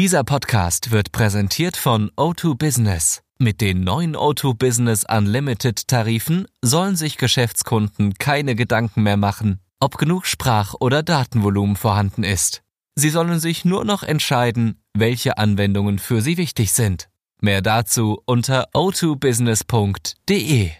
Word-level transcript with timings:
Dieser 0.00 0.24
Podcast 0.24 0.92
wird 0.92 1.12
präsentiert 1.12 1.76
von 1.76 2.10
O2 2.16 2.56
Business. 2.56 3.20
Mit 3.38 3.60
den 3.60 3.84
neuen 3.84 4.16
O2 4.16 4.54
Business 4.56 5.04
Unlimited 5.06 5.88
Tarifen 5.88 6.46
sollen 6.62 6.96
sich 6.96 7.18
Geschäftskunden 7.18 8.14
keine 8.14 8.54
Gedanken 8.54 9.02
mehr 9.02 9.18
machen, 9.18 9.60
ob 9.78 9.98
genug 9.98 10.24
Sprach- 10.24 10.74
oder 10.80 11.02
Datenvolumen 11.02 11.76
vorhanden 11.76 12.24
ist. 12.24 12.62
Sie 12.94 13.10
sollen 13.10 13.40
sich 13.40 13.66
nur 13.66 13.84
noch 13.84 14.02
entscheiden, 14.02 14.80
welche 14.94 15.36
Anwendungen 15.36 15.98
für 15.98 16.22
sie 16.22 16.38
wichtig 16.38 16.72
sind. 16.72 17.10
Mehr 17.42 17.60
dazu 17.60 18.22
unter 18.24 18.70
o2business.de. 18.74 20.70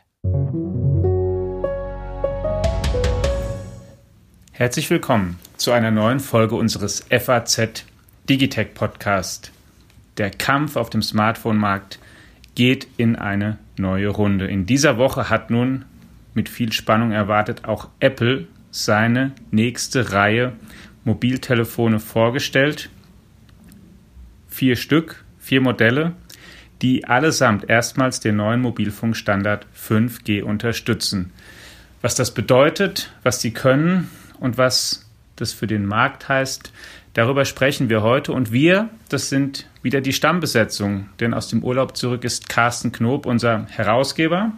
Herzlich 4.53 4.89
willkommen 4.89 5.39
zu 5.61 5.73
einer 5.73 5.91
neuen 5.91 6.21
Folge 6.21 6.55
unseres 6.55 7.05
FAZ 7.11 7.84
Digitech 8.30 8.73
Podcast. 8.73 9.53
Der 10.17 10.30
Kampf 10.30 10.77
auf 10.77 10.89
dem 10.89 11.03
Smartphone-Markt 11.03 11.98
geht 12.55 12.89
in 12.97 13.15
eine 13.15 13.59
neue 13.77 14.09
Runde. 14.09 14.47
In 14.47 14.65
dieser 14.65 14.97
Woche 14.97 15.29
hat 15.29 15.51
nun 15.51 15.84
mit 16.33 16.48
viel 16.48 16.73
Spannung 16.73 17.12
erwartet 17.12 17.67
auch 17.67 17.91
Apple 18.01 18.47
seine 18.70 19.33
nächste 19.51 20.12
Reihe 20.12 20.55
Mobiltelefone 21.05 22.01
vorgestellt. 22.01 22.89
Vier 24.48 24.77
Stück, 24.77 25.27
vier 25.39 25.61
Modelle, 25.61 26.12
die 26.81 27.05
allesamt 27.05 27.69
erstmals 27.69 28.20
den 28.20 28.37
neuen 28.37 28.62
Mobilfunkstandard 28.62 29.67
5G 29.77 30.42
unterstützen. 30.42 31.34
Was 32.01 32.15
das 32.15 32.33
bedeutet, 32.33 33.12
was 33.23 33.42
sie 33.42 33.51
können 33.51 34.11
und 34.39 34.56
was 34.56 35.09
das 35.41 35.53
für 35.53 35.67
den 35.67 35.87
Markt 35.87 36.29
heißt, 36.29 36.73
darüber 37.15 37.45
sprechen 37.45 37.89
wir 37.89 38.03
heute. 38.03 38.33
Und 38.33 38.53
wir, 38.53 38.89
das 39.09 39.29
sind 39.29 39.67
wieder 39.83 40.01
die 40.01 40.12
Stammbesetzung, 40.12 41.09
denn 41.19 41.34
aus 41.34 41.48
dem 41.48 41.62
Urlaub 41.64 41.97
zurück 41.97 42.25
ist 42.25 42.48
Carsten 42.48 42.92
Knob, 42.92 43.27
unser 43.27 43.67
Herausgeber. 43.69 44.53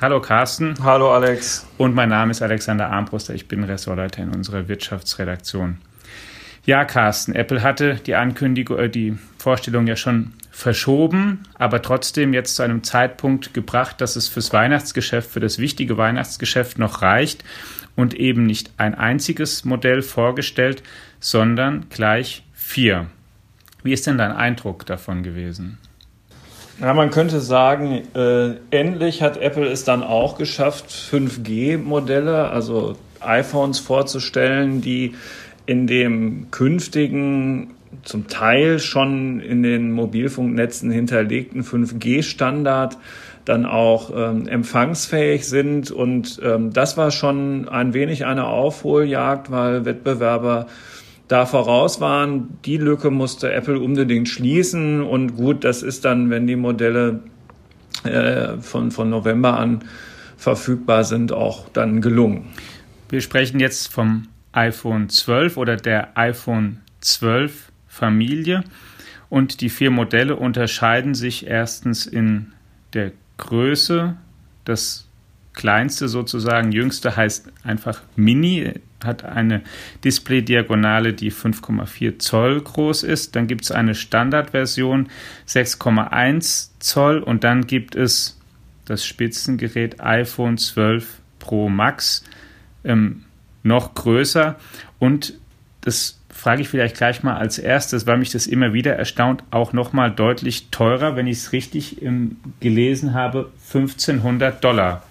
Hallo 0.00 0.20
Carsten. 0.20 0.74
Hallo 0.82 1.14
Alex. 1.14 1.66
Und 1.78 1.94
mein 1.94 2.08
Name 2.08 2.32
ist 2.32 2.42
Alexander 2.42 2.90
Armbruster. 2.90 3.34
Ich 3.34 3.46
bin 3.46 3.62
Ressortleiter 3.62 4.22
in 4.22 4.34
unserer 4.34 4.66
Wirtschaftsredaktion. 4.66 5.78
Ja, 6.64 6.84
Carsten, 6.84 7.34
Apple 7.34 7.62
hatte 7.62 7.96
die 8.06 8.14
Ankündigung, 8.14 8.78
äh, 8.78 8.88
die 8.88 9.18
Vorstellung 9.38 9.86
ja 9.86 9.96
schon 9.96 10.32
verschoben, 10.62 11.42
aber 11.58 11.82
trotzdem 11.82 12.32
jetzt 12.32 12.56
zu 12.56 12.62
einem 12.62 12.82
Zeitpunkt 12.82 13.52
gebracht, 13.52 14.00
dass 14.00 14.16
es 14.16 14.28
fürs 14.28 14.52
Weihnachtsgeschäft, 14.52 15.30
für 15.30 15.40
das 15.40 15.58
wichtige 15.58 15.98
Weihnachtsgeschäft 15.98 16.78
noch 16.78 17.02
reicht 17.02 17.44
und 17.96 18.14
eben 18.14 18.46
nicht 18.46 18.70
ein 18.78 18.94
einziges 18.94 19.64
Modell 19.64 20.02
vorgestellt, 20.02 20.82
sondern 21.20 21.86
gleich 21.90 22.44
vier. 22.54 23.06
Wie 23.82 23.92
ist 23.92 24.06
denn 24.06 24.18
dein 24.18 24.32
Eindruck 24.32 24.86
davon 24.86 25.22
gewesen? 25.22 25.78
Ja, 26.80 26.94
man 26.94 27.10
könnte 27.10 27.40
sagen, 27.40 28.02
äh, 28.14 28.54
endlich 28.70 29.22
hat 29.22 29.36
Apple 29.36 29.66
es 29.66 29.84
dann 29.84 30.02
auch 30.02 30.38
geschafft, 30.38 30.90
5G-Modelle, 30.90 32.48
also 32.48 32.96
iPhones 33.20 33.78
vorzustellen, 33.78 34.80
die 34.80 35.14
in 35.66 35.86
dem 35.86 36.50
künftigen, 36.50 37.74
zum 38.02 38.26
Teil 38.28 38.78
schon 38.78 39.40
in 39.40 39.62
den 39.62 39.92
Mobilfunknetzen 39.92 40.90
hinterlegten 40.90 41.62
5G-Standard 41.62 42.98
dann 43.44 43.66
auch 43.66 44.12
ähm, 44.14 44.46
empfangsfähig 44.46 45.46
sind. 45.46 45.90
Und 45.90 46.40
ähm, 46.44 46.72
das 46.72 46.96
war 46.96 47.10
schon 47.10 47.68
ein 47.68 47.94
wenig 47.94 48.24
eine 48.24 48.46
Aufholjagd, 48.46 49.50
weil 49.50 49.84
Wettbewerber 49.84 50.66
da 51.28 51.46
voraus 51.46 52.00
waren. 52.00 52.58
Die 52.64 52.76
Lücke 52.76 53.10
musste 53.10 53.52
Apple 53.52 53.80
unbedingt 53.80 54.28
schließen. 54.28 55.02
Und 55.02 55.36
gut, 55.36 55.64
das 55.64 55.82
ist 55.82 56.04
dann, 56.04 56.30
wenn 56.30 56.46
die 56.46 56.56
Modelle 56.56 57.20
äh, 58.04 58.58
von, 58.58 58.90
von 58.90 59.10
November 59.10 59.58
an 59.58 59.80
verfügbar 60.36 61.04
sind, 61.04 61.32
auch 61.32 61.68
dann 61.68 62.00
gelungen. 62.00 62.46
Wir 63.08 63.20
sprechen 63.20 63.60
jetzt 63.60 63.92
vom 63.92 64.28
iPhone 64.52 65.08
12 65.08 65.56
oder 65.56 65.76
der 65.76 66.16
iPhone 66.16 66.80
12 67.00 67.71
Familie. 67.92 68.64
Und 69.28 69.60
die 69.60 69.68
vier 69.68 69.90
Modelle 69.90 70.36
unterscheiden 70.36 71.14
sich 71.14 71.46
erstens 71.46 72.06
in 72.06 72.52
der 72.94 73.12
Größe. 73.36 74.16
Das 74.64 75.06
kleinste 75.52 76.08
sozusagen, 76.08 76.72
jüngste 76.72 77.16
heißt 77.16 77.52
einfach 77.62 78.00
Mini, 78.16 78.72
hat 79.04 79.24
eine 79.24 79.60
Display-Diagonale, 80.04 81.12
die 81.12 81.30
5,4 81.30 82.18
Zoll 82.18 82.62
groß 82.62 83.02
ist. 83.02 83.36
Dann 83.36 83.46
gibt 83.46 83.64
es 83.64 83.72
eine 83.72 83.94
Standardversion 83.94 85.08
6,1 85.46 86.70
Zoll 86.78 87.18
und 87.18 87.44
dann 87.44 87.66
gibt 87.66 87.94
es 87.94 88.40
das 88.86 89.04
Spitzengerät 89.04 90.00
iPhone 90.00 90.56
12 90.56 91.20
Pro 91.38 91.68
Max 91.68 92.24
ähm, 92.84 93.24
noch 93.62 93.94
größer 93.94 94.56
und 94.98 95.34
das 95.82 96.21
frage 96.42 96.62
ich 96.62 96.68
vielleicht 96.68 96.96
gleich 96.96 97.22
mal 97.22 97.36
als 97.36 97.60
erstes, 97.60 98.04
weil 98.08 98.18
mich 98.18 98.30
das 98.30 98.48
immer 98.48 98.72
wieder 98.72 98.96
erstaunt, 98.96 99.44
auch 99.52 99.72
nochmal 99.72 100.10
deutlich 100.10 100.70
teurer, 100.72 101.14
wenn 101.14 101.28
ich 101.28 101.38
es 101.38 101.52
richtig 101.52 102.02
ähm, 102.02 102.36
gelesen 102.58 103.14
habe, 103.14 103.52
1500 103.68 104.62
Dollar. 104.64 105.04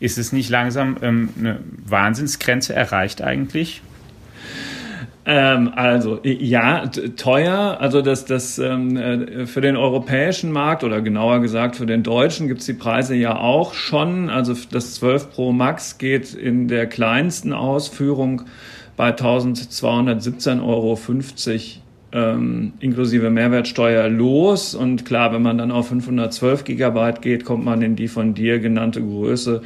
Ist 0.00 0.16
es 0.16 0.32
nicht 0.32 0.48
langsam 0.48 0.96
ähm, 1.02 1.28
eine 1.38 1.58
Wahnsinnsgrenze 1.84 2.74
erreicht 2.74 3.20
eigentlich? 3.20 3.82
Ähm, 5.26 5.70
also 5.76 6.20
ja, 6.22 6.86
teuer. 6.86 7.76
Also 7.80 8.00
das, 8.00 8.24
das 8.24 8.58
ähm, 8.58 8.96
äh, 8.96 9.44
für 9.44 9.60
den 9.60 9.76
europäischen 9.76 10.50
Markt 10.50 10.82
oder 10.82 11.02
genauer 11.02 11.40
gesagt 11.40 11.76
für 11.76 11.84
den 11.84 12.02
deutschen 12.02 12.48
gibt 12.48 12.60
es 12.60 12.66
die 12.66 12.72
Preise 12.72 13.14
ja 13.14 13.36
auch 13.36 13.74
schon. 13.74 14.30
Also 14.30 14.54
das 14.70 14.94
12 14.94 15.30
Pro 15.30 15.52
Max 15.52 15.98
geht 15.98 16.32
in 16.32 16.68
der 16.68 16.86
kleinsten 16.86 17.52
Ausführung 17.52 18.46
bei 18.96 19.10
1217,50 19.10 20.62
Euro 20.62 20.98
ähm, 22.12 22.72
inklusive 22.80 23.30
Mehrwertsteuer 23.30 24.08
los. 24.08 24.74
Und 24.74 25.04
klar, 25.04 25.32
wenn 25.32 25.42
man 25.42 25.58
dann 25.58 25.70
auf 25.70 25.88
512 25.88 26.64
Gigabyte 26.64 27.20
geht, 27.22 27.44
kommt 27.44 27.64
man 27.64 27.82
in 27.82 27.96
die 27.96 28.08
von 28.08 28.34
dir 28.34 28.60
genannte 28.60 29.02
Größe 29.02 29.62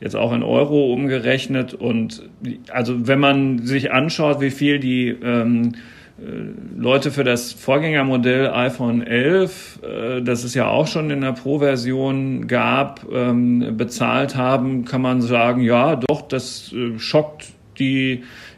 jetzt 0.00 0.16
auch 0.16 0.32
in 0.32 0.42
Euro 0.42 0.92
umgerechnet. 0.92 1.74
Und 1.74 2.22
also 2.70 3.06
wenn 3.06 3.20
man 3.20 3.66
sich 3.66 3.92
anschaut, 3.92 4.40
wie 4.40 4.50
viel 4.50 4.78
die 4.78 5.08
ähm, 5.08 5.72
äh, 6.18 6.78
Leute 6.78 7.10
für 7.10 7.24
das 7.24 7.52
Vorgängermodell 7.52 8.48
iPhone 8.48 9.02
11, 9.02 9.80
äh, 9.82 10.22
das 10.22 10.44
es 10.44 10.54
ja 10.54 10.68
auch 10.68 10.86
schon 10.86 11.10
in 11.10 11.20
der 11.20 11.32
Pro-Version 11.32 12.46
gab, 12.46 13.06
ähm, 13.12 13.76
bezahlt 13.76 14.36
haben, 14.36 14.84
kann 14.84 15.02
man 15.02 15.20
sagen, 15.22 15.62
ja, 15.62 15.96
doch, 15.96 16.22
das 16.22 16.72
äh, 16.72 16.98
schockt 16.98 17.48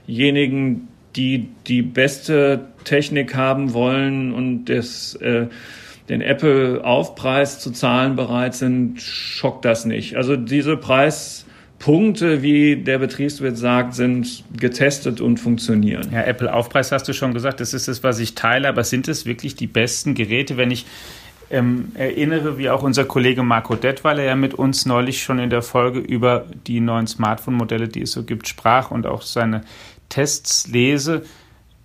diejenigen, 0.06 0.88
die 1.16 1.48
die 1.66 1.82
beste 1.82 2.68
Technik 2.84 3.34
haben 3.34 3.72
wollen 3.72 4.32
und 4.32 4.66
das, 4.66 5.14
äh, 5.16 5.46
den 6.08 6.20
Apple-Aufpreis 6.20 7.60
zu 7.60 7.70
zahlen 7.70 8.16
bereit 8.16 8.54
sind, 8.54 9.00
schockt 9.00 9.64
das 9.64 9.84
nicht. 9.84 10.16
Also 10.16 10.36
diese 10.36 10.76
Preispunkte, 10.76 12.42
wie 12.42 12.76
der 12.76 12.98
Betriebswirt 12.98 13.56
sagt, 13.56 13.94
sind 13.94 14.44
getestet 14.58 15.20
und 15.20 15.38
funktionieren. 15.38 16.08
Ja, 16.12 16.22
Apple-Aufpreis 16.22 16.92
hast 16.92 17.08
du 17.08 17.12
schon 17.12 17.34
gesagt, 17.34 17.60
das 17.60 17.72
ist 17.74 17.88
das, 17.88 18.02
was 18.02 18.18
ich 18.18 18.34
teile, 18.34 18.68
aber 18.68 18.84
sind 18.84 19.08
es 19.08 19.26
wirklich 19.26 19.54
die 19.54 19.66
besten 19.68 20.14
Geräte, 20.14 20.56
wenn 20.56 20.70
ich 20.70 20.86
ähm, 21.52 21.92
erinnere, 21.94 22.56
wie 22.56 22.70
auch 22.70 22.82
unser 22.82 23.04
Kollege 23.04 23.42
Marco 23.42 23.76
Detweiler 23.76 24.22
ja 24.22 24.34
mit 24.34 24.54
uns 24.54 24.86
neulich 24.86 25.22
schon 25.22 25.38
in 25.38 25.50
der 25.50 25.60
Folge 25.60 26.00
über 26.00 26.46
die 26.66 26.80
neuen 26.80 27.06
Smartphone-Modelle, 27.06 27.88
die 27.88 28.02
es 28.02 28.12
so 28.12 28.24
gibt, 28.24 28.48
sprach 28.48 28.90
und 28.90 29.06
auch 29.06 29.20
seine 29.20 29.60
Tests 30.12 30.68
lese. 30.68 31.22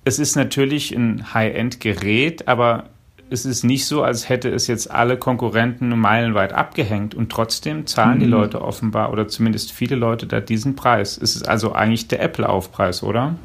Es 0.04 0.20
ist 0.20 0.36
natürlich 0.36 0.92
ein 0.92 1.34
High-End-Gerät, 1.34 2.48
aber 2.48 2.90
es 3.30 3.46
ist 3.46 3.64
nicht 3.64 3.86
so, 3.86 4.04
als 4.04 4.28
hätte 4.28 4.50
es 4.50 4.68
jetzt 4.68 4.92
alle 4.92 5.18
Konkurrenten 5.18 5.90
meilenweit 5.98 6.54
abgehängt 6.54 7.16
und 7.16 7.32
trotzdem 7.32 7.88
zahlen 7.88 8.18
mhm. 8.18 8.20
die 8.20 8.28
Leute 8.28 8.62
offenbar 8.62 9.12
oder 9.12 9.28
zumindest 9.28 9.72
viele 9.72 9.96
Leute 9.96 10.28
da 10.28 10.42
diesen 10.42 10.76
Preis. 10.76 11.18
Es 11.22 11.36
ist 11.36 11.48
also 11.48 11.72
eigentlich 11.74 12.08
der 12.08 12.22
Apple-Aufpreis, 12.22 13.02
oder? 13.02 13.36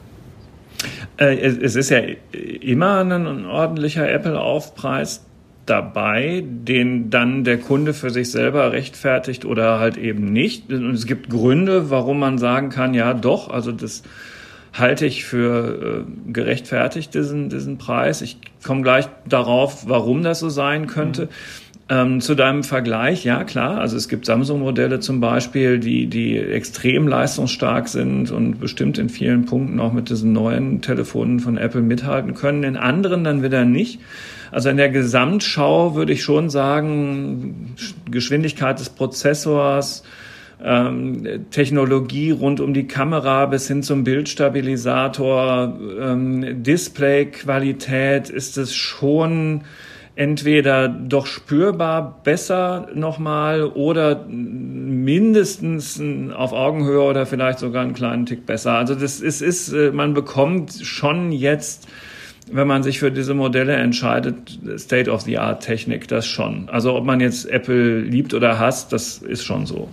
Äh, 1.17 1.37
es 1.37 1.77
ist 1.77 1.91
ja 1.91 2.01
immer 2.61 3.05
ein 3.05 3.47
ordentlicher 3.47 4.09
Apple-Aufpreis 4.11 5.25
dabei, 5.67 6.43
den 6.45 7.11
dann 7.11 7.45
der 7.45 7.59
Kunde 7.59 7.95
für 7.95 8.11
sich 8.11 8.33
selber 8.33 8.73
rechtfertigt 8.73 9.45
oder 9.45 9.79
halt 9.79 9.97
eben 9.97 10.33
nicht. 10.33 10.73
Und 10.73 10.95
es 10.95 11.07
gibt 11.07 11.31
Gründe, 11.31 11.91
warum 11.91 12.19
man 12.19 12.39
sagen 12.39 12.71
kann, 12.71 12.95
ja 12.95 13.15
doch, 13.15 13.49
also 13.49 13.71
das 13.71 14.03
halte 14.73 15.07
ich 15.07 15.25
für 15.25 16.05
äh, 16.07 16.33
gerechtfertigt, 16.33 17.15
diesen, 17.15 17.51
diesen 17.51 17.79
Preis. 17.79 18.23
Ich 18.23 18.39
komme 18.65 18.83
gleich 18.83 19.09
darauf, 19.29 19.89
warum 19.89 20.23
das 20.23 20.41
so 20.41 20.49
sein 20.49 20.87
könnte. 20.87 21.27
Mhm. 21.27 21.29
Ähm, 21.89 22.21
zu 22.21 22.35
deinem 22.35 22.63
Vergleich, 22.63 23.25
ja 23.25 23.45
klar, 23.45 23.79
also 23.79 23.97
es 23.97 24.09
gibt 24.09 24.25
Samsung-Modelle 24.25 25.01
zum 25.01 25.21
Beispiel, 25.21 25.79
die, 25.79 26.07
die 26.07 26.39
extrem 26.39 27.07
leistungsstark 27.07 27.89
sind 27.89 28.31
und 28.31 28.61
bestimmt 28.61 28.99
in 28.99 29.11
vielen 29.11 29.45
Punkten 29.45 29.79
auch 29.81 29.93
mit 29.93 30.09
diesen 30.09 30.33
neuen 30.33 30.81
Telefonen 30.81 31.41
von 31.41 31.59
Apple 31.59 31.83
mithalten 31.83 32.35
können, 32.35 32.63
in 32.63 32.77
anderen 32.77 33.25
dann 33.25 33.43
wieder 33.43 33.65
nicht. 33.65 34.01
Also 34.53 34.71
in 34.71 34.77
der 34.77 34.91
Gesamtschau 34.91 35.95
würde 35.95 36.13
ich 36.13 36.23
schon 36.23 36.51
sagen, 36.51 37.75
Geschwindigkeit 38.11 38.79
des 38.79 38.89
Prozessors, 38.89 40.03
ähm, 40.63 41.47
Technologie 41.51 42.31
rund 42.31 42.61
um 42.61 42.73
die 42.73 42.87
Kamera 42.87 43.47
bis 43.47 43.67
hin 43.69 43.83
zum 43.83 44.05
Bildstabilisator, 44.05 45.79
ähm, 46.01 46.63
Displayqualität 46.63 48.31
ist 48.31 48.59
es 48.59 48.75
schon 48.75 49.63
entweder 50.15 50.89
doch 50.89 51.27
spürbar 51.27 52.21
besser 52.23 52.89
nochmal 52.95 53.65
oder 53.65 54.27
mindestens 54.29 56.01
auf 56.35 56.53
Augenhöhe 56.53 57.01
oder 57.03 57.25
vielleicht 57.27 57.59
sogar 57.59 57.83
einen 57.83 57.95
kleinen 57.95 58.27
Tick 58.27 58.45
besser. 58.47 58.73
Also 58.75 58.95
das 58.95 59.21
ist, 59.21 59.41
ist 59.41 59.73
äh, 59.73 59.91
man 59.91 60.15
bekommt 60.15 60.73
schon 60.83 61.33
jetzt 61.33 61.89
wenn 62.51 62.67
man 62.67 62.83
sich 62.83 62.99
für 62.99 63.13
diese 63.13 63.35
Modelle 63.35 63.75
entscheidet, 63.75 64.59
State-of-the-Art-Technik, 64.77 66.09
das 66.09 66.27
schon. 66.27 66.69
Also 66.69 66.95
ob 66.95 67.05
man 67.05 67.21
jetzt 67.21 67.49
Apple 67.49 68.01
liebt 68.01 68.35
oder 68.35 68.59
hasst, 68.59 68.93
das 68.93 69.19
ist 69.19 69.45
schon 69.45 69.65
so. 69.65 69.89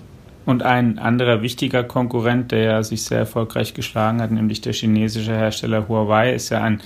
Und 0.49 0.63
ein 0.63 0.97
anderer 0.97 1.43
wichtiger 1.43 1.83
Konkurrent, 1.83 2.51
der 2.51 2.83
sich 2.83 3.03
sehr 3.03 3.19
erfolgreich 3.19 3.75
geschlagen 3.75 4.19
hat, 4.19 4.31
nämlich 4.31 4.61
der 4.61 4.73
chinesische 4.73 5.31
Hersteller 5.31 5.87
Huawei, 5.87 6.33
ist 6.33 6.49
ja 6.49 6.63
ein 6.63 6.81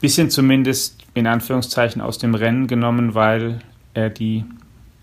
bisschen 0.00 0.30
zumindest 0.30 0.98
in 1.12 1.26
Anführungszeichen 1.26 2.00
aus 2.00 2.18
dem 2.18 2.36
Rennen 2.36 2.68
genommen, 2.68 3.16
weil 3.16 3.58
er 3.92 4.08
die 4.08 4.44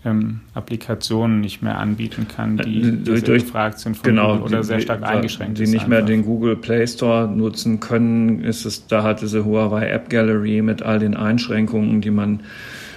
ähm, 0.06 0.40
Applikationen 0.54 1.42
nicht 1.42 1.60
mehr 1.60 1.78
anbieten 1.78 2.26
kann, 2.26 2.56
die 2.56 2.80
äh, 2.80 2.92
durch, 2.92 3.22
durch 3.22 3.44
gefragt 3.44 3.80
sind 3.80 3.98
von 3.98 4.04
genau, 4.04 4.28
Google 4.28 4.44
oder 4.44 4.64
sehr 4.64 4.80
stark 4.80 5.02
eingeschränkt 5.02 5.58
die, 5.58 5.64
die 5.64 5.70
nicht 5.72 5.80
einfach. 5.80 5.88
mehr 5.88 6.02
den 6.02 6.24
Google 6.24 6.56
Play 6.56 6.86
Store 6.86 7.28
nutzen 7.28 7.80
können, 7.80 8.42
ist 8.42 8.64
es, 8.64 8.86
da 8.86 9.02
hat 9.02 9.20
diese 9.20 9.44
Huawei 9.44 9.90
App 9.90 10.08
Gallery 10.08 10.62
mit 10.62 10.80
all 10.80 11.00
den 11.00 11.18
Einschränkungen, 11.18 12.00
die 12.00 12.10
man 12.10 12.40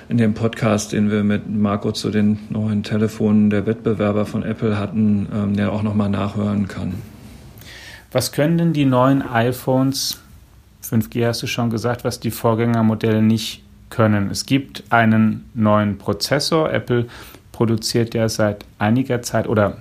in 0.10 0.18
dem 0.18 0.34
Podcast, 0.34 0.92
den 0.92 1.10
wir 1.10 1.24
mit 1.24 1.50
Marco 1.50 1.92
zu 1.92 2.10
den 2.10 2.40
neuen 2.50 2.84
Telefonen 2.84 3.50
der 3.50 3.66
Wettbewerber 3.66 4.26
von 4.26 4.44
Apple 4.44 4.78
hatten, 4.78 5.28
ähm, 5.34 5.54
ja 5.56 5.70
auch 5.70 5.84
nochmal 5.84 6.10
nachhören 6.10 6.68
kann. 6.68 6.96
Was 8.12 8.32
können 8.32 8.58
denn 8.58 8.74
die 8.74 8.86
neuen 8.86 9.22
iPhones, 9.22 10.22
5G 10.84 11.26
hast 11.26 11.42
du 11.42 11.48
schon 11.48 11.70
gesagt, 11.70 12.04
was 12.04 12.20
die 12.20 12.32
Vorgängermodelle 12.32 13.22
nicht 13.22 13.64
können? 13.90 14.30
Es 14.30 14.46
gibt 14.46 14.84
einen 14.90 15.50
neuen 15.54 15.98
Prozessor. 15.98 16.72
Apple 16.72 17.08
produziert 17.52 18.14
ja 18.14 18.30
seit 18.30 18.66
einiger 18.78 19.22
Zeit 19.22 19.48
oder 19.48 19.78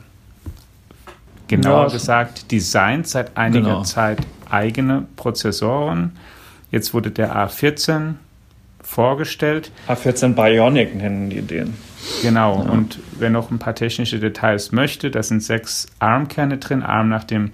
genauer 1.48 1.88
ja, 1.88 1.92
gesagt 1.92 2.50
designt 2.50 3.06
seit 3.06 3.36
einiger 3.36 3.66
genau. 3.66 3.82
Zeit 3.82 4.18
eigene 4.48 5.06
Prozessoren. 5.16 6.12
Jetzt 6.70 6.94
wurde 6.94 7.10
der 7.10 7.36
A14 7.36 8.14
vorgestellt. 8.82 9.70
A14 9.88 10.34
Bionic 10.34 10.94
nennen 10.94 11.31
die 11.31 11.43
den. 11.43 11.75
Genau, 12.23 12.62
ja. 12.64 12.70
und 12.70 12.99
wer 13.19 13.31
noch 13.31 13.50
ein 13.50 13.58
paar 13.58 13.75
technische 13.75 14.19
Details 14.19 14.73
möchte, 14.73 15.11
da 15.11 15.23
sind 15.23 15.43
sechs 15.43 15.87
ARM-Kerne 16.00 16.58
drin, 16.58 16.82
ARM 16.82 17.08
nach 17.08 17.25
dem 17.25 17.52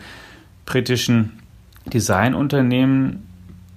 britischen 0.64 1.38
Designunternehmen 1.86 3.26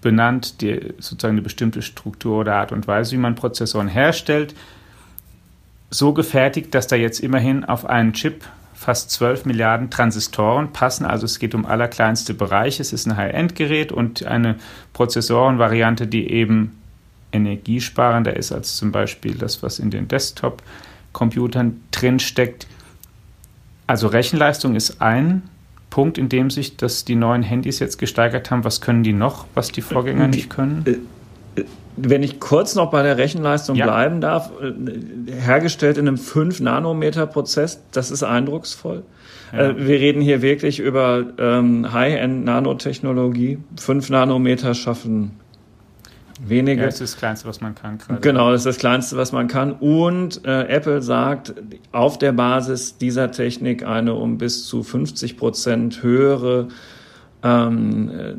benannt, 0.02 0.62
die 0.62 0.94
sozusagen 1.00 1.36
eine 1.36 1.42
bestimmte 1.42 1.82
Struktur 1.82 2.40
oder 2.40 2.56
Art 2.56 2.72
und 2.72 2.88
Weise, 2.88 3.14
wie 3.14 3.18
man 3.18 3.36
Prozessoren 3.36 3.88
herstellt, 3.88 4.56
so 5.90 6.14
gefertigt, 6.14 6.74
dass 6.74 6.88
da 6.88 6.96
jetzt 6.96 7.20
immerhin 7.20 7.66
auf 7.66 7.86
einen 7.86 8.14
Chip 8.14 8.46
fast 8.74 9.12
12 9.12 9.46
Milliarden 9.46 9.92
Transistoren 9.92 10.74
passen. 10.74 11.06
Also 11.06 11.26
es 11.26 11.38
geht 11.38 11.54
um 11.54 11.68
allerkleinste 11.68 12.34
Bereiche. 12.34 12.82
Es 12.82 12.94
ist 12.94 13.06
ein 13.06 13.16
High-End-Gerät 13.16 13.92
und 13.92 14.26
eine 14.26 14.56
Prozessorenvariante, 14.94 16.08
die 16.08 16.32
eben 16.32 16.81
energiesparender 17.32 18.36
ist 18.36 18.52
als 18.52 18.76
zum 18.76 18.92
Beispiel 18.92 19.36
das, 19.36 19.64
was 19.64 19.80
in 19.80 19.90
den 19.90 20.08
Desktop-Computern 20.08 21.82
drin 21.92 22.20
steckt. 22.20 22.68
Also 23.88 24.08
Rechenleistung 24.08 24.76
ist 24.76 25.02
ein 25.02 25.44
Punkt, 25.90 26.18
in 26.18 26.30
dem 26.30 26.50
sich 26.50 26.78
das 26.78 27.06
die 27.06 27.16
neuen 27.16 27.44
Handys 27.44 27.80
jetzt 27.80 27.98
gesteigert 27.98 28.50
haben. 28.50 28.64
Was 28.64 28.82
können 28.82 29.04
die 29.04 29.14
noch, 29.14 29.46
was 29.54 29.72
die 29.72 29.82
Vorgänger 29.82 30.28
die, 30.30 30.38
nicht 30.38 30.50
können? 30.50 30.84
Äh, 30.86 31.62
äh, 31.62 31.66
wenn 31.98 32.24
ich 32.24 32.40
kurz 32.40 32.76
noch 32.76 32.90
bei 32.90 33.04
der 33.04 33.18
Rechenleistung 33.18 33.76
ja. 33.76 33.86
bleiben 33.86 34.22
darf, 34.22 34.52
äh, 34.62 35.32
hergestellt 35.32 35.98
in 35.98 36.08
einem 36.08 36.18
5-Nanometer-Prozess, 36.18 37.82
das 37.92 38.10
ist 38.10 38.24
eindrucksvoll. 38.24 39.04
Ja. 39.52 39.78
Wir 39.78 40.00
reden 40.00 40.22
hier 40.22 40.42
wirklich 40.42 40.80
über 40.80 41.26
ähm, 41.38 41.92
High-End-Nanotechnologie. 41.92 43.58
5 43.78 44.10
Nanometer 44.10 44.74
schaffen 44.74 45.41
wenige. 46.44 46.82
Ja, 46.82 46.88
das 46.88 46.96
ist 46.96 47.14
das 47.14 47.18
Kleinste, 47.18 47.48
was 47.48 47.62
man 47.62 47.76
kann. 47.76 47.98
Gerade. 47.98 48.22
Genau, 48.22 48.52
das 48.52 48.62
ist 48.62 48.66
das 48.66 48.78
Kleinste, 48.78 49.18
was 49.18 49.32
man 49.32 49.48
kann. 49.48 49.74
Und 49.74 50.46
äh, 50.46 50.64
Apple 50.64 51.02
sagt, 51.02 51.54
auf 51.92 52.18
der 52.18 52.32
Basis 52.32 52.98
dieser 52.98 53.32
Technik 53.32 53.86
eine 53.86 54.14
um 54.14 54.38
bis 54.38 54.66
zu 54.66 54.84
50 54.84 55.38
Prozent 55.38 56.04
höhere 56.04 56.68
ähm, 57.44 58.10
äh, 58.10 58.34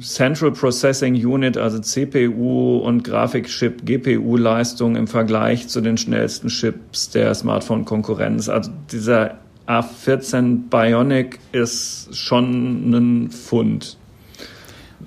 Central 0.00 0.52
Processing 0.52 1.14
Unit, 1.14 1.56
also 1.56 1.78
CPU 1.78 2.78
und 2.78 3.04
Grafikchip, 3.04 3.86
GPU-Leistung 3.86 4.96
im 4.96 5.06
Vergleich 5.06 5.68
zu 5.68 5.80
den 5.80 5.96
schnellsten 5.96 6.48
Chips 6.48 7.10
der 7.10 7.34
Smartphone-Konkurrenz. 7.34 8.50
Also 8.50 8.70
dieser 8.92 9.38
A14 9.66 10.68
Bionic 10.68 11.38
ist 11.52 12.14
schon 12.14 12.90
ein 12.90 13.30
Fund. 13.30 13.96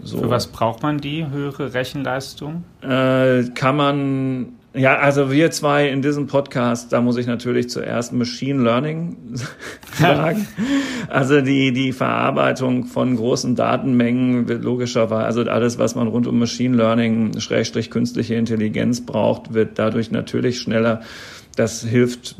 So. 0.03 0.17
Für 0.19 0.29
was 0.29 0.47
braucht 0.47 0.83
man 0.83 0.97
die 0.97 1.25
höhere 1.29 1.73
Rechenleistung? 1.73 2.65
Äh, 2.81 3.43
kann 3.55 3.77
man, 3.77 4.53
ja, 4.73 4.97
also 4.97 5.31
wir 5.31 5.49
zwei 5.51 5.87
in 5.87 6.01
diesem 6.01 6.27
Podcast, 6.27 6.91
da 6.91 6.99
muss 6.99 7.15
ich 7.17 7.25
natürlich 7.25 7.69
zuerst 7.69 8.11
Machine 8.11 8.61
Learning 8.61 9.15
sagen. 9.93 10.45
also 11.07 11.41
die, 11.41 11.71
die 11.71 11.93
Verarbeitung 11.93 12.85
von 12.85 13.15
großen 13.15 13.55
Datenmengen 13.55 14.49
wird 14.49 14.63
logischerweise, 14.63 15.25
also 15.25 15.41
alles, 15.43 15.79
was 15.79 15.95
man 15.95 16.07
rund 16.07 16.27
um 16.27 16.37
Machine 16.37 16.75
Learning, 16.75 17.39
Schrägstrich 17.39 17.89
künstliche 17.89 18.35
Intelligenz 18.35 19.05
braucht, 19.05 19.53
wird 19.53 19.79
dadurch 19.79 20.11
natürlich 20.11 20.59
schneller 20.59 21.01
das 21.55 21.83
hilft 21.83 22.35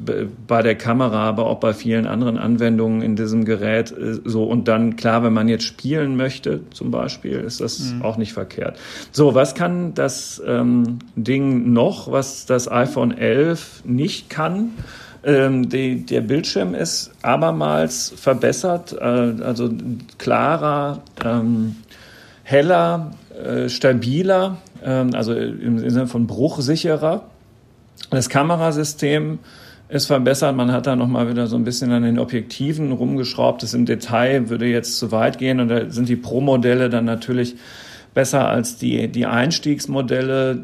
bei 0.48 0.62
der 0.64 0.76
Kamera, 0.76 1.28
aber 1.28 1.46
auch 1.46 1.60
bei 1.60 1.74
vielen 1.74 2.08
anderen 2.08 2.38
Anwendungen 2.38 3.02
in 3.02 3.16
diesem 3.16 3.46
Gerät 3.46 3.92
äh, 3.92 4.20
so. 4.26 4.46
Und 4.46 4.68
dann, 4.68 4.96
klar, 4.96 5.24
wenn 5.24 5.34
man 5.34 5.48
jetzt 5.48 5.66
spielen 5.66 6.16
möchte, 6.16 6.62
zum 6.72 6.90
Beispiel, 6.90 7.40
ist 7.40 7.62
das 7.62 7.80
mhm. 7.80 8.02
auch 8.02 8.18
nicht 8.18 8.34
verkehrt. 8.34 8.80
So, 9.12 9.36
was 9.36 9.54
kann 9.54 9.94
das 9.94 10.42
ähm, 10.46 11.00
Ding 11.16 11.74
noch, 11.74 12.12
was 12.12 12.46
das 12.46 12.72
iPhone 12.72 13.16
11 13.16 13.84
nicht 13.86 14.30
kann? 14.30 14.72
Ähm, 15.24 15.70
die, 15.70 16.06
der 16.06 16.22
Bildschirm 16.22 16.74
ist 16.74 17.12
abermals 17.22 18.14
verbessert, 18.16 18.94
äh, 18.94 19.04
also 19.04 19.70
klarer, 20.18 21.02
ähm, 21.24 21.78
heller, 22.44 23.12
äh, 23.42 23.70
stabiler, 23.70 24.58
ähm, 24.84 25.12
also 25.14 25.34
im 25.34 25.80
Sinne 25.80 26.08
von 26.08 26.28
bruchsicherer. 26.28 27.24
Das 28.10 28.30
Kamerasystem 28.30 29.40
ist 29.90 30.08
verbessert. 30.08 30.56
Man 30.56 30.72
hat 30.72 30.88
da 30.88 30.96
nochmal 30.96 31.30
wieder 31.30 31.48
so 31.48 31.56
ein 31.56 31.64
bisschen 31.64 31.92
an 31.92 32.04
den 32.04 32.20
Objektiven 32.20 32.92
rumgeschraubt. 32.92 33.64
Das 33.64 33.74
im 33.74 33.86
Detail 33.86 34.50
würde 34.50 34.66
jetzt 34.66 34.98
zu 34.98 35.12
weit 35.12 35.38
gehen. 35.38 35.60
Und 35.60 35.68
da 35.70 35.90
sind 35.90 36.10
die 36.10 36.16
Pro-Modelle 36.16 36.90
dann 36.90 37.06
natürlich 37.06 37.56
besser 38.14 38.48
als 38.48 38.78
die, 38.78 39.08
die 39.08 39.26
Einstiegsmodelle. 39.26 40.64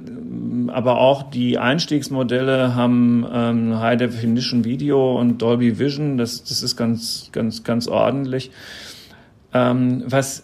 Aber 0.68 1.00
auch 1.00 1.30
die 1.30 1.58
Einstiegsmodelle 1.58 2.76
haben 2.76 3.26
ähm, 3.32 3.80
High 3.80 3.98
Definition 3.98 4.66
Video 4.66 5.20
und 5.20 5.42
Dolby 5.42 5.80
Vision. 5.80 6.18
Das, 6.18 6.44
das 6.44 6.64
ist 6.64 6.76
ganz, 6.76 7.30
ganz, 7.32 7.64
ganz 7.64 7.88
ordentlich. 7.88 8.52
Ähm, 9.54 10.04
was 10.06 10.44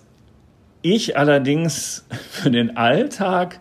ich 0.82 1.18
allerdings 1.18 2.06
für 2.30 2.52
den 2.52 2.78
Alltag 2.78 3.60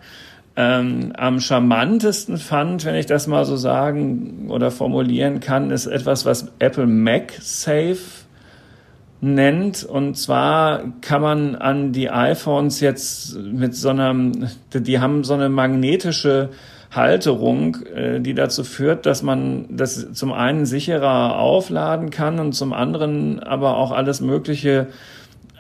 ähm, 0.57 1.13
am 1.17 1.41
charmantesten 1.41 2.39
fand, 2.39 2.85
wenn 2.85 2.95
ich 2.95 3.07
das 3.07 3.27
mal 3.27 3.45
so 3.45 3.57
sagen 3.57 4.47
oder 4.51 4.71
formulieren 4.71 5.41
kann, 5.41 5.71
ist 5.71 5.87
etwas, 5.87 6.25
was 6.25 6.53
Apple 6.61 6.87
MagSafe 6.87 8.25
nennt. 9.21 9.85
Und 9.85 10.17
zwar 10.17 10.85
kann 11.01 11.23
man 11.23 11.57
an 11.57 11.93
die 11.93 12.11
iPhones 12.11 12.81
jetzt 12.81 13.37
mit 13.37 13.75
so 13.75 13.89
einer, 13.89 14.15
die 14.73 15.01
haben 15.01 15.25
so 15.25 15.35
eine 15.35 15.49
magnetische 15.49 16.51
Halterung, 16.93 17.79
äh, 17.95 18.21
die 18.21 18.35
dazu 18.35 18.63
führt, 18.63 19.07
dass 19.07 19.23
man 19.23 19.67
das 19.71 20.13
zum 20.13 20.33
einen 20.33 20.67
sicherer 20.67 21.39
aufladen 21.39 22.11
kann 22.11 22.39
und 22.39 22.53
zum 22.53 22.73
anderen 22.73 23.43
aber 23.43 23.77
auch 23.77 23.91
alles 23.91 24.21
Mögliche 24.21 24.87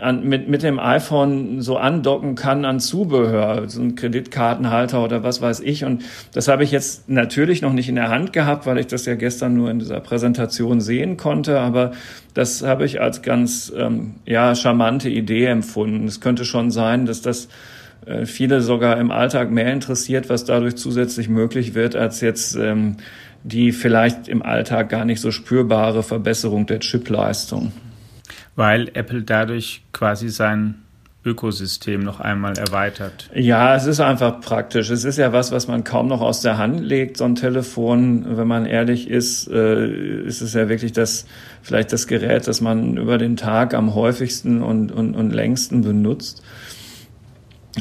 an, 0.04 0.24
mit, 0.24 0.48
mit 0.48 0.62
dem 0.62 0.78
iPhone 0.78 1.60
so 1.62 1.76
andocken 1.76 2.34
kann 2.34 2.64
an 2.64 2.78
Zubehör, 2.78 3.68
so 3.68 3.80
ein 3.80 3.94
Kreditkartenhalter 3.94 5.02
oder 5.02 5.22
was 5.22 5.40
weiß 5.40 5.60
ich. 5.60 5.84
Und 5.84 6.04
das 6.32 6.48
habe 6.48 6.62
ich 6.62 6.70
jetzt 6.70 7.08
natürlich 7.08 7.62
noch 7.62 7.72
nicht 7.72 7.88
in 7.88 7.94
der 7.96 8.10
Hand 8.10 8.32
gehabt, 8.32 8.66
weil 8.66 8.78
ich 8.78 8.86
das 8.86 9.06
ja 9.06 9.14
gestern 9.14 9.54
nur 9.54 9.70
in 9.70 9.78
dieser 9.78 10.00
Präsentation 10.00 10.80
sehen 10.80 11.16
konnte. 11.16 11.58
Aber 11.58 11.92
das 12.34 12.62
habe 12.62 12.84
ich 12.84 13.00
als 13.00 13.22
ganz 13.22 13.72
ähm, 13.76 14.16
ja, 14.26 14.54
charmante 14.54 15.08
Idee 15.08 15.46
empfunden. 15.46 16.06
Es 16.06 16.20
könnte 16.20 16.44
schon 16.44 16.70
sein, 16.70 17.06
dass 17.06 17.22
das 17.22 17.48
äh, 18.06 18.26
viele 18.26 18.60
sogar 18.60 18.98
im 18.98 19.10
Alltag 19.10 19.50
mehr 19.50 19.72
interessiert, 19.72 20.28
was 20.28 20.44
dadurch 20.44 20.76
zusätzlich 20.76 21.28
möglich 21.28 21.74
wird, 21.74 21.96
als 21.96 22.20
jetzt 22.20 22.56
ähm, 22.56 22.98
die 23.42 23.72
vielleicht 23.72 24.28
im 24.28 24.42
Alltag 24.42 24.88
gar 24.88 25.04
nicht 25.04 25.20
so 25.20 25.30
spürbare 25.30 26.02
Verbesserung 26.02 26.66
der 26.66 26.80
Chipleistung. 26.80 27.72
Weil 28.56 28.90
Apple 28.94 29.22
dadurch 29.22 29.82
quasi 29.92 30.28
sein 30.28 30.84
Ökosystem 31.24 32.00
noch 32.00 32.20
einmal 32.20 32.52
erweitert. 32.58 33.30
Ja, 33.34 33.74
es 33.74 33.86
ist 33.86 34.00
einfach 34.00 34.40
praktisch. 34.40 34.90
Es 34.90 35.04
ist 35.04 35.16
ja 35.16 35.32
was, 35.32 35.52
was 35.52 35.66
man 35.68 35.82
kaum 35.82 36.08
noch 36.08 36.20
aus 36.20 36.42
der 36.42 36.58
Hand 36.58 36.80
legt, 36.80 37.16
so 37.16 37.24
ein 37.24 37.34
Telefon. 37.34 38.36
Wenn 38.36 38.46
man 38.46 38.66
ehrlich 38.66 39.08
ist, 39.08 39.48
äh, 39.48 39.86
ist 39.86 40.42
es 40.42 40.52
ja 40.52 40.68
wirklich 40.68 40.92
das, 40.92 41.26
vielleicht 41.62 41.92
das 41.92 42.06
Gerät, 42.06 42.46
das 42.46 42.60
man 42.60 42.98
über 42.98 43.16
den 43.16 43.36
Tag 43.36 43.72
am 43.72 43.94
häufigsten 43.94 44.62
und, 44.62 44.92
und, 44.92 45.14
und 45.14 45.30
längsten 45.30 45.80
benutzt. 45.82 46.42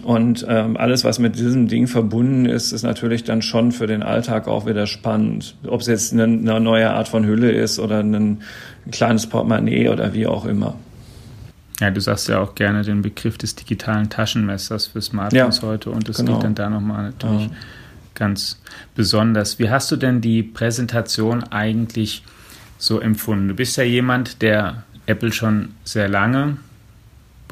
Und 0.01 0.43
ähm, 0.49 0.75
alles, 0.75 1.03
was 1.03 1.19
mit 1.19 1.37
diesem 1.37 1.67
Ding 1.67 1.87
verbunden 1.87 2.45
ist, 2.45 2.71
ist 2.71 2.81
natürlich 2.81 3.23
dann 3.23 3.43
schon 3.43 3.71
für 3.71 3.85
den 3.85 4.01
Alltag 4.01 4.47
auch 4.47 4.65
wieder 4.65 4.87
spannend. 4.87 5.55
Ob 5.67 5.81
es 5.81 5.87
jetzt 5.87 6.13
eine, 6.13 6.23
eine 6.23 6.59
neue 6.59 6.91
Art 6.91 7.07
von 7.07 7.25
Hülle 7.25 7.51
ist 7.51 7.77
oder 7.77 7.99
ein, 7.99 8.15
ein 8.15 8.41
kleines 8.91 9.27
Portemonnaie 9.27 9.89
oder 9.89 10.13
wie 10.13 10.25
auch 10.25 10.45
immer. 10.45 10.75
Ja, 11.79 11.91
du 11.91 12.01
sagst 12.01 12.27
ja 12.27 12.39
auch 12.39 12.55
gerne 12.55 12.83
den 12.83 13.01
Begriff 13.01 13.37
des 13.37 13.55
digitalen 13.55 14.09
Taschenmessers 14.09 14.87
für 14.87 15.01
Smartphones 15.01 15.61
ja, 15.61 15.67
heute 15.67 15.91
und 15.91 16.07
das 16.09 16.17
genau. 16.17 16.33
geht 16.33 16.43
dann 16.43 16.55
da 16.55 16.69
nochmal 16.69 17.03
natürlich 17.05 17.47
ja. 17.47 17.51
ganz 18.15 18.61
besonders. 18.95 19.59
Wie 19.59 19.69
hast 19.69 19.91
du 19.91 19.95
denn 19.95 20.21
die 20.21 20.43
Präsentation 20.43 21.43
eigentlich 21.43 22.23
so 22.77 22.99
empfunden? 22.99 23.49
Du 23.49 23.53
bist 23.55 23.77
ja 23.77 23.83
jemand, 23.83 24.41
der 24.41 24.83
Apple 25.05 25.31
schon 25.31 25.69
sehr 25.83 26.07
lange 26.07 26.57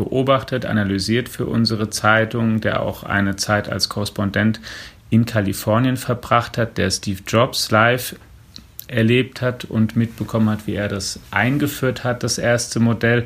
beobachtet, 0.03 0.65
analysiert 0.65 1.29
für 1.29 1.45
unsere 1.45 1.91
Zeitung, 1.91 2.59
der 2.59 2.81
auch 2.81 3.03
eine 3.03 3.35
Zeit 3.35 3.69
als 3.69 3.87
Korrespondent 3.87 4.59
in 5.11 5.25
Kalifornien 5.25 5.95
verbracht 5.95 6.57
hat, 6.57 6.79
der 6.79 6.89
Steve 6.89 7.19
Jobs 7.27 7.69
live 7.69 8.15
erlebt 8.87 9.41
hat 9.41 9.65
und 9.65 9.95
mitbekommen 9.95 10.49
hat, 10.49 10.65
wie 10.65 10.73
er 10.73 10.87
das 10.87 11.19
eingeführt 11.29 12.03
hat, 12.03 12.23
das 12.23 12.39
erste 12.39 12.79
Modell. 12.79 13.25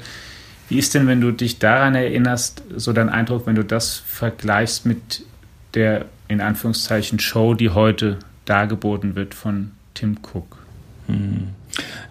Wie 0.68 0.78
ist 0.78 0.94
denn, 0.94 1.08
wenn 1.08 1.22
du 1.22 1.32
dich 1.32 1.60
daran 1.60 1.96
erinnerst, 1.96 2.64
so 2.76 2.92
dein 2.92 3.08
Eindruck, 3.08 3.48
wenn 3.48 3.56
du 3.56 3.64
das 3.64 3.96
vergleichst 3.96 4.86
mit 4.86 5.24
der 5.76 6.06
in 6.28 6.42
Anführungszeichen 6.42 7.20
Show, 7.20 7.54
die 7.54 7.70
heute 7.70 8.20
dargeboten 8.44 9.16
wird 9.16 9.34
von 9.34 9.72
Tim 9.94 10.18
Cook? 10.22 10.58
Hm. 11.08 11.50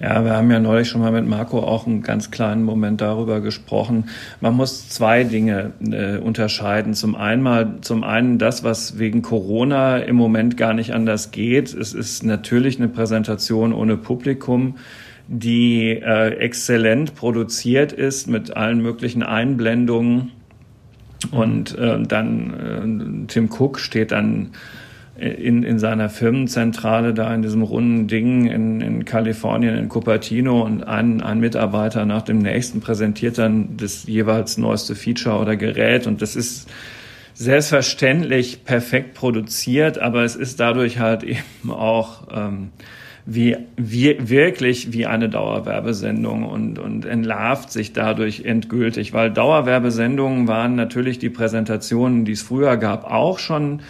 Ja, 0.00 0.24
wir 0.24 0.32
haben 0.32 0.50
ja 0.50 0.60
neulich 0.60 0.88
schon 0.88 1.00
mal 1.00 1.12
mit 1.12 1.26
Marco 1.26 1.60
auch 1.60 1.86
einen 1.86 2.02
ganz 2.02 2.30
kleinen 2.30 2.64
Moment 2.64 3.00
darüber 3.00 3.40
gesprochen. 3.40 4.08
Man 4.40 4.54
muss 4.54 4.88
zwei 4.88 5.24
Dinge 5.24 5.72
äh, 5.80 6.18
unterscheiden. 6.18 6.94
Zum 6.94 7.14
einen, 7.14 7.82
zum 7.82 8.04
einen 8.04 8.38
das, 8.38 8.64
was 8.64 8.98
wegen 8.98 9.22
Corona 9.22 9.98
im 9.98 10.16
Moment 10.16 10.56
gar 10.56 10.74
nicht 10.74 10.92
anders 10.92 11.30
geht. 11.30 11.72
Es 11.72 11.94
ist 11.94 12.24
natürlich 12.24 12.78
eine 12.78 12.88
Präsentation 12.88 13.72
ohne 13.72 13.96
Publikum 13.96 14.76
die 15.26 15.90
äh, 15.90 16.34
exzellent 16.36 17.14
produziert 17.14 17.92
ist 17.92 18.28
mit 18.28 18.56
allen 18.56 18.82
möglichen 18.82 19.22
Einblendungen. 19.22 20.32
Und 21.30 21.76
äh, 21.78 22.02
dann 22.02 23.24
äh, 23.24 23.26
Tim 23.28 23.48
Cook 23.50 23.78
steht 23.78 24.12
dann 24.12 24.50
in, 25.16 25.62
in 25.62 25.78
seiner 25.78 26.08
Firmenzentrale 26.08 27.14
da 27.14 27.32
in 27.32 27.42
diesem 27.42 27.62
runden 27.62 28.08
Ding 28.08 28.46
in, 28.46 28.80
in 28.80 29.04
Kalifornien, 29.04 29.76
in 29.76 29.88
Cupertino 29.88 30.62
und 30.62 30.82
ein, 30.82 31.22
ein 31.22 31.38
Mitarbeiter 31.38 32.04
nach 32.04 32.22
dem 32.22 32.38
nächsten 32.38 32.80
präsentiert 32.80 33.38
dann 33.38 33.76
das 33.76 34.06
jeweils 34.06 34.58
neueste 34.58 34.96
Feature 34.96 35.38
oder 35.38 35.56
Gerät. 35.56 36.08
Und 36.08 36.20
das 36.20 36.34
ist 36.34 36.68
selbstverständlich 37.34 38.64
perfekt 38.64 39.14
produziert, 39.14 39.98
aber 39.98 40.24
es 40.24 40.34
ist 40.34 40.58
dadurch 40.58 40.98
halt 40.98 41.22
eben 41.24 41.70
auch 41.70 42.26
ähm, 42.32 42.70
wie, 43.26 43.56
wie 43.76 44.16
wirklich 44.28 44.92
wie 44.92 45.06
eine 45.06 45.28
Dauerwerbesendung 45.28 46.44
und, 46.44 46.78
und 46.78 47.06
entlarvt 47.06 47.70
sich 47.70 47.92
dadurch 47.92 48.44
endgültig, 48.44 49.12
weil 49.12 49.30
Dauerwerbesendungen 49.30 50.48
waren 50.48 50.74
natürlich 50.74 51.20
die 51.20 51.30
Präsentationen, 51.30 52.24
die 52.24 52.32
es 52.32 52.42
früher 52.42 52.76
gab, 52.76 53.04
auch 53.04 53.38
schon 53.38 53.80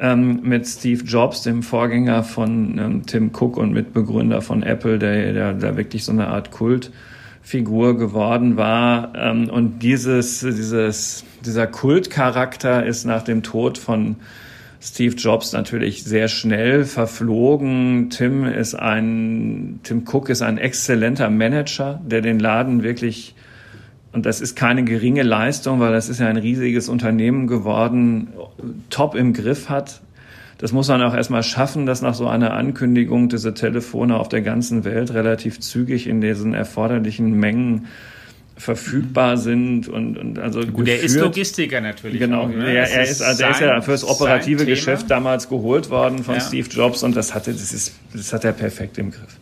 ähm, 0.00 0.40
mit 0.42 0.66
Steve 0.66 1.04
Jobs, 1.04 1.42
dem 1.42 1.62
Vorgänger 1.62 2.24
von 2.24 2.78
ähm, 2.78 3.06
Tim 3.06 3.30
Cook 3.32 3.56
und 3.56 3.72
Mitbegründer 3.72 4.40
von 4.40 4.62
Apple, 4.62 4.98
der, 4.98 5.52
der 5.52 5.76
wirklich 5.76 6.04
so 6.04 6.12
eine 6.12 6.28
Art 6.28 6.50
Kultfigur 6.50 7.98
geworden 7.98 8.56
war. 8.56 9.12
Ähm, 9.14 9.50
und 9.50 9.80
dieses, 9.80 10.40
dieses, 10.40 11.24
dieser 11.44 11.66
Kultcharakter 11.66 12.84
ist 12.84 13.04
nach 13.04 13.22
dem 13.22 13.42
Tod 13.42 13.76
von 13.76 14.16
Steve 14.82 15.14
Jobs 15.14 15.52
natürlich 15.52 16.04
sehr 16.04 16.28
schnell 16.28 16.84
verflogen. 16.84 18.08
Tim 18.08 18.44
ist 18.44 18.74
ein, 18.74 19.80
Tim 19.82 20.04
Cook 20.10 20.30
ist 20.30 20.40
ein 20.40 20.56
exzellenter 20.56 21.28
Manager, 21.28 22.00
der 22.06 22.22
den 22.22 22.38
Laden 22.38 22.82
wirklich 22.82 23.34
und 24.12 24.26
das 24.26 24.40
ist 24.40 24.56
keine 24.56 24.84
geringe 24.84 25.22
Leistung, 25.22 25.80
weil 25.80 25.92
das 25.92 26.08
ist 26.08 26.20
ja 26.20 26.26
ein 26.26 26.36
riesiges 26.36 26.88
Unternehmen 26.88 27.46
geworden, 27.46 28.28
top 28.90 29.14
im 29.14 29.32
Griff 29.32 29.68
hat. 29.68 30.00
Das 30.58 30.72
muss 30.72 30.88
man 30.88 31.02
auch 31.02 31.14
erstmal 31.14 31.42
schaffen, 31.42 31.86
dass 31.86 32.02
nach 32.02 32.14
so 32.14 32.26
einer 32.28 32.52
Ankündigung 32.52 33.28
diese 33.28 33.54
Telefone 33.54 34.18
auf 34.18 34.28
der 34.28 34.42
ganzen 34.42 34.84
Welt 34.84 35.14
relativ 35.14 35.60
zügig 35.60 36.06
in 36.06 36.20
diesen 36.20 36.54
erforderlichen 36.54 37.32
Mengen 37.32 37.86
verfügbar 38.60 39.38
sind 39.38 39.88
und, 39.88 40.18
und 40.18 40.38
also 40.38 40.60
Gut, 40.66 40.86
er 40.86 41.00
ist 41.00 41.16
Logistiker 41.16 41.80
natürlich. 41.80 42.18
Genau, 42.18 42.42
auch, 42.42 42.48
ne? 42.48 42.70
er, 42.70 42.90
er, 42.90 43.04
ist, 43.04 43.22
also 43.22 43.42
er 43.42 43.50
ist 43.52 43.60
ja 43.60 43.80
fürs 43.80 44.04
operative 44.04 44.66
Geschäft 44.66 45.10
damals 45.10 45.48
geholt 45.48 45.88
worden 45.88 46.22
von 46.22 46.34
ja. 46.34 46.40
Steve 46.40 46.68
Jobs 46.68 47.02
und 47.02 47.16
das 47.16 47.34
hatte, 47.34 47.52
das 47.52 47.72
ist, 47.72 47.94
das 48.12 48.34
hat 48.34 48.44
er 48.44 48.52
perfekt 48.52 48.98
im 48.98 49.12
Griff. 49.12 49.38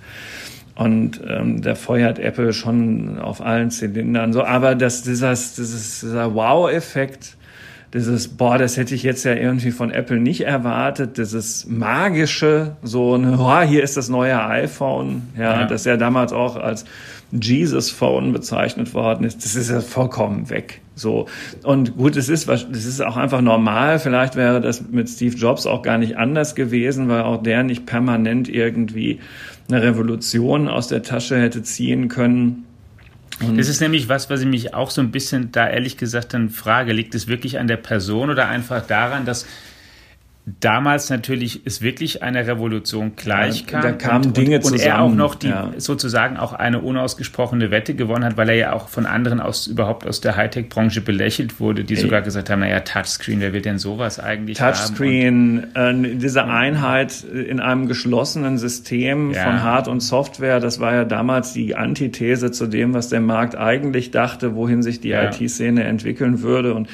Und 0.78 1.20
ähm, 1.28 1.60
der 1.60 1.74
feuert 1.74 2.20
Apple 2.20 2.52
schon 2.52 3.18
auf 3.18 3.40
allen 3.40 3.72
Zylindern 3.72 4.32
so. 4.32 4.44
Aber 4.44 4.76
das, 4.76 5.02
dieses, 5.02 5.56
dieses, 5.56 6.00
dieser 6.00 6.36
Wow-Effekt, 6.36 7.36
dieses, 7.94 8.28
boah, 8.28 8.58
das 8.58 8.76
hätte 8.76 8.94
ich 8.94 9.02
jetzt 9.02 9.24
ja 9.24 9.34
irgendwie 9.34 9.72
von 9.72 9.90
Apple 9.90 10.20
nicht 10.20 10.42
erwartet, 10.42 11.18
dieses 11.18 11.66
magische, 11.66 12.76
so 12.84 13.16
ein, 13.16 13.40
oh, 13.40 13.60
hier 13.62 13.82
ist 13.82 13.96
das 13.96 14.08
neue 14.08 14.40
iPhone, 14.40 15.22
ja, 15.36 15.62
ja. 15.62 15.66
das 15.66 15.84
ja 15.84 15.96
damals 15.96 16.32
auch 16.32 16.54
als 16.54 16.84
Jesus 17.32 17.90
Phone 17.90 18.32
bezeichnet 18.32 18.94
worden 18.94 19.24
ist, 19.24 19.44
das 19.44 19.56
ist 19.56 19.70
ja 19.70 19.80
vollkommen 19.80 20.48
weg. 20.48 20.80
So. 20.94 21.26
Und 21.64 21.96
gut, 21.96 22.16
es 22.16 22.28
ist, 22.28 22.48
das 22.48 22.62
ist 22.64 23.02
auch 23.02 23.16
einfach 23.16 23.40
normal. 23.40 23.98
Vielleicht 23.98 24.36
wäre 24.36 24.60
das 24.60 24.82
mit 24.90 25.08
Steve 25.08 25.36
Jobs 25.36 25.66
auch 25.66 25.82
gar 25.82 25.98
nicht 25.98 26.16
anders 26.16 26.54
gewesen, 26.54 27.08
weil 27.08 27.22
auch 27.22 27.42
der 27.42 27.64
nicht 27.64 27.84
permanent 27.84 28.48
irgendwie 28.48 29.18
eine 29.68 29.82
Revolution 29.82 30.68
aus 30.68 30.88
der 30.88 31.02
Tasche 31.02 31.40
hätte 31.40 31.62
ziehen 31.62 32.08
können. 32.08 32.64
Und 33.40 33.56
das 33.56 33.68
ist 33.68 33.80
nämlich 33.80 34.08
was, 34.08 34.30
was 34.30 34.40
ich 34.40 34.46
mich 34.46 34.74
auch 34.74 34.90
so 34.90 35.00
ein 35.00 35.10
bisschen 35.10 35.52
da 35.52 35.68
ehrlich 35.68 35.96
gesagt 35.96 36.34
dann 36.34 36.50
frage. 36.50 36.92
Liegt 36.92 37.14
es 37.14 37.28
wirklich 37.28 37.58
an 37.58 37.68
der 37.68 37.76
Person 37.76 38.30
oder 38.30 38.48
einfach 38.48 38.84
daran, 38.86 39.24
dass 39.24 39.46
damals 40.60 41.10
natürlich 41.10 41.62
es 41.64 41.82
wirklich 41.82 42.22
eine 42.22 42.46
Revolution 42.46 43.16
gleich 43.16 43.66
kam. 43.66 43.82
Da 43.82 43.92
kamen 43.92 44.26
und, 44.26 44.36
Dinge 44.36 44.56
und, 44.56 44.62
zusammen. 44.62 44.80
Und 44.80 44.86
er 44.86 45.02
auch 45.02 45.14
noch 45.14 45.34
die 45.34 45.48
ja. 45.48 45.72
sozusagen 45.76 46.36
auch 46.36 46.52
eine 46.52 46.80
unausgesprochene 46.80 47.70
Wette 47.70 47.94
gewonnen 47.94 48.24
hat, 48.24 48.36
weil 48.36 48.48
er 48.48 48.54
ja 48.54 48.72
auch 48.72 48.88
von 48.88 49.06
anderen 49.06 49.40
aus 49.40 49.66
überhaupt 49.66 50.06
aus 50.06 50.20
der 50.20 50.36
Hightech-Branche 50.36 51.00
belächelt 51.00 51.60
wurde, 51.60 51.84
die 51.84 51.94
Ey. 51.94 52.00
sogar 52.00 52.22
gesagt 52.22 52.50
haben, 52.50 52.60
naja, 52.60 52.80
Touchscreen, 52.80 53.40
wer 53.40 53.52
wird 53.52 53.64
denn 53.64 53.78
sowas 53.78 54.20
eigentlich 54.20 54.58
Touchscreen, 54.58 55.66
haben? 55.74 56.04
äh, 56.04 56.16
diese 56.16 56.44
Einheit 56.44 57.24
in 57.24 57.60
einem 57.60 57.88
geschlossenen 57.88 58.58
System 58.58 59.32
ja. 59.32 59.44
von 59.44 59.62
Hard- 59.62 59.88
und 59.88 60.00
Software, 60.00 60.60
das 60.60 60.80
war 60.80 60.94
ja 60.94 61.04
damals 61.04 61.52
die 61.52 61.74
Antithese 61.74 62.50
zu 62.50 62.66
dem, 62.66 62.94
was 62.94 63.08
der 63.08 63.20
Markt 63.20 63.56
eigentlich 63.56 64.10
dachte, 64.10 64.54
wohin 64.54 64.82
sich 64.82 65.00
die 65.00 65.08
ja. 65.08 65.30
IT-Szene 65.30 65.84
entwickeln 65.84 66.42
würde 66.42 66.74
und 66.74 66.88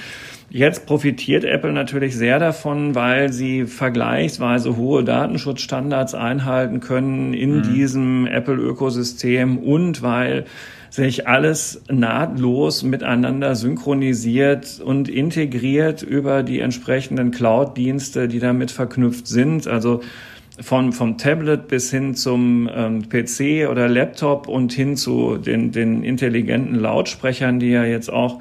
Jetzt 0.55 0.87
profitiert 0.87 1.43
Apple 1.43 1.73
natürlich 1.73 2.15
sehr 2.15 2.39
davon, 2.39 2.95
weil 2.95 3.33
sie 3.33 3.65
vergleichsweise 3.65 4.77
hohe 4.77 5.03
Datenschutzstandards 5.03 6.15
einhalten 6.15 6.79
können 6.79 7.35
in 7.35 7.57
mhm. 7.57 7.63
diesem 7.65 8.27
Apple-Ökosystem 8.29 9.59
und 9.59 10.03
weil 10.03 10.45
sich 10.91 11.27
alles 11.27 11.83
nahtlos 11.91 12.85
miteinander 12.85 13.57
synchronisiert 13.57 14.81
und 14.81 15.09
integriert 15.09 16.05
über 16.05 16.45
die 16.45 16.61
entsprechenden 16.61 17.33
Cloud-Dienste, 17.33 18.29
die 18.29 18.39
damit 18.39 18.71
verknüpft 18.71 19.27
sind. 19.27 19.67
Also 19.67 20.03
von, 20.61 20.93
vom 20.93 21.19
Tablet 21.19 21.67
bis 21.67 21.91
hin 21.91 22.15
zum 22.15 22.71
ähm, 22.73 23.09
PC 23.09 23.69
oder 23.69 23.89
Laptop 23.89 24.47
und 24.47 24.73
hin 24.73 24.97
zu 24.97 25.37
den, 25.37 25.73
den 25.73 26.05
intelligenten 26.05 26.77
Lautsprechern, 26.77 27.59
die 27.59 27.71
ja 27.71 27.85
jetzt 27.85 28.13
auch 28.13 28.41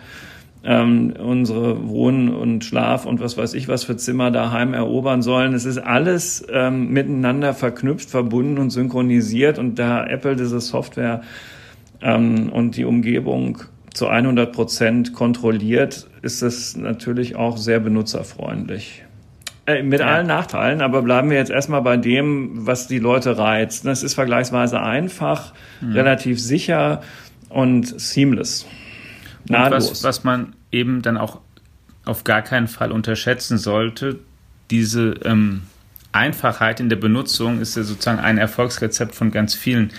ähm, 0.63 1.13
unsere 1.19 1.89
Wohn- 1.89 2.33
und 2.33 2.63
Schlaf- 2.63 3.05
und 3.05 3.19
was 3.19 3.37
weiß 3.37 3.53
ich 3.53 3.67
was 3.67 3.83
für 3.83 3.97
Zimmer 3.97 4.31
daheim 4.31 4.73
erobern 4.73 5.21
sollen. 5.21 5.53
Es 5.53 5.65
ist 5.65 5.77
alles 5.77 6.45
ähm, 6.51 6.89
miteinander 6.89 7.53
verknüpft, 7.53 8.09
verbunden 8.09 8.57
und 8.57 8.69
synchronisiert 8.69 9.59
und 9.59 9.77
da 9.77 10.05
Apple 10.05 10.35
diese 10.35 10.59
Software 10.61 11.21
ähm, 12.01 12.49
und 12.49 12.77
die 12.77 12.85
Umgebung 12.85 13.59
zu 13.93 14.07
100 14.07 14.51
Prozent 14.53 15.13
kontrolliert, 15.13 16.07
ist 16.21 16.41
es 16.41 16.75
natürlich 16.75 17.35
auch 17.35 17.57
sehr 17.57 17.79
benutzerfreundlich. 17.79 19.03
Äh, 19.65 19.83
mit 19.83 19.99
ja. 19.99 20.07
allen 20.07 20.27
Nachteilen, 20.27 20.81
aber 20.81 21.01
bleiben 21.01 21.29
wir 21.29 21.37
jetzt 21.37 21.51
erstmal 21.51 21.81
bei 21.81 21.95
dem, 21.95 22.65
was 22.65 22.87
die 22.87 22.99
Leute 22.99 23.37
reizt. 23.37 23.85
Es 23.85 24.03
ist 24.03 24.13
vergleichsweise 24.13 24.81
einfach, 24.81 25.53
mhm. 25.79 25.93
relativ 25.93 26.41
sicher 26.41 27.01
und 27.49 27.99
seamless. 27.99 28.65
Nahtlos. 29.47 29.91
Was, 29.91 30.03
was 30.03 30.23
man 30.23 30.55
eben 30.71 31.01
dann 31.01 31.17
auch 31.17 31.39
auf 32.05 32.23
gar 32.23 32.41
keinen 32.41 32.67
Fall 32.67 32.91
unterschätzen 32.91 33.57
sollte, 33.57 34.19
diese 34.71 35.15
ähm, 35.23 35.63
Einfachheit 36.11 36.79
in 36.79 36.89
der 36.89 36.95
Benutzung 36.95 37.59
ist 37.59 37.75
ja 37.75 37.83
sozusagen 37.83 38.19
ein 38.19 38.37
Erfolgsrezept 38.37 39.15
von 39.15 39.31
ganz 39.31 39.55
vielen 39.55 39.91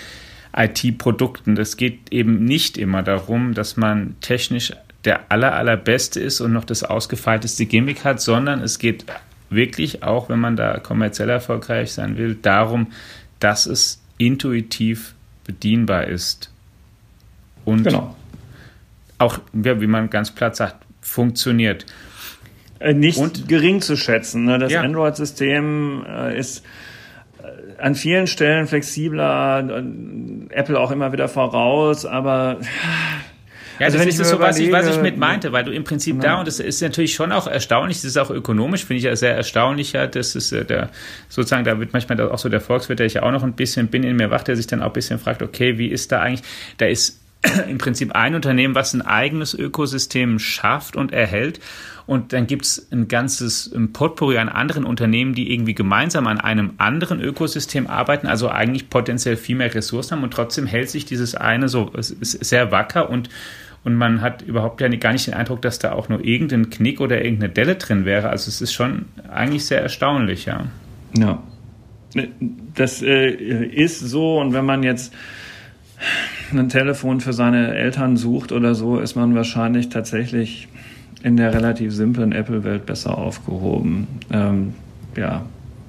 IT-Produkten. 0.57 1.55
Das 1.55 1.77
geht 1.77 2.13
eben 2.13 2.45
nicht 2.45 2.79
immer 2.79 3.03
darum, 3.03 3.55
dass 3.55 3.77
man 3.77 4.17
technisch 4.21 4.73
der 5.05 5.31
aller, 5.31 5.55
allerbeste 5.55 6.21
ist 6.21 6.41
und 6.41 6.53
noch 6.53 6.65
das 6.65 6.83
ausgefeilteste 6.83 7.67
Gimmick 7.67 8.05
hat, 8.05 8.21
sondern 8.21 8.61
es 8.63 8.79
geht 8.79 9.05
wirklich 9.51 10.03
auch, 10.03 10.29
wenn 10.29 10.41
man 10.41 10.57
da 10.57 10.79
kommerziell 10.79 11.29
erfolgreich 11.29 11.93
sein 11.93 12.17
will, 12.17 12.35
darum, 12.35 12.89
dass 13.41 13.67
es 13.67 14.01
intuitiv 14.17 15.15
bedienbar 15.45 16.07
ist. 16.07 16.51
Und 17.65 17.85
genau. 17.85 18.17
Auch, 19.19 19.39
wie 19.53 19.87
man 19.87 20.11
ganz 20.11 20.31
platt 20.31 20.57
sagt, 20.57 20.85
funktioniert. 21.01 21.87
Äh, 22.81 22.95
nicht 22.95 23.19
und, 23.19 23.49
gering 23.49 23.81
zu 23.81 23.97
schätzen. 23.97 24.45
Ne? 24.45 24.59
Das 24.59 24.73
ja. 24.73 24.83
Android-System 24.83 26.05
äh, 26.07 26.39
ist 26.39 26.65
äh, 27.43 27.81
an 27.81 27.95
vielen 27.95 28.27
Stellen 28.27 28.67
flexibler, 28.67 29.83
Apple 30.51 30.79
auch 30.79 30.91
immer 30.91 31.13
wieder 31.13 31.29
voraus, 31.29 32.05
aber 32.05 32.59
ja, 33.79 33.87
also 33.87 33.99
das 33.99 34.07
ist 34.07 34.29
so, 34.29 34.39
was 34.39 34.59
ich, 34.59 34.71
was 34.71 34.87
ich 34.89 35.03
mit 35.03 35.17
meinte, 35.17 35.53
weil 35.53 35.65
du 35.65 35.73
im 35.73 35.83
Prinzip 35.83 36.17
ja. 36.17 36.23
da, 36.23 36.39
und 36.39 36.47
das 36.47 36.61
ist 36.61 36.81
natürlich 36.81 37.15
schon 37.15 37.33
auch 37.33 37.47
erstaunlich, 37.47 37.99
das 37.99 38.05
ist 38.05 38.19
auch 38.19 38.31
ökonomisch, 38.31 38.85
finde 38.85 38.99
ich 38.99 39.05
ja 39.05 39.17
sehr 39.17 39.35
erstaunlich, 39.35 39.93
ja, 39.93 40.07
das 40.07 40.37
ist 40.37 40.53
äh, 40.53 40.65
der, 40.65 40.91
sozusagen, 41.29 41.65
da 41.65 41.81
wird 41.81 41.93
manchmal 41.93 42.21
auch 42.21 42.39
so 42.39 42.49
der 42.49 42.61
Volkswirt, 42.61 43.01
der 43.01 43.07
ich 43.07 43.15
ja 43.15 43.23
auch 43.25 43.33
noch 43.33 43.43
ein 43.43 43.55
bisschen 43.55 43.89
bin 43.89 44.05
in 44.05 44.17
mir 44.17 44.31
wach, 44.31 44.45
der 44.45 44.57
sich 44.57 44.67
dann 44.67 44.81
auch 44.81 44.89
ein 44.89 44.93
bisschen 44.93 45.19
fragt, 45.19 45.43
okay, 45.43 45.77
wie 45.77 45.89
ist 45.89 46.13
da 46.13 46.21
eigentlich, 46.21 46.43
da 46.79 46.87
ist 46.87 47.24
im 47.69 47.79
Prinzip 47.79 48.13
ein 48.15 48.35
Unternehmen, 48.35 48.75
was 48.75 48.95
ein 48.95 49.03
eigenes 49.03 49.55
Ökosystem 49.55 50.39
schafft 50.39 50.97
und 50.97 51.13
erhält. 51.13 51.61
Und 52.07 52.33
dann 52.35 52.47
gibt 52.47 52.67
es 52.67 52.89
ein 52.93 53.09
ganzes 53.09 53.75
Potpourri 53.93 54.37
an 54.37 54.51
anderen 54.51 54.85
Unternehmen, 54.85 55.35
die 55.35 55.53
irgendwie 55.53 55.75
gemeinsam 55.75 56.27
an 56.27 56.39
einem 56.39 56.75
anderen 56.77 57.21
Ökosystem 57.21 57.87
arbeiten, 57.87 58.27
also 58.27 58.51
eigentlich 58.51 58.91
potenziell 58.91 59.37
viel 59.37 59.57
mehr 59.57 59.75
Ressourcen 59.75 60.17
haben. 60.17 60.25
Und 60.25 60.35
trotzdem 60.35 60.67
hält 60.67 60.91
sich 60.91 61.07
dieses 61.07 61.35
eine 61.35 61.69
so 61.69 61.93
sehr 61.99 62.71
wacker 62.71 63.09
und 63.09 63.31
und 63.85 63.97
man 63.97 64.23
hat 64.23 64.41
überhaupt 64.41 64.81
ja 64.81 64.89
gar 64.89 65.13
nicht 65.13 65.27
den 65.27 65.35
Eindruck, 65.35 65.61
dass 65.61 65.79
da 65.79 65.93
auch 65.93 66.09
nur 66.09 66.25
irgendein 66.25 66.71
Knick 66.71 67.03
oder 67.03 67.23
irgendeine 67.23 67.53
Delle 67.53 67.77
drin 67.77 68.07
wäre. 68.07 68.31
Also 68.31 68.49
es 68.49 68.63
ist 68.63 68.73
schon 68.73 69.05
eigentlich 69.31 69.67
sehr 69.67 69.83
erstaunlich, 69.83 70.47
ja. 70.47 70.69
Ja, 71.15 71.43
das 72.75 73.03
äh, 73.03 73.31
ist 73.31 74.01
so 74.01 74.41
und 74.41 74.55
wenn 74.55 74.65
man 74.65 74.83
jetzt 74.83 75.13
ein 76.53 76.69
Telefon 76.69 77.21
für 77.21 77.33
seine 77.33 77.75
Eltern 77.75 78.17
sucht 78.17 78.53
oder 78.53 78.75
so, 78.75 78.99
ist 78.99 79.15
man 79.15 79.35
wahrscheinlich 79.35 79.89
tatsächlich 79.89 80.69
in 81.23 81.37
der 81.37 81.55
relativ 81.55 81.93
simplen 81.95 82.33
Apple-Welt 82.33 82.87
besser 82.87 83.17
aufgehoben. 83.17 84.07
Ähm, 84.31 84.75
ja, 85.17 85.45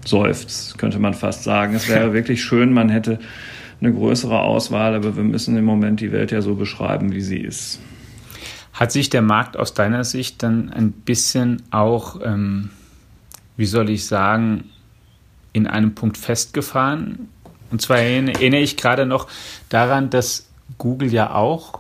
seufzt, 0.05 0.77
könnte 0.77 1.00
man 1.00 1.13
fast 1.13 1.43
sagen. 1.43 1.75
Es 1.75 1.89
wäre 1.89 2.13
wirklich 2.13 2.43
schön, 2.43 2.72
man 2.74 2.89
hätte 2.89 3.19
eine 3.81 3.93
größere 3.93 4.39
Auswahl, 4.39 4.95
aber 4.95 5.15
wir 5.15 5.24
müssen 5.24 5.57
im 5.57 5.65
Moment 5.65 6.00
die 6.00 6.12
Welt 6.12 6.31
ja 6.31 6.41
so 6.41 6.55
beschreiben, 6.55 7.12
wie 7.12 7.22
sie 7.22 7.39
ist. 7.39 7.79
Hat 8.74 8.91
sich 8.91 9.10
der 9.10 9.22
Markt 9.22 9.57
aus 9.57 9.74
deiner 9.74 10.03
Sicht 10.03 10.43
dann 10.43 10.69
ein 10.69 10.91
bisschen 10.91 11.63
auch, 11.72 12.19
ähm, 12.24 12.69
wie 13.57 13.65
soll 13.65 13.89
ich 13.89 14.05
sagen, 14.05 14.65
in 15.53 15.68
einem 15.68 15.96
Punkt 15.96 16.18
festgefahren? 16.18 17.29
Und 17.72 17.82
zwar 17.82 17.98
erinnere 17.98 18.62
ich 18.62 18.78
gerade 18.78 19.06
noch 19.06 19.28
daran, 19.70 20.10
dass 20.10 20.48
Google 20.78 21.12
ja 21.12 21.34
auch 21.34 21.80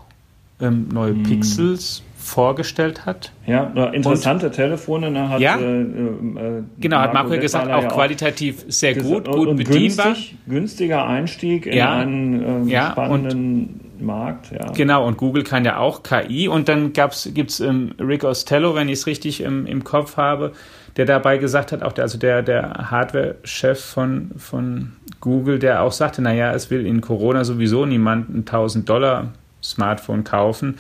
ähm, 0.59 0.89
neue 0.91 1.13
hm. 1.13 1.23
Pixels 1.23 2.03
vorgestellt 2.17 3.05
hat. 3.05 3.31
Ja, 3.45 3.65
interessante 3.93 4.47
und, 4.47 4.53
Telefone. 4.53 5.11
Ne, 5.11 5.29
hat, 5.29 5.39
ja, 5.39 5.57
äh, 5.57 5.81
äh, 5.81 6.63
genau, 6.79 6.97
hat 6.97 7.13
Marco 7.13 7.37
gesagt, 7.37 7.71
auch 7.71 7.87
qualitativ 7.87 8.65
sehr 8.67 8.95
gut, 8.95 9.29
gut 9.29 9.47
und 9.47 9.57
bedienbar. 9.57 10.07
Günstig, 10.07 10.35
günstiger 10.47 11.05
Einstieg 11.05 11.67
in 11.67 11.77
ja, 11.77 11.95
einen 11.95 12.67
äh, 12.67 12.71
ja, 12.71 12.91
spannenden 12.91 13.79
und, 13.99 14.05
Markt. 14.05 14.51
Ja. 14.51 14.71
Genau, 14.71 15.05
und 15.05 15.17
Google 15.17 15.43
kann 15.43 15.65
ja 15.65 15.77
auch 15.77 16.01
KI. 16.01 16.47
Und 16.47 16.67
dann 16.67 16.93
gibt 16.93 17.13
es 17.49 17.59
ähm, 17.59 17.93
Rick 17.99 18.23
Ostello, 18.23 18.73
wenn 18.73 18.89
ich 18.89 18.99
es 18.99 19.07
richtig 19.07 19.41
im, 19.41 19.67
im 19.67 19.83
Kopf 19.83 20.17
habe, 20.17 20.53
der 20.97 21.05
dabei 21.05 21.37
gesagt 21.37 21.71
hat, 21.71 21.83
auch 21.83 21.91
der, 21.91 22.03
also 22.03 22.17
der, 22.17 22.41
der 22.41 22.89
Hardware-Chef 22.89 23.83
von, 23.83 24.31
von 24.37 24.93
Google, 25.19 25.59
der 25.59 25.81
auch 25.81 25.91
sagte, 25.91 26.21
naja, 26.21 26.53
es 26.53 26.69
will 26.69 26.85
in 26.85 27.01
Corona 27.01 27.43
sowieso 27.43 27.85
niemand 27.85 28.29
ein 28.29 28.39
1000 28.39 28.87
Dollar 28.87 29.33
Smartphone 29.61 30.23
kaufen. 30.23 30.77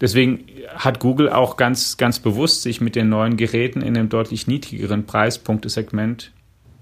Deswegen 0.00 0.44
hat 0.74 0.98
Google 0.98 1.28
auch 1.28 1.56
ganz, 1.56 1.96
ganz 1.96 2.18
bewusst 2.18 2.62
sich 2.62 2.80
mit 2.80 2.96
den 2.96 3.08
neuen 3.08 3.36
Geräten 3.36 3.80
in 3.82 3.96
einem 3.96 4.08
deutlich 4.08 4.46
niedrigeren 4.46 5.04
Preispunktesegment 5.04 6.30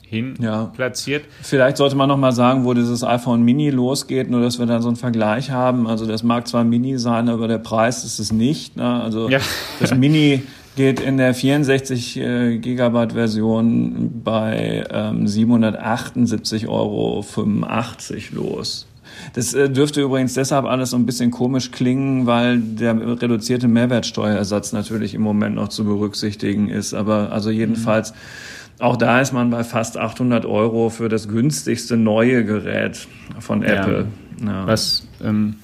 hin 0.03 0.35
ja. 0.40 0.66
platziert. 0.66 1.25
Vielleicht 1.42 1.79
sollte 1.79 1.96
man 1.96 2.09
noch 2.09 2.18
mal 2.18 2.33
sagen, 2.33 2.64
wo 2.64 2.75
dieses 2.75 3.03
iPhone 3.03 3.42
Mini 3.42 3.70
losgeht, 3.70 4.31
nur 4.31 4.42
dass 4.42 4.59
wir 4.59 4.66
dann 4.66 4.83
so 4.83 4.88
einen 4.88 4.96
Vergleich 4.96 5.51
haben. 5.51 5.87
Also 5.87 6.07
das 6.07 6.22
mag 6.22 6.46
zwar 6.46 6.64
Mini 6.64 6.98
sein, 6.98 7.29
aber 7.29 7.48
der 7.48 7.59
Preis 7.59 8.05
ist 8.05 8.18
es 8.18 8.31
nicht. 8.31 8.77
Ne? 8.77 9.03
Also 9.03 9.29
ja. 9.29 9.38
das 9.81 9.94
Mini 9.94 10.42
geht 10.76 11.00
in 11.00 11.16
der 11.18 11.35
64 11.35 12.16
äh, 12.18 12.58
Gigabyte 12.58 13.12
Version 13.12 14.22
bei 14.24 14.85
ähm, 14.90 15.26
778,85 15.26 16.68
Euro 16.68 17.24
los. 18.30 18.87
Das 19.35 19.54
äh, 19.54 19.68
dürfte 19.68 20.00
übrigens 20.00 20.35
deshalb 20.35 20.64
alles 20.64 20.90
so 20.90 20.96
ein 20.96 21.06
bisschen 21.06 21.30
komisch 21.30 21.70
klingen, 21.70 22.26
weil 22.26 22.58
der 22.58 22.96
reduzierte 23.20 23.68
Mehrwertsteuerersatz 23.68 24.72
natürlich 24.72 25.14
im 25.14 25.22
Moment 25.22 25.56
noch 25.56 25.68
zu 25.68 25.85
berücksichtigen 25.85 26.68
ist. 26.68 26.94
Aber 26.94 27.30
also 27.32 27.50
jedenfalls, 27.50 28.12
mhm. 28.12 28.16
auch 28.80 28.96
da 28.96 29.20
ist 29.20 29.32
man 29.32 29.50
bei 29.50 29.64
fast 29.64 29.98
800 29.98 30.46
Euro 30.46 30.88
für 30.88 31.08
das 31.08 31.28
günstigste 31.28 31.96
neue 31.96 32.44
Gerät 32.44 33.06
von 33.38 33.62
Apple. 33.62 34.06
Ja. 34.40 34.46
Ja. 34.46 34.66
Was 34.66 35.06
ähm, 35.22 35.56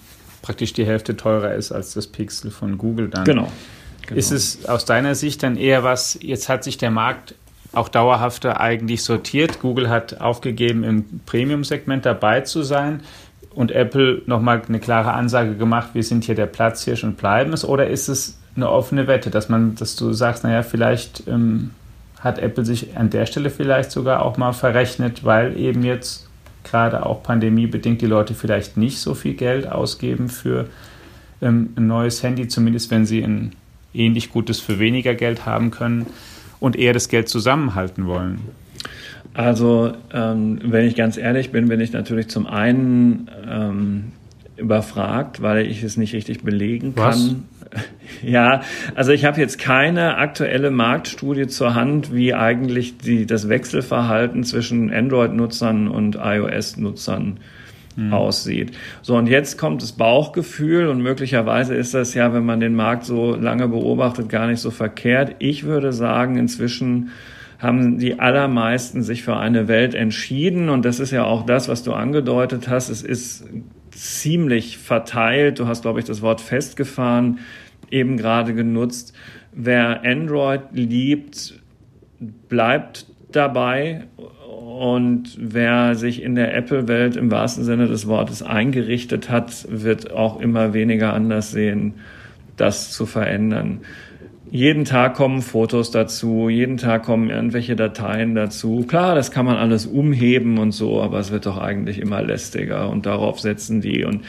praktisch 0.43 0.73
die 0.73 0.85
Hälfte 0.85 1.17
teurer 1.17 1.55
ist 1.55 1.73
als 1.73 1.95
das 1.95 2.07
Pixel 2.07 2.51
von 2.51 2.79
Google 2.79 3.09
dann. 3.09 3.25
Genau. 3.25 3.49
Genau. 4.09 4.19
Ist 4.19 4.33
es 4.33 4.65
aus 4.67 4.87
deiner 4.87 5.15
Sicht 5.15 5.43
dann 5.43 5.59
eher 5.59 5.85
was, 5.85 6.19
jetzt 6.23 6.49
hat 6.49 6.65
sich 6.65 6.79
der 6.79 6.91
Markt 6.91 7.35
auch 7.73 7.91
dauerhafter 7.91 8.59
eigentlich 8.59 9.05
sortiert. 9.05 9.61
Google 9.61 9.91
hat 9.91 10.21
aufgegeben, 10.23 10.83
im 10.83 11.21
Premium-Segment 11.27 12.07
dabei 12.07 12.41
zu 12.41 12.63
sein 12.63 13.03
und 13.55 13.71
Apple 13.71 14.23
nochmal 14.25 14.63
eine 14.67 14.81
klare 14.81 15.13
Ansage 15.13 15.57
gemacht, 15.57 15.91
wir 15.93 16.03
sind 16.03 16.25
hier 16.25 16.35
der 16.35 16.47
Platzhirsch 16.47 17.05
und 17.05 17.19
bleiben 17.19 17.53
es? 17.53 17.67
Oder 17.67 17.89
ist 17.89 18.09
es 18.09 18.39
eine 18.57 18.71
offene 18.71 19.07
Wette, 19.07 19.29
dass 19.29 19.51
man, 19.51 19.75
dass 19.75 19.95
du 19.95 20.15
sagst, 20.15 20.43
naja, 20.43 20.63
vielleicht 20.63 21.29
ähm, 21.29 21.73
hat 22.21 22.39
Apple 22.39 22.65
sich 22.65 22.97
an 22.97 23.11
der 23.11 23.27
Stelle 23.27 23.51
vielleicht 23.51 23.91
sogar 23.91 24.23
auch 24.23 24.39
mal 24.39 24.53
verrechnet, 24.53 25.23
weil 25.23 25.55
eben 25.59 25.85
jetzt 25.85 26.29
gerade 26.65 27.05
auch 27.05 27.23
pandemiebedingt 27.23 28.01
die 28.01 28.07
Leute 28.07 28.33
vielleicht 28.33 28.79
nicht 28.79 29.01
so 29.01 29.15
viel 29.15 29.35
Geld 29.35 29.71
ausgeben 29.71 30.31
für 30.31 30.67
ähm, 31.43 31.75
ein 31.77 31.87
neues 31.87 32.23
Handy, 32.23 32.49
zumindest 32.49 32.91
wenn 32.91 33.05
sie 33.05 33.23
ein 33.23 33.53
ähnlich 33.95 34.31
Gutes 34.31 34.61
für 34.61 34.79
weniger 34.79 35.15
Geld 35.15 35.47
haben 35.47 35.71
können 35.71 36.07
und 36.61 36.77
eher 36.77 36.93
das 36.93 37.09
Geld 37.09 37.29
zusammenhalten 37.29 38.07
wollen? 38.07 38.41
Also, 39.35 39.93
ähm, 40.13 40.59
wenn 40.65 40.87
ich 40.87 40.97
ganz 40.97 41.17
ehrlich 41.17 41.53
bin, 41.53 41.69
bin 41.69 41.81
ich 41.81 41.93
natürlich 41.93 42.29
zum 42.29 42.47
einen 42.47 43.31
ähm, 43.49 44.13
überfragt, 44.57 45.41
weil 45.43 45.67
ich 45.67 45.83
es 45.83 45.97
nicht 45.97 46.13
richtig 46.13 46.43
belegen 46.43 46.95
kann. 46.95 47.05
Was? 47.05 47.35
Ja, 48.23 48.63
also 48.95 49.13
ich 49.13 49.27
habe 49.27 49.39
jetzt 49.39 49.59
keine 49.59 50.17
aktuelle 50.17 50.71
Marktstudie 50.71 51.49
zur 51.49 51.75
Hand, 51.75 52.15
wie 52.15 52.33
eigentlich 52.33 52.97
die, 52.97 53.27
das 53.27 53.51
Wechselverhalten 53.51 54.43
zwischen 54.43 54.91
Android-Nutzern 54.91 55.87
und 55.87 56.17
iOS-Nutzern 56.17 57.39
mhm. 57.99 58.13
aussieht. 58.13 58.77
So, 59.03 59.17
und 59.17 59.27
jetzt 59.27 59.59
kommt 59.59 59.83
das 59.83 59.93
Bauchgefühl 59.93 60.89
und 60.89 61.03
möglicherweise 61.03 61.75
ist 61.75 61.95
das 61.95 62.15
ja, 62.15 62.33
wenn 62.33 62.47
man 62.47 62.61
den 62.61 62.75
Markt 62.75 63.05
so 63.05 63.35
lange 63.35 63.69
beobachtet, 63.69 64.29
gar 64.29 64.47
nicht 64.47 64.61
so 64.61 64.71
verkehrt. 64.71 65.37
Ich 65.39 65.65
würde 65.65 65.93
sagen, 65.93 66.37
inzwischen 66.37 67.11
haben 67.59 67.99
die 67.99 68.21
allermeisten 68.21 69.03
sich 69.03 69.25
für 69.25 69.37
eine 69.37 69.67
Welt 69.67 69.95
entschieden. 69.95 70.69
Und 70.69 70.85
das 70.85 71.01
ist 71.01 71.11
ja 71.11 71.25
auch 71.25 71.45
das, 71.45 71.69
was 71.69 71.83
du 71.83 71.93
angedeutet 71.93 72.69
hast. 72.69 72.89
Es 72.89 73.03
ist 73.03 73.45
ziemlich 73.91 74.79
verteilt. 74.79 75.59
Du 75.59 75.67
hast, 75.67 75.83
glaube 75.83 75.99
ich, 75.99 76.05
das 76.05 76.23
Wort 76.23 76.41
festgefahren 76.41 77.41
eben 77.91 78.17
gerade 78.17 78.55
genutzt. 78.55 79.13
Wer 79.53 80.05
Android 80.05 80.61
liebt, 80.73 81.61
bleibt 82.21 83.07
dabei. 83.33 84.05
Und 84.79 85.37
wer 85.41 85.97
sich 85.97 86.23
in 86.23 86.37
der 86.37 86.55
Apple-Welt 86.55 87.17
im 87.17 87.31
wahrsten 87.31 87.65
Sinne 87.65 87.89
des 87.89 88.07
Wortes 88.07 88.43
eingerichtet 88.43 89.29
hat, 89.29 89.67
wird 89.69 90.13
auch 90.13 90.41
immer 90.41 90.73
weniger 90.73 91.15
anders 91.15 91.51
sehen, 91.51 91.95
das 92.57 92.93
zu 92.93 93.05
verändern 93.05 93.81
jeden 94.51 94.85
Tag 94.85 95.15
kommen 95.15 95.43
Fotos 95.43 95.91
dazu, 95.91 96.49
jeden 96.49 96.77
Tag 96.77 97.05
kommen 97.05 97.31
irgendwelche 97.31 97.77
Dateien 97.77 98.35
dazu. 98.35 98.85
Klar, 98.87 99.15
das 99.15 99.31
kann 99.31 99.45
man 99.45 99.57
alles 99.57 99.87
umheben 99.87 100.59
und 100.59 100.73
so, 100.73 101.03
aber 101.03 101.19
es 101.19 101.31
wird 101.31 101.47
doch 101.47 101.59
eigentlich 101.59 101.99
immer 101.99 102.23
lästiger 102.23 102.89
und 102.89 103.07
darauf 103.07 103.41
setzen 103.41 103.81
die. 103.81 104.05
Und 104.05 104.23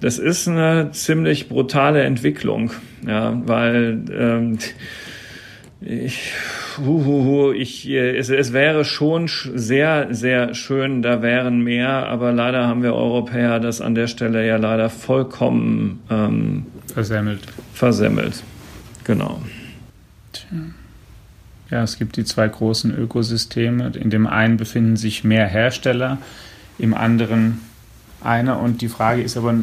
das 0.00 0.18
ist 0.18 0.48
eine 0.48 0.90
ziemlich 0.92 1.48
brutale 1.48 2.02
Entwicklung, 2.02 2.72
ja, 3.06 3.40
weil 3.46 4.04
ähm, 4.12 4.58
ich, 5.86 6.32
ich, 7.56 7.90
es, 7.90 8.30
es 8.30 8.52
wäre 8.52 8.84
schon 8.84 9.28
sehr, 9.28 10.08
sehr 10.10 10.54
schön, 10.54 11.02
da 11.02 11.20
wären 11.20 11.60
mehr, 11.60 12.08
aber 12.08 12.32
leider 12.32 12.66
haben 12.66 12.82
wir 12.82 12.94
Europäer 12.94 13.60
das 13.60 13.80
an 13.80 13.94
der 13.94 14.06
Stelle 14.06 14.46
ja 14.46 14.56
leider 14.56 14.88
vollkommen 14.88 16.02
ähm, 16.10 16.66
versemmelt. 16.92 17.40
Versemmelt. 17.74 18.42
Genau. 19.04 19.42
Ja, 21.70 21.82
es 21.82 21.98
gibt 21.98 22.16
die 22.16 22.24
zwei 22.24 22.48
großen 22.48 22.96
Ökosysteme. 22.96 23.92
In 23.94 24.10
dem 24.10 24.26
einen 24.26 24.56
befinden 24.56 24.96
sich 24.96 25.22
mehr 25.22 25.46
Hersteller, 25.46 26.18
im 26.78 26.94
anderen 26.94 27.60
einer. 28.22 28.58
Und 28.58 28.80
die 28.80 28.88
Frage 28.88 29.22
ist 29.22 29.36
aber 29.36 29.54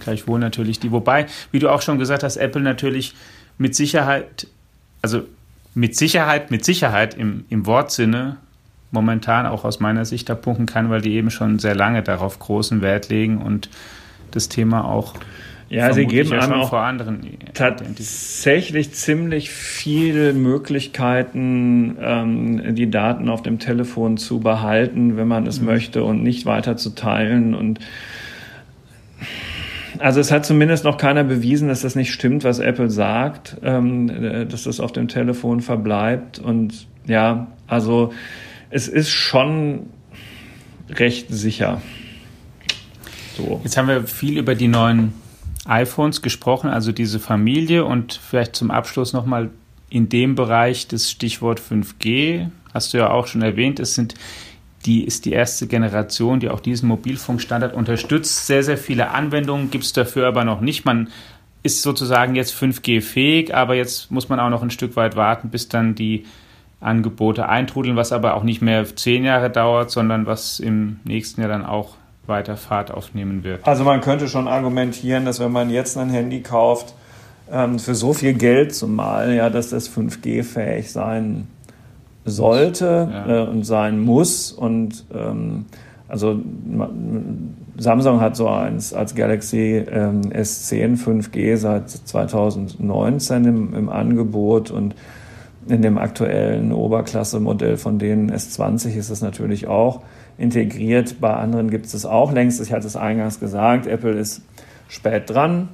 gleichwohl 0.00 0.38
natürlich 0.38 0.80
die. 0.80 0.92
Wobei, 0.92 1.26
wie 1.50 1.58
du 1.58 1.70
auch 1.70 1.80
schon 1.80 1.98
gesagt 1.98 2.22
hast, 2.22 2.36
Apple 2.36 2.62
natürlich 2.62 3.14
mit 3.58 3.74
Sicherheit, 3.74 4.46
also 5.00 5.22
mit 5.74 5.96
Sicherheit, 5.96 6.50
mit 6.50 6.64
Sicherheit 6.64 7.14
im, 7.14 7.44
im 7.48 7.66
Wortsinne 7.66 8.36
momentan 8.90 9.46
auch 9.46 9.64
aus 9.64 9.80
meiner 9.80 10.04
Sicht 10.04 10.28
da 10.28 10.34
punkten 10.34 10.66
kann, 10.66 10.90
weil 10.90 11.00
die 11.00 11.14
eben 11.14 11.30
schon 11.30 11.58
sehr 11.58 11.74
lange 11.74 12.02
darauf 12.02 12.38
großen 12.38 12.82
Wert 12.82 13.08
legen 13.08 13.38
und 13.38 13.70
das 14.30 14.48
Thema 14.48 14.84
auch 14.84 15.14
ja, 15.72 15.90
sie 15.94 16.04
geben 16.04 16.32
ja 16.32 16.40
einem 16.40 16.52
auch 16.60 16.68
vor 16.68 16.82
anderen 16.82 17.38
tatsächlich 17.54 18.92
ziemlich 18.92 19.48
viele 19.48 20.34
Möglichkeiten, 20.34 21.96
ähm, 21.98 22.74
die 22.74 22.90
Daten 22.90 23.30
auf 23.30 23.42
dem 23.42 23.58
Telefon 23.58 24.18
zu 24.18 24.40
behalten, 24.40 25.16
wenn 25.16 25.28
man 25.28 25.46
es 25.46 25.60
mhm. 25.60 25.66
möchte 25.68 26.04
und 26.04 26.22
nicht 26.22 26.44
weiter 26.44 26.76
zu 26.76 26.90
teilen 26.90 27.54
und 27.54 27.80
also 30.02 30.20
es 30.20 30.30
hat 30.32 30.44
zumindest 30.44 30.84
noch 30.84 30.96
keiner 30.96 31.24
bewiesen, 31.24 31.68
dass 31.68 31.82
das 31.82 31.94
nicht 31.94 32.12
stimmt, 32.12 32.44
was 32.44 32.58
Apple 32.58 32.90
sagt, 32.90 33.56
ähm, 33.62 34.48
dass 34.48 34.64
das 34.64 34.80
auf 34.80 34.92
dem 34.92 35.08
Telefon 35.08 35.60
verbleibt. 35.60 36.38
Und 36.38 36.86
ja, 37.06 37.46
also 37.66 38.12
es 38.70 38.88
ist 38.88 39.10
schon 39.10 39.90
recht 40.88 41.28
sicher. 41.30 41.80
So. 43.36 43.60
Jetzt 43.62 43.76
haben 43.76 43.88
wir 43.88 44.02
viel 44.04 44.38
über 44.38 44.54
die 44.54 44.68
neuen 44.68 45.14
iPhones 45.64 46.20
gesprochen, 46.22 46.68
also 46.68 46.90
diese 46.92 47.20
Familie 47.20 47.84
und 47.84 48.20
vielleicht 48.22 48.56
zum 48.56 48.70
Abschluss 48.70 49.12
nochmal 49.12 49.50
in 49.88 50.08
dem 50.08 50.34
Bereich 50.34 50.88
das 50.88 51.10
Stichwort 51.10 51.60
5G, 51.60 52.48
hast 52.74 52.92
du 52.92 52.98
ja 52.98 53.10
auch 53.10 53.26
schon 53.26 53.42
erwähnt, 53.42 53.78
es 53.78 53.94
sind 53.94 54.14
die 54.86 55.04
ist 55.04 55.24
die 55.24 55.32
erste 55.32 55.66
Generation, 55.66 56.40
die 56.40 56.48
auch 56.48 56.60
diesen 56.60 56.88
Mobilfunkstandard 56.88 57.74
unterstützt. 57.74 58.46
Sehr, 58.46 58.62
sehr 58.62 58.78
viele 58.78 59.10
Anwendungen 59.10 59.70
gibt 59.70 59.84
es 59.84 59.92
dafür 59.92 60.26
aber 60.26 60.44
noch 60.44 60.60
nicht. 60.60 60.84
Man 60.84 61.08
ist 61.62 61.82
sozusagen 61.82 62.34
jetzt 62.34 62.54
5G 62.54 63.00
fähig, 63.00 63.54
aber 63.54 63.74
jetzt 63.74 64.10
muss 64.10 64.28
man 64.28 64.40
auch 64.40 64.50
noch 64.50 64.62
ein 64.62 64.70
Stück 64.70 64.96
weit 64.96 65.16
warten, 65.16 65.50
bis 65.50 65.68
dann 65.68 65.94
die 65.94 66.24
Angebote 66.80 67.48
eintrudeln, 67.48 67.96
was 67.96 68.12
aber 68.12 68.34
auch 68.34 68.42
nicht 68.42 68.60
mehr 68.60 68.84
zehn 68.96 69.24
Jahre 69.24 69.50
dauert, 69.50 69.90
sondern 69.90 70.26
was 70.26 70.58
im 70.58 70.98
nächsten 71.04 71.40
Jahr 71.40 71.50
dann 71.50 71.64
auch 71.64 71.94
weiter 72.26 72.56
Fahrt 72.56 72.90
aufnehmen 72.90 73.44
wird. 73.44 73.66
Also 73.66 73.84
man 73.84 74.00
könnte 74.00 74.28
schon 74.28 74.48
argumentieren, 74.48 75.24
dass 75.24 75.38
wenn 75.40 75.52
man 75.52 75.70
jetzt 75.70 75.96
ein 75.96 76.10
Handy 76.10 76.40
kauft, 76.40 76.94
ähm, 77.50 77.78
für 77.78 77.94
so 77.94 78.12
viel 78.12 78.34
Geld 78.34 78.74
zumal, 78.74 79.32
ja, 79.32 79.50
dass 79.50 79.70
das 79.70 79.88
5G-fähig 79.88 80.90
sein 80.90 81.46
sollte 82.24 83.08
ja. 83.10 83.44
äh, 83.44 83.48
und 83.48 83.64
sein 83.64 84.00
muss. 84.00 84.52
Und 84.52 85.04
ähm, 85.14 85.66
also 86.08 86.38
Samsung 87.76 88.20
hat 88.20 88.36
so 88.36 88.48
eins 88.48 88.92
als 88.92 89.14
Galaxy 89.14 89.84
ähm, 89.90 90.22
S10 90.22 91.02
5G 91.02 91.56
seit 91.56 91.90
2019 91.90 93.44
im, 93.44 93.74
im 93.74 93.88
Angebot 93.88 94.70
und 94.70 94.94
in 95.68 95.80
dem 95.80 95.96
aktuellen 95.96 96.72
Oberklasse-Modell 96.72 97.76
von 97.76 97.98
denen 97.98 98.32
S20 98.32 98.96
ist 98.96 99.10
es 99.10 99.22
natürlich 99.22 99.68
auch 99.68 100.02
integriert. 100.36 101.20
Bei 101.20 101.34
anderen 101.34 101.70
gibt 101.70 101.86
es 101.86 101.94
es 101.94 102.04
auch 102.04 102.32
längst. 102.32 102.60
Ich 102.60 102.72
hatte 102.72 102.86
es 102.86 102.96
eingangs 102.96 103.38
gesagt, 103.38 103.86
Apple 103.86 104.12
ist 104.12 104.42
spät 104.88 105.30
dran, 105.30 105.68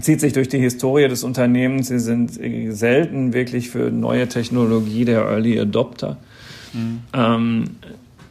zieht 0.00 0.20
sich 0.20 0.32
durch 0.32 0.48
die 0.48 0.58
Historie 0.58 1.08
des 1.08 1.24
Unternehmens. 1.24 1.88
Sie 1.88 1.98
sind 1.98 2.32
selten 2.74 3.32
wirklich 3.32 3.70
für 3.70 3.90
neue 3.90 4.28
Technologie 4.28 5.04
der 5.04 5.22
Early 5.22 5.60
Adopter. 5.60 6.16
Mhm. 6.72 7.00
Ähm, 7.12 7.64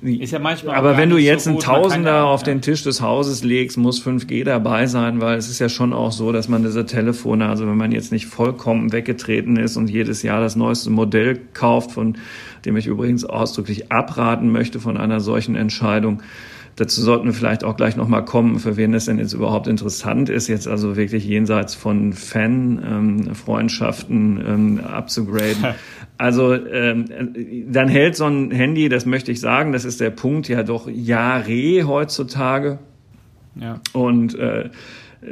ja 0.04 0.40
aber 0.68 0.98
wenn 0.98 1.12
du 1.12 1.18
jetzt 1.18 1.44
so 1.44 1.52
einen 1.52 1.60
Tausender 1.60 2.12
ja, 2.12 2.24
auf 2.24 2.42
den 2.42 2.62
Tisch 2.62 2.84
des 2.84 3.02
Hauses 3.02 3.44
legst, 3.44 3.78
muss 3.78 4.04
5G 4.04 4.44
dabei 4.44 4.88
sein, 4.88 5.22
weil 5.22 5.38
es 5.38 5.48
ist 5.48 5.60
ja 5.60 5.70
schon 5.70 5.94
auch 5.94 6.12
so, 6.12 6.32
dass 6.32 6.48
man 6.48 6.64
diese 6.64 6.88
Telefone, 6.88 7.48
also 7.48 7.68
wenn 7.68 7.78
man 7.78 7.92
jetzt 7.92 8.12
nicht 8.12 8.26
vollkommen 8.26 8.92
weggetreten 8.92 9.58
ist 9.58 9.78
und 9.78 9.92
jedes 9.92 10.24
Jahr 10.24 10.42
das 10.42 10.56
neueste 10.56 10.90
Modell 10.90 11.40
kauft, 11.54 11.92
von 11.92 12.18
dem 12.66 12.78
ich 12.78 12.88
übrigens 12.88 13.26
ausdrücklich 13.26 13.92
abraten 13.92 14.52
möchte 14.52 14.80
von 14.80 14.98
einer 14.98 15.20
solchen 15.20 15.56
Entscheidung, 15.56 16.24
Dazu 16.76 17.02
sollten 17.02 17.26
wir 17.26 17.34
vielleicht 17.34 17.64
auch 17.64 17.76
gleich 17.76 17.96
nochmal 17.96 18.24
kommen, 18.26 18.60
für 18.60 18.78
wen 18.78 18.94
es 18.94 19.06
denn 19.06 19.18
jetzt 19.20 19.34
überhaupt 19.34 19.66
interessant 19.68 20.30
ist, 20.30 20.48
jetzt 20.48 20.68
also 20.68 20.96
wirklich 20.96 21.26
jenseits 21.26 21.74
von 21.76 22.14
Fan-Freundschaften 22.14 24.44
ähm, 24.46 24.80
abzugraden. 24.86 25.74
Also 26.18 26.54
ähm, 26.54 27.06
dann 27.72 27.88
hält 27.88 28.16
so 28.16 28.26
ein 28.26 28.52
Handy, 28.52 28.90
das 28.90 29.08
möchte 29.08 29.32
ich 29.32 29.40
sagen, 29.40 29.72
das 29.72 29.86
ist 29.86 30.02
der 30.02 30.12
Punkt, 30.12 30.48
ja 30.50 30.62
doch 30.62 30.88
Jahre 30.88 31.88
heutzutage. 31.88 32.78
Ja. 33.56 33.80
Und 33.94 34.38
äh, 34.38 34.70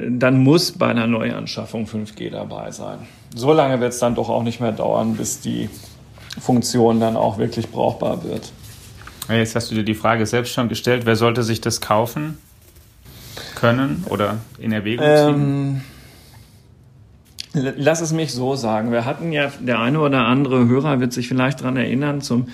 dann 0.09 0.43
muss 0.43 0.71
bei 0.71 0.87
einer 0.87 1.07
Neuanschaffung 1.07 1.85
5G 1.85 2.31
dabei 2.31 2.71
sein. 2.71 2.99
So 3.35 3.53
lange 3.53 3.79
wird 3.79 3.93
es 3.93 3.99
dann 3.99 4.15
doch 4.15 4.29
auch 4.29 4.43
nicht 4.43 4.59
mehr 4.59 4.71
dauern, 4.71 5.15
bis 5.15 5.41
die 5.41 5.69
Funktion 6.39 6.99
dann 6.99 7.15
auch 7.15 7.37
wirklich 7.37 7.69
brauchbar 7.69 8.23
wird. 8.23 8.51
Jetzt 9.29 9.55
hast 9.55 9.69
du 9.69 9.75
dir 9.75 9.83
die 9.83 9.93
Frage 9.93 10.25
selbst 10.25 10.53
schon 10.53 10.69
gestellt, 10.69 11.05
wer 11.05 11.15
sollte 11.15 11.43
sich 11.43 11.61
das 11.61 11.81
kaufen 11.81 12.37
können 13.55 14.03
oder 14.09 14.37
in 14.57 14.71
Erwägung 14.71 15.05
ziehen? 15.05 15.81
Ähm, 17.53 17.73
lass 17.77 18.01
es 18.01 18.11
mich 18.11 18.33
so 18.33 18.55
sagen. 18.55 18.91
Wir 18.91 19.05
hatten 19.05 19.31
ja, 19.31 19.51
der 19.59 19.79
eine 19.79 19.99
oder 19.99 20.25
andere 20.25 20.67
Hörer 20.67 20.99
wird 20.99 21.13
sich 21.13 21.27
vielleicht 21.27 21.61
daran 21.61 21.77
erinnern, 21.77 22.21
zum 22.21 22.47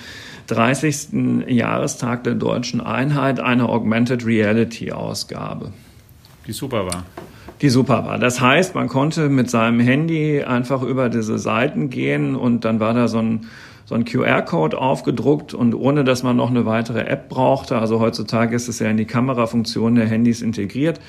30. 0.47 1.47
Jahrestag 1.47 2.23
der 2.23 2.35
deutschen 2.35 2.81
Einheit 2.81 3.39
eine 3.39 3.67
Augmented 3.69 4.25
Reality 4.25 4.91
Ausgabe. 4.91 5.71
Die 6.45 6.51
super 6.51 6.85
war. 6.85 7.05
Die 7.61 7.69
super 7.69 8.05
war. 8.05 8.19
Das 8.19 8.41
heißt, 8.41 8.75
man 8.75 8.87
konnte 8.87 9.29
mit 9.29 9.49
seinem 9.49 9.79
Handy 9.79 10.43
einfach 10.43 10.83
über 10.83 11.09
diese 11.09 11.39
Seiten 11.39 11.89
gehen 11.89 12.35
und 12.35 12.65
dann 12.65 12.79
war 12.79 12.93
da 12.93 13.07
so 13.07 13.19
ein 13.19 13.47
so 13.85 13.95
ein 13.95 14.05
QR-Code 14.05 14.77
aufgedruckt 14.77 15.53
und 15.53 15.73
ohne 15.73 16.03
dass 16.03 16.23
man 16.23 16.35
noch 16.35 16.49
eine 16.49 16.65
weitere 16.65 17.01
App 17.01 17.29
brauchte, 17.29 17.77
also 17.77 17.99
heutzutage 17.99 18.55
ist 18.55 18.67
es 18.67 18.79
ja 18.79 18.89
in 18.89 18.97
die 18.97 19.05
Kamerafunktion 19.05 19.95
der 19.95 20.07
Handys 20.07 20.41
integriert, 20.41 20.99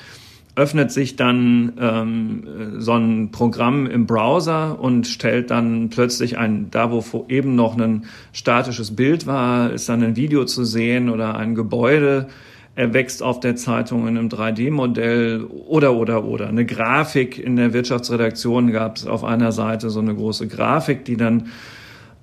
öffnet 0.55 0.91
sich 0.91 1.15
dann 1.15 1.73
ähm, 1.79 2.47
so 2.79 2.93
ein 2.93 3.29
Programm 3.31 3.85
im 3.85 4.07
Browser 4.07 4.79
und 4.79 5.05
stellt 5.05 5.51
dann 5.51 5.89
plötzlich 5.89 6.37
ein, 6.37 6.71
da 6.71 6.91
wo 6.91 7.25
eben 7.29 7.55
noch 7.55 7.77
ein 7.77 8.05
statisches 8.33 8.95
Bild 8.95 9.27
war, 9.27 9.71
ist 9.71 9.87
dann 9.87 10.01
ein 10.03 10.15
Video 10.15 10.45
zu 10.45 10.63
sehen 10.63 11.09
oder 11.09 11.35
ein 11.35 11.53
Gebäude 11.53 12.27
erwächst 12.73 13.23
auf 13.23 13.39
der 13.39 13.55
Zeitung 13.55 14.07
in 14.07 14.17
einem 14.17 14.29
3D-Modell 14.29 15.45
oder 15.45 15.95
oder 15.95 16.25
oder. 16.25 16.47
Eine 16.47 16.65
Grafik 16.65 17.39
in 17.39 17.55
der 17.55 17.73
Wirtschaftsredaktion 17.73 18.71
gab 18.71 18.97
es 18.97 19.07
auf 19.07 19.23
einer 19.23 19.51
Seite 19.51 19.89
so 19.89 19.99
eine 19.99 20.13
große 20.13 20.47
Grafik, 20.47 21.03
die 21.05 21.17
dann 21.17 21.49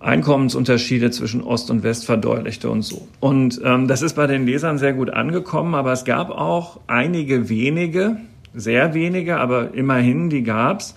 Einkommensunterschiede 0.05 1.11
zwischen 1.11 1.43
Ost 1.43 1.71
und 1.71 1.83
West 1.83 2.05
verdeutlichte 2.05 2.69
und 2.69 2.83
so. 2.83 3.09
Und 3.21 3.61
ähm, 3.65 3.89
das 3.89 4.03
ist 4.03 4.15
bei 4.15 4.27
den 4.27 4.47
Lesern 4.47 4.79
sehr 4.79 4.93
gut 4.93 5.11
angekommen, 5.11 5.75
aber 5.75 5.93
es 5.93 6.05
gab 6.05 6.31
auch 6.31 6.81
einige 6.87 7.49
wenige, 7.49 8.19
sehr 8.55 8.95
wenige, 8.95 9.39
aber 9.39 9.73
immerhin, 9.75 10.29
die 10.29 10.43
gab's, 10.43 10.95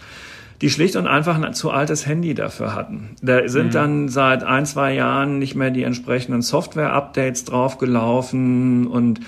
die 0.61 0.69
schlicht 0.69 0.95
und 0.95 1.07
einfach 1.07 1.41
ein 1.41 1.53
zu 1.53 1.71
altes 1.71 2.05
Handy 2.05 2.33
dafür 2.33 2.75
hatten. 2.75 3.11
Da 3.21 3.47
sind 3.47 3.67
mhm. 3.67 3.71
dann 3.71 4.09
seit 4.09 4.43
ein, 4.43 4.65
zwei 4.65 4.93
Jahren 4.93 5.39
nicht 5.39 5.55
mehr 5.55 5.71
die 5.71 5.83
entsprechenden 5.83 6.41
Software-Updates 6.41 7.45
draufgelaufen 7.45 8.87
und 8.87 9.21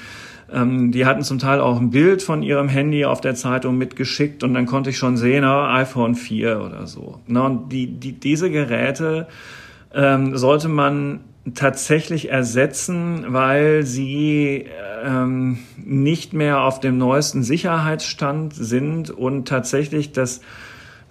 ähm, 0.51 0.91
die 0.91 1.05
hatten 1.05 1.21
zum 1.21 1.39
Teil 1.39 1.61
auch 1.61 1.79
ein 1.79 1.91
Bild 1.91 2.21
von 2.21 2.43
ihrem 2.43 2.67
Handy 2.67 3.05
auf 3.05 3.21
der 3.21 3.35
Zeitung 3.35 3.77
mitgeschickt 3.77 4.43
und 4.43 4.53
dann 4.55 4.65
konnte 4.65 4.89
ich 4.89 4.97
schon 4.97 5.15
sehen, 5.15 5.41
na, 5.43 5.73
iPhone 5.75 6.15
4 6.15 6.61
oder 6.61 6.87
so. 6.87 7.19
Na, 7.27 7.45
und 7.45 7.71
die, 7.71 7.87
die, 7.87 8.13
diese 8.13 8.49
Geräte 8.49 9.27
ähm, 9.93 10.37
sollte 10.37 10.69
man 10.69 11.21
tatsächlich 11.55 12.29
ersetzen, 12.29 13.25
weil 13.29 13.83
sie 13.83 14.65
ähm, 15.03 15.59
nicht 15.77 16.33
mehr 16.33 16.61
auf 16.61 16.79
dem 16.79 16.97
neuesten 16.97 17.43
Sicherheitsstand 17.43 18.53
sind 18.53 19.09
und 19.09 19.47
tatsächlich 19.47 20.11
das 20.11 20.41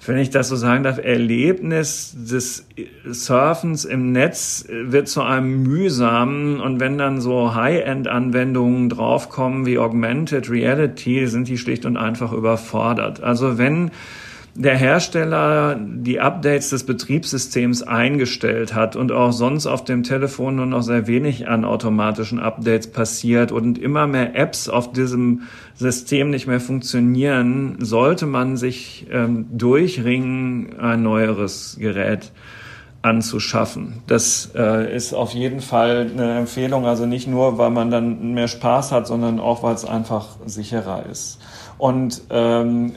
wenn 0.07 0.19
ich 0.19 0.31
das 0.31 0.49
so 0.49 0.57
sagen 0.57 0.85
darf, 0.85 0.99
Erlebnis 0.99 2.14
des 2.17 2.67
Surfens 3.05 3.85
im 3.85 4.12
Netz 4.12 4.64
wird 4.69 5.09
zu 5.09 5.23
einem 5.23 5.62
mühsamen 5.62 6.61
und 6.61 6.79
wenn 6.81 6.99
dann 6.99 7.21
so 7.21 7.55
High-End-Anwendungen 7.55 8.88
draufkommen 8.88 9.67
wie 9.67 9.79
Augmented 9.79 10.51
Reality, 10.51 11.27
sind 11.27 11.49
die 11.49 11.59
schlicht 11.59 11.85
und 11.85 11.97
einfach 11.97 12.33
überfordert. 12.33 13.23
Also 13.23 13.59
wenn 13.59 13.91
der 14.59 14.77
Hersteller 14.77 15.79
die 15.79 16.18
Updates 16.18 16.71
des 16.71 16.85
Betriebssystems 16.85 17.85
eingestellt 17.85 18.75
hat 18.75 18.97
und 18.97 19.12
auch 19.12 19.31
sonst 19.31 19.68
auf 19.68 19.85
dem 19.85 20.03
Telefon 20.03 20.57
nur 20.57 20.66
noch 20.66 20.83
sehr 20.83 21.07
wenig 21.07 21.47
an 21.47 21.64
automatischen 21.64 22.40
Updates 22.40 22.88
passiert 22.88 23.53
und 23.53 23.79
immer 23.79 24.09
mehr 24.09 24.35
Apps 24.35 24.68
auf 24.68 24.92
diesem 24.92 25.42
System 25.77 26.31
nicht 26.31 26.49
mehr 26.49 26.59
funktionieren, 26.59 27.77
sollte 27.79 28.27
man 28.27 28.57
sich 28.57 29.07
ähm, 29.12 29.47
durchringen, 29.53 30.81
ein 30.81 31.05
neueres 31.05 31.77
Gerät 31.79 32.33
anzuschaffen. 33.01 34.03
Das 34.09 34.51
äh, 34.57 34.92
ist 34.92 35.14
auf 35.14 35.35
jeden 35.35 35.61
Fall 35.61 36.11
eine 36.12 36.37
Empfehlung, 36.37 36.85
also 36.85 37.07
nicht 37.07 37.29
nur, 37.29 37.59
weil 37.59 37.71
man 37.71 37.92
dann 37.92 38.35
mehr 38.35 38.49
Spaß 38.49 38.90
hat, 38.90 39.07
sondern 39.07 39.38
auch, 39.38 39.62
weil 39.62 39.77
es 39.77 39.85
einfach 39.85 40.37
sicherer 40.47 41.07
ist. 41.07 41.38
Und 41.79 42.23
ähm, 42.31 42.94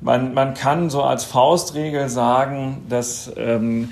man, 0.00 0.34
man 0.34 0.54
kann 0.54 0.90
so 0.90 1.02
als 1.02 1.24
Faustregel 1.24 2.08
sagen, 2.08 2.78
dass 2.88 3.32
ähm, 3.36 3.88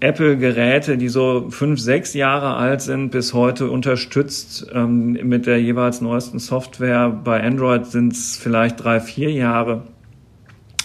Apple-Geräte, 0.00 0.98
die 0.98 1.08
so 1.08 1.46
fünf, 1.50 1.80
sechs 1.80 2.14
Jahre 2.14 2.56
alt 2.56 2.82
sind, 2.82 3.10
bis 3.10 3.32
heute 3.32 3.70
unterstützt 3.70 4.66
ähm, 4.72 5.12
mit 5.12 5.46
der 5.46 5.60
jeweils 5.60 6.00
neuesten 6.00 6.38
Software. 6.38 7.08
Bei 7.08 7.42
Android 7.42 7.86
sind 7.86 8.12
es 8.12 8.36
vielleicht 8.36 8.82
drei, 8.82 9.00
vier 9.00 9.30
Jahre, 9.30 9.82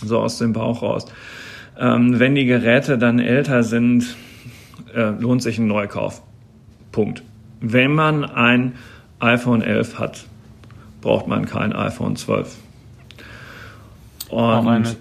so 0.04 0.20
aus 0.20 0.38
dem 0.38 0.54
Bauch 0.54 0.82
raus. 0.82 1.06
Ähm, 1.78 2.20
wenn 2.20 2.36
die 2.36 2.46
Geräte 2.46 2.98
dann 2.98 3.20
älter 3.20 3.64
sind, 3.64 4.16
äh, 4.94 5.10
lohnt 5.20 5.42
sich 5.42 5.58
ein 5.58 5.68
Neukauf. 5.68 6.22
Punkt. 6.92 7.24
Wenn 7.62 7.94
man 7.94 8.24
ein 8.24 8.76
iPhone 9.20 9.62
11 9.62 10.00
hat, 10.00 10.26
braucht 11.02 11.28
man 11.28 11.46
kein 11.46 11.74
iPhone 11.74 12.16
12. 12.16 12.56
Und 14.30 14.40
Auch 14.40 14.66
eine 14.66 14.96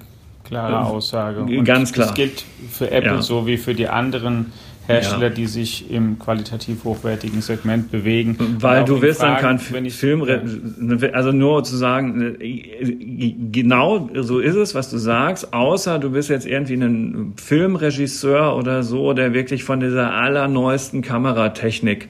klare 0.45 0.87
Aussage. 0.87 1.41
Und 1.41 1.65
ganz 1.65 1.93
klar. 1.93 2.09
Das 2.09 2.17
gilt 2.17 2.45
für 2.71 2.91
Apple 2.91 3.17
ja. 3.17 3.23
so 3.23 3.47
wie 3.47 3.57
für 3.57 3.75
die 3.75 3.89
anderen 3.89 4.53
Hersteller, 4.89 5.25
ja. 5.25 5.29
die 5.29 5.47
sich 5.47 5.91
im 5.91 6.19
qualitativ 6.19 6.85
hochwertigen 6.85 7.43
Segment 7.43 7.91
bewegen. 7.91 8.39
Weil 8.59 8.87
du 8.87 9.03
willst 9.03 9.23
dann 9.23 9.37
kein 9.37 9.59
Film, 9.59 10.25
ja. 10.27 11.09
also 11.13 11.31
nur 11.31 11.63
zu 11.63 11.77
sagen, 11.77 12.37
äh, 12.41 13.35
genau 13.53 14.09
so 14.15 14.39
ist 14.39 14.55
es, 14.55 14.75
was 14.75 14.89
du 14.89 14.97
sagst, 14.97 15.53
außer 15.53 15.99
du 15.99 16.11
bist 16.11 16.31
jetzt 16.31 16.47
irgendwie 16.47 16.75
ein 16.75 17.35
Filmregisseur 17.37 18.57
oder 18.57 18.83
so, 18.83 19.13
der 19.13 19.35
wirklich 19.35 19.63
von 19.63 19.81
dieser 19.81 20.15
allerneuesten 20.15 21.03
Kameratechnik 21.03 22.09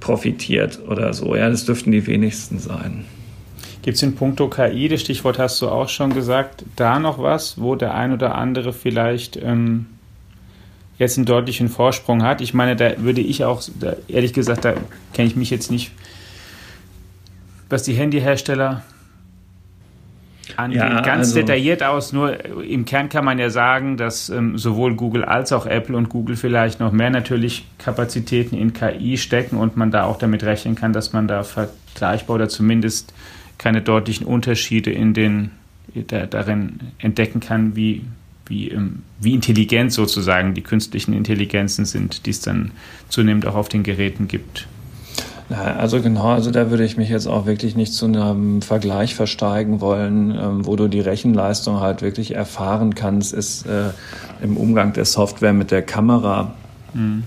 profitiert 0.00 0.80
oder 0.88 1.12
so. 1.12 1.36
Ja, 1.36 1.50
das 1.50 1.66
dürften 1.66 1.92
die 1.92 2.06
wenigsten 2.06 2.58
sein. 2.58 3.04
Gibt 3.86 3.98
es 3.98 4.02
in 4.02 4.16
puncto 4.16 4.48
KI, 4.48 4.88
das 4.88 5.00
Stichwort 5.00 5.38
hast 5.38 5.62
du 5.62 5.68
auch 5.68 5.88
schon 5.88 6.12
gesagt, 6.12 6.64
da 6.74 6.98
noch 6.98 7.22
was, 7.22 7.60
wo 7.60 7.76
der 7.76 7.94
ein 7.94 8.12
oder 8.12 8.34
andere 8.34 8.72
vielleicht 8.72 9.36
ähm, 9.36 9.86
jetzt 10.98 11.16
einen 11.18 11.24
deutlichen 11.24 11.68
Vorsprung 11.68 12.24
hat? 12.24 12.40
Ich 12.40 12.52
meine, 12.52 12.74
da 12.74 13.00
würde 13.00 13.20
ich 13.20 13.44
auch, 13.44 13.62
da, 13.78 13.94
ehrlich 14.08 14.32
gesagt, 14.32 14.64
da 14.64 14.74
kenne 15.12 15.28
ich 15.28 15.36
mich 15.36 15.50
jetzt 15.50 15.70
nicht, 15.70 15.92
was 17.68 17.84
die 17.84 17.92
Handyhersteller 17.92 18.82
angeht, 20.56 20.80
ja, 20.80 21.00
ganz 21.02 21.28
also, 21.28 21.34
detailliert 21.36 21.84
aus. 21.84 22.12
Nur 22.12 22.44
im 22.64 22.86
Kern 22.86 23.08
kann 23.08 23.24
man 23.24 23.38
ja 23.38 23.50
sagen, 23.50 23.96
dass 23.96 24.30
ähm, 24.30 24.58
sowohl 24.58 24.96
Google 24.96 25.24
als 25.24 25.52
auch 25.52 25.64
Apple 25.64 25.96
und 25.96 26.08
Google 26.08 26.34
vielleicht 26.34 26.80
noch 26.80 26.90
mehr 26.90 27.10
natürlich 27.10 27.68
Kapazitäten 27.78 28.56
in 28.56 28.72
KI 28.72 29.16
stecken 29.16 29.58
und 29.58 29.76
man 29.76 29.92
da 29.92 30.06
auch 30.06 30.18
damit 30.18 30.42
rechnen 30.42 30.74
kann, 30.74 30.92
dass 30.92 31.12
man 31.12 31.28
da 31.28 31.44
vergleichbar 31.44 32.34
oder 32.34 32.48
zumindest 32.48 33.12
keine 33.58 33.82
deutlichen 33.82 34.26
Unterschiede 34.26 34.90
in 34.90 35.14
den, 35.14 35.50
da, 35.94 36.26
darin 36.26 36.80
entdecken 36.98 37.40
kann, 37.40 37.76
wie, 37.76 38.04
wie, 38.46 38.68
ähm, 38.68 39.02
wie 39.20 39.34
intelligent 39.34 39.92
sozusagen 39.92 40.54
die 40.54 40.62
künstlichen 40.62 41.12
Intelligenzen 41.12 41.84
sind, 41.84 42.26
die 42.26 42.30
es 42.30 42.40
dann 42.40 42.72
zunehmend 43.08 43.46
auch 43.46 43.54
auf 43.54 43.68
den 43.68 43.82
Geräten 43.82 44.28
gibt. 44.28 44.66
Also 45.48 46.02
genau, 46.02 46.30
also 46.30 46.50
da 46.50 46.70
würde 46.70 46.84
ich 46.84 46.96
mich 46.96 47.08
jetzt 47.08 47.28
auch 47.28 47.46
wirklich 47.46 47.76
nicht 47.76 47.92
zu 47.92 48.06
einem 48.06 48.62
Vergleich 48.62 49.14
versteigen 49.14 49.80
wollen, 49.80 50.32
ähm, 50.32 50.66
wo 50.66 50.74
du 50.74 50.88
die 50.88 50.98
Rechenleistung 50.98 51.78
halt 51.78 52.02
wirklich 52.02 52.34
erfahren 52.34 52.96
kannst, 52.96 53.32
ist 53.32 53.64
äh, 53.64 53.90
im 54.42 54.56
Umgang 54.56 54.92
der 54.92 55.04
Software 55.04 55.52
mit 55.52 55.70
der 55.70 55.82
Kamera. 55.82 56.54
Mhm. 56.94 57.22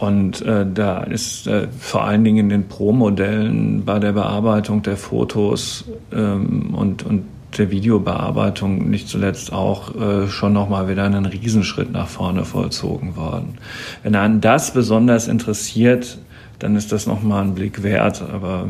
Und 0.00 0.40
äh, 0.42 0.64
da 0.72 1.02
ist 1.02 1.46
äh, 1.46 1.68
vor 1.78 2.04
allen 2.04 2.24
Dingen 2.24 2.38
in 2.38 2.48
den 2.48 2.68
Pro-Modellen 2.68 3.84
bei 3.84 3.98
der 3.98 4.12
Bearbeitung 4.12 4.82
der 4.82 4.96
Fotos 4.96 5.84
ähm, 6.10 6.74
und, 6.74 7.02
und 7.02 7.24
der 7.58 7.70
Videobearbeitung 7.70 8.88
nicht 8.88 9.08
zuletzt 9.08 9.52
auch 9.52 9.94
äh, 9.94 10.28
schon 10.28 10.54
nochmal 10.54 10.88
wieder 10.88 11.04
einen 11.04 11.26
Riesenschritt 11.26 11.92
nach 11.92 12.08
vorne 12.08 12.46
vollzogen 12.46 13.14
worden. 13.16 13.58
Wenn 14.02 14.14
einen 14.14 14.40
das 14.40 14.72
besonders 14.72 15.28
interessiert, 15.28 16.16
dann 16.60 16.76
ist 16.76 16.92
das 16.92 17.06
nochmal 17.06 17.42
ein 17.42 17.54
Blick 17.54 17.82
wert. 17.82 18.22
Aber 18.22 18.66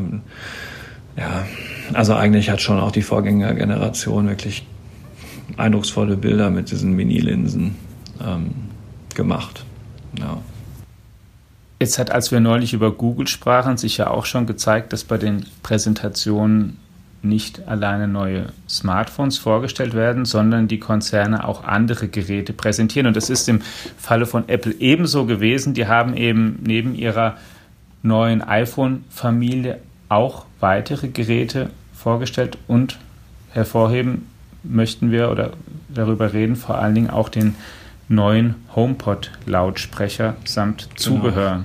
ja, 1.17 1.47
also 1.93 2.15
eigentlich 2.15 2.51
hat 2.51 2.61
schon 2.61 2.81
auch 2.81 2.91
die 2.91 3.03
Vorgängergeneration 3.03 4.29
wirklich 4.29 4.67
eindrucksvolle 5.57 6.17
Bilder 6.17 6.51
mit 6.51 6.73
diesen 6.73 6.97
Mini-Linsen 6.97 7.77
ähm, 8.21 8.51
gemacht. 9.15 9.65
Ja. 10.19 10.39
Jetzt 11.81 11.99
hat, 11.99 12.11
als 12.11 12.31
wir 12.31 12.41
neulich 12.41 12.75
über 12.75 12.93
Google 12.93 13.27
sprachen, 13.27 13.79
sich 13.79 13.97
ja 13.97 14.09
auch 14.09 14.27
schon 14.27 14.47
gezeigt, 14.47 14.93
dass 14.93 15.03
bei 15.03 15.17
den 15.17 15.47
Präsentationen 15.63 16.77
nicht 17.23 17.67
alleine 17.69 18.07
neue 18.07 18.53
Smartphones 18.69 19.39
vorgestellt 19.39 19.95
werden, 19.95 20.27
sondern 20.27 20.69
die 20.69 20.79
Konzerne 20.79 21.49
auch 21.49 21.65
andere 21.65 22.09
Geräte 22.09 22.53
präsentieren. 22.53 23.07
Und 23.07 23.17
das 23.17 23.31
ist 23.31 23.49
im 23.49 23.63
Falle 23.97 24.27
von 24.27 24.47
Apple 24.49 24.75
ebenso 24.79 25.25
gewesen. 25.25 25.73
Die 25.73 25.87
haben 25.87 26.15
eben 26.15 26.59
neben 26.63 26.95
ihrer 26.95 27.39
neuen 28.03 28.43
iPhone-Familie 28.43 29.79
auch 30.11 30.45
weitere 30.61 31.09
Geräte 31.09 31.71
vorgestellt 31.95 32.59
und 32.69 32.99
hervorheben 33.53 34.27
möchten 34.63 35.11
wir 35.11 35.31
oder 35.31 35.53
darüber 35.89 36.35
reden, 36.35 36.57
vor 36.57 36.79
allen 36.79 36.95
Dingen 36.95 37.11
auch 37.11 37.31
den 37.31 37.55
neuen 38.11 38.57
HomePod-Lautsprecher 38.75 40.37
samt 40.45 40.89
Zubehör. 40.97 41.65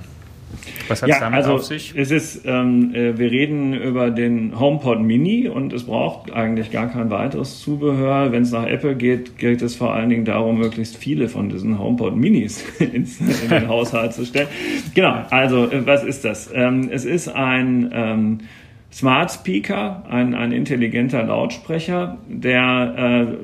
Was 0.88 1.02
hat 1.02 1.08
es 1.08 1.16
ja, 1.16 1.20
damit 1.20 1.38
also 1.38 1.54
auf 1.54 1.64
sich? 1.64 1.94
Es 1.96 2.10
ist, 2.10 2.42
ähm, 2.46 2.94
äh, 2.94 3.18
wir 3.18 3.30
reden 3.30 3.74
über 3.74 4.10
den 4.10 4.58
HomePod 4.58 5.00
Mini 5.00 5.48
und 5.48 5.72
es 5.72 5.84
braucht 5.84 6.32
eigentlich 6.32 6.70
gar 6.70 6.88
kein 6.88 7.10
weiteres 7.10 7.60
Zubehör. 7.60 8.32
Wenn 8.32 8.42
es 8.42 8.52
nach 8.52 8.66
Apple 8.66 8.94
geht, 8.94 9.38
geht 9.38 9.60
es 9.60 9.74
vor 9.74 9.92
allen 9.92 10.08
Dingen 10.08 10.24
darum, 10.24 10.58
möglichst 10.58 10.96
viele 10.96 11.28
von 11.28 11.48
diesen 11.48 11.78
HomePod 11.78 12.16
Minis 12.16 12.64
ins, 12.78 13.20
in 13.20 13.50
den 13.50 13.68
Haushalt 13.68 14.14
zu 14.14 14.24
stellen. 14.24 14.48
Genau, 14.94 15.24
also 15.30 15.70
äh, 15.70 15.84
was 15.84 16.04
ist 16.04 16.24
das? 16.24 16.50
Ähm, 16.54 16.88
es 16.90 17.04
ist 17.04 17.28
ein 17.28 17.90
ähm, 17.92 18.38
Smart 18.92 19.30
Speaker, 19.30 20.04
ein, 20.08 20.34
ein 20.34 20.52
intelligenter 20.52 21.22
Lautsprecher, 21.22 22.18
der 22.28 22.94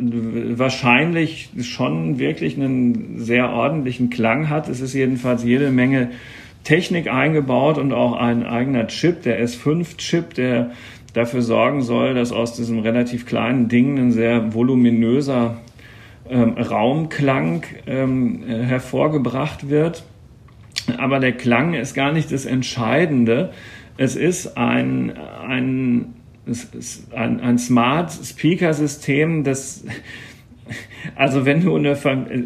äh, 0.01 0.59
wahrscheinlich 0.59 1.51
schon 1.61 2.19
wirklich 2.19 2.57
einen 2.57 3.19
sehr 3.19 3.51
ordentlichen 3.51 4.09
Klang 4.09 4.49
hat. 4.49 4.69
Es 4.69 4.81
ist 4.81 4.95
jedenfalls 4.95 5.45
jede 5.45 5.71
Menge 5.71 6.11
Technik 6.65 7.09
eingebaut 7.09 7.77
und 7.79 7.93
auch 7.93 8.15
ein 8.15 8.47
eigener 8.47 8.87
Chip, 8.87 9.23
der 9.23 9.45
S5-Chip, 9.45 10.35
der 10.35 10.71
dafür 11.13 11.43
sorgen 11.43 11.83
soll, 11.83 12.15
dass 12.15 12.33
aus 12.33 12.55
diesem 12.55 12.79
relativ 12.79 13.27
kleinen 13.27 13.69
Ding 13.69 13.99
ein 13.99 14.13
sehr 14.13 14.55
voluminöser 14.55 15.59
ähm, 16.31 16.53
Raumklang 16.53 17.65
ähm, 17.87 18.45
hervorgebracht 18.47 19.69
wird. 19.69 20.05
Aber 20.99 21.21
der 21.21 21.33
Klang 21.33 21.75
ist 21.75 21.95
gar 21.95 22.13
nicht 22.13 22.33
das 22.33 22.47
Entscheidende. 22.47 23.51
Es 24.03 24.17
ist 24.17 24.57
ein, 24.57 25.17
ein, 25.47 26.15
ein, 27.15 27.41
ein 27.41 27.59
Smart 27.59 28.11
Speaker 28.11 28.75
System, 28.75 29.45
das 29.45 29.85
Also 31.17 31.45
wenn 31.45 31.61
du 31.61 31.77
eine, 31.77 31.97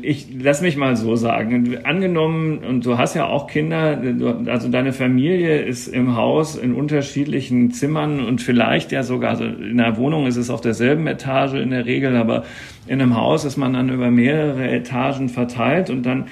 ich 0.03 0.29
lass 0.38 0.62
mich 0.62 0.77
mal 0.77 0.97
so 0.97 1.16
sagen, 1.16 1.79
angenommen 1.85 2.59
und 2.59 2.85
du 2.85 2.99
hast 2.99 3.14
ja 3.14 3.27
auch 3.27 3.47
Kinder, 3.47 4.01
also 4.47 4.69
deine 4.69 4.92
Familie 4.92 5.61
ist 5.61 5.87
im 5.87 6.16
Haus 6.16 6.57
in 6.57 6.75
unterschiedlichen 6.75 7.71
Zimmern 7.71 8.25
und 8.25 8.40
vielleicht 8.40 8.92
ja 8.92 9.03
sogar, 9.03 9.31
also 9.31 9.45
in 9.45 9.77
der 9.77 9.97
Wohnung 9.97 10.27
ist 10.27 10.37
es 10.37 10.51
auf 10.51 10.61
derselben 10.61 11.07
Etage 11.07 11.55
in 11.55 11.71
der 11.71 11.87
Regel, 11.87 12.16
aber 12.16 12.45
in 12.87 13.01
einem 13.01 13.16
Haus 13.16 13.45
ist 13.45 13.57
man 13.57 13.75
dann 13.75 13.90
über 13.90 14.11
mehrere 14.11 14.69
Etagen 14.69 15.29
verteilt 15.29 15.90
und 15.90 16.05
dann 16.05 16.27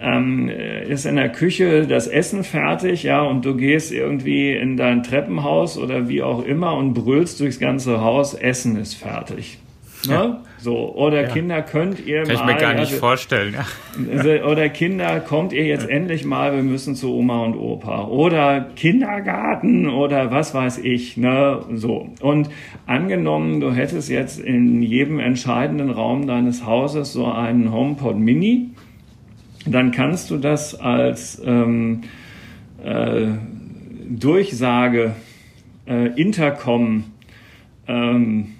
ähm, 0.00 0.48
ist 0.48 1.06
in 1.06 1.16
der 1.16 1.30
Küche 1.30 1.86
das 1.86 2.06
Essen 2.06 2.44
fertig, 2.44 3.02
ja, 3.02 3.22
und 3.22 3.44
du 3.44 3.56
gehst 3.56 3.92
irgendwie 3.92 4.52
in 4.52 4.76
dein 4.76 5.02
Treppenhaus 5.02 5.78
oder 5.78 6.08
wie 6.08 6.22
auch 6.22 6.44
immer 6.44 6.76
und 6.76 6.94
brüllst 6.94 7.40
durchs 7.40 7.58
ganze 7.58 8.00
Haus, 8.00 8.34
Essen 8.34 8.76
ist 8.76 8.94
fertig. 8.94 9.58
Ne? 10.06 10.12
Ja. 10.12 10.40
So, 10.60 10.94
oder 10.94 11.22
ja. 11.22 11.28
Kinder 11.28 11.62
könnt 11.62 12.04
ihr 12.04 12.24
Kann 12.24 12.34
mal. 12.34 12.36
Kann 12.36 12.48
ich 12.48 12.54
mir 12.54 12.60
gar 12.60 12.72
nicht 12.74 12.80
also, 12.80 12.96
vorstellen. 12.96 13.54
Ja. 13.54 14.44
Oder 14.44 14.68
Kinder, 14.68 15.20
kommt 15.20 15.52
ihr 15.52 15.64
jetzt 15.64 15.88
endlich 15.88 16.24
mal, 16.24 16.54
wir 16.54 16.62
müssen 16.62 16.94
zu 16.94 17.14
Oma 17.14 17.44
und 17.44 17.56
Opa. 17.56 18.06
Oder 18.06 18.68
Kindergarten 18.74 19.88
oder 19.88 20.30
was 20.30 20.54
weiß 20.54 20.78
ich, 20.78 21.16
ne, 21.16 21.60
so. 21.74 22.08
Und 22.20 22.50
angenommen, 22.86 23.60
du 23.60 23.72
hättest 23.72 24.08
jetzt 24.08 24.40
in 24.40 24.82
jedem 24.82 25.20
entscheidenden 25.20 25.90
Raum 25.90 26.26
deines 26.26 26.66
Hauses 26.66 27.12
so 27.12 27.26
einen 27.26 27.72
HomePod 27.72 28.16
Mini, 28.18 28.70
dann 29.72 29.90
kannst 29.90 30.30
du 30.30 30.38
das 30.38 30.78
als 30.78 31.40
ähm, 31.44 32.02
äh, 32.82 33.26
Durchsage, 34.08 35.14
äh, 35.86 36.20
Intercom, 36.20 37.04
ähm, 37.86 38.54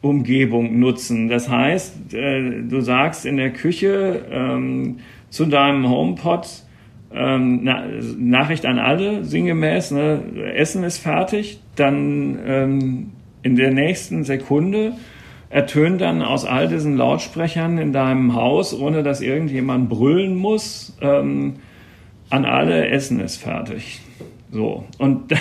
Umgebung 0.00 0.78
nutzen. 0.78 1.28
Das 1.28 1.48
heißt, 1.48 2.14
äh, 2.14 2.62
du 2.62 2.80
sagst 2.80 3.24
in 3.24 3.36
der 3.36 3.52
Küche 3.52 4.24
ähm, 4.30 4.98
zu 5.30 5.46
deinem 5.46 5.88
HomePod, 5.88 6.46
ähm, 7.14 7.60
na, 7.62 7.84
Nachricht 8.18 8.66
an 8.66 8.78
alle, 8.78 9.24
sinngemäß, 9.24 9.92
ne, 9.92 10.22
Essen 10.54 10.82
ist 10.82 10.98
fertig, 10.98 11.60
dann 11.76 12.38
ähm, 12.44 13.10
in 13.42 13.56
der 13.56 13.70
nächsten 13.70 14.24
Sekunde 14.24 14.94
ertönt 15.52 16.00
dann 16.00 16.22
aus 16.22 16.46
all 16.46 16.66
diesen 16.66 16.96
Lautsprechern 16.96 17.76
in 17.76 17.92
deinem 17.92 18.34
Haus, 18.34 18.72
ohne 18.72 19.02
dass 19.02 19.20
irgendjemand 19.20 19.90
brüllen 19.90 20.34
muss, 20.34 20.96
ähm, 21.02 21.56
an 22.30 22.46
alle 22.46 22.88
Essen 22.88 23.20
ist 23.20 23.36
fertig. 23.36 24.00
So. 24.50 24.84
Und 24.96 25.34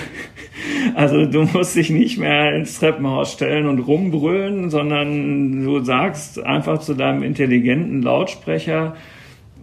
also 0.96 1.26
du 1.26 1.44
musst 1.44 1.78
dich 1.78 1.90
nicht 1.90 2.18
mehr 2.18 2.54
ins 2.54 2.78
Treppenhaus 2.78 3.32
stellen 3.32 3.68
und 3.68 3.80
rumbrüllen, 3.80 4.70
sondern 4.70 5.64
du 5.64 5.80
sagst 5.80 6.44
einfach 6.44 6.80
zu 6.80 6.94
deinem 6.94 7.24
intelligenten 7.24 8.02
Lautsprecher 8.02 8.98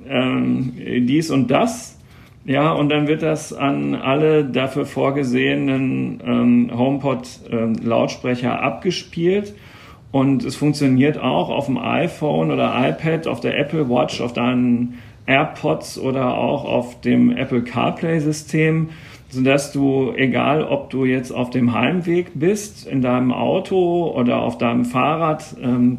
ähm, 0.09 0.73
dies 0.77 1.31
und 1.31 1.51
das. 1.51 1.99
Ja, 2.47 2.73
und 2.73 2.89
dann 2.89 3.07
wird 3.07 3.21
das 3.21 3.53
an 3.53 3.95
alle 3.95 4.47
dafür 4.47 4.87
vorgesehenen 4.87 6.23
ähm, 6.25 6.71
HomePod-Lautsprecher 6.75 8.53
ähm, 8.53 8.59
abgespielt. 8.59 9.53
Und 10.11 10.45
es 10.45 10.57
funktioniert 10.57 11.19
auch 11.19 11.51
auf 11.51 11.67
dem 11.67 11.79
iPhone 11.79 12.51
oder 12.51 12.75
iPad, 12.89 13.27
auf 13.27 13.41
der 13.41 13.59
Apple 13.59 13.89
Watch, 13.91 14.21
auf 14.21 14.33
deinen 14.33 14.99
AirPods 15.27 15.99
oder 15.99 16.39
auch 16.39 16.65
auf 16.65 17.01
dem 17.03 17.37
Apple 17.37 17.63
CarPlay-System 17.63 18.89
sodass 19.31 19.73
du, 19.73 20.13
egal 20.17 20.65
ob 20.65 20.91
du 20.91 21.05
jetzt 21.05 21.31
auf 21.33 21.51
dem 21.51 21.75
Heimweg 21.75 22.31
bist, 22.35 22.87
in 22.87 23.03
deinem 23.03 23.33
Auto 23.33 24.11
oder 24.11 24.39
auf 24.39 24.59
deinem 24.59 24.85
Fahrrad 24.85 25.45
ähm, 25.63 25.99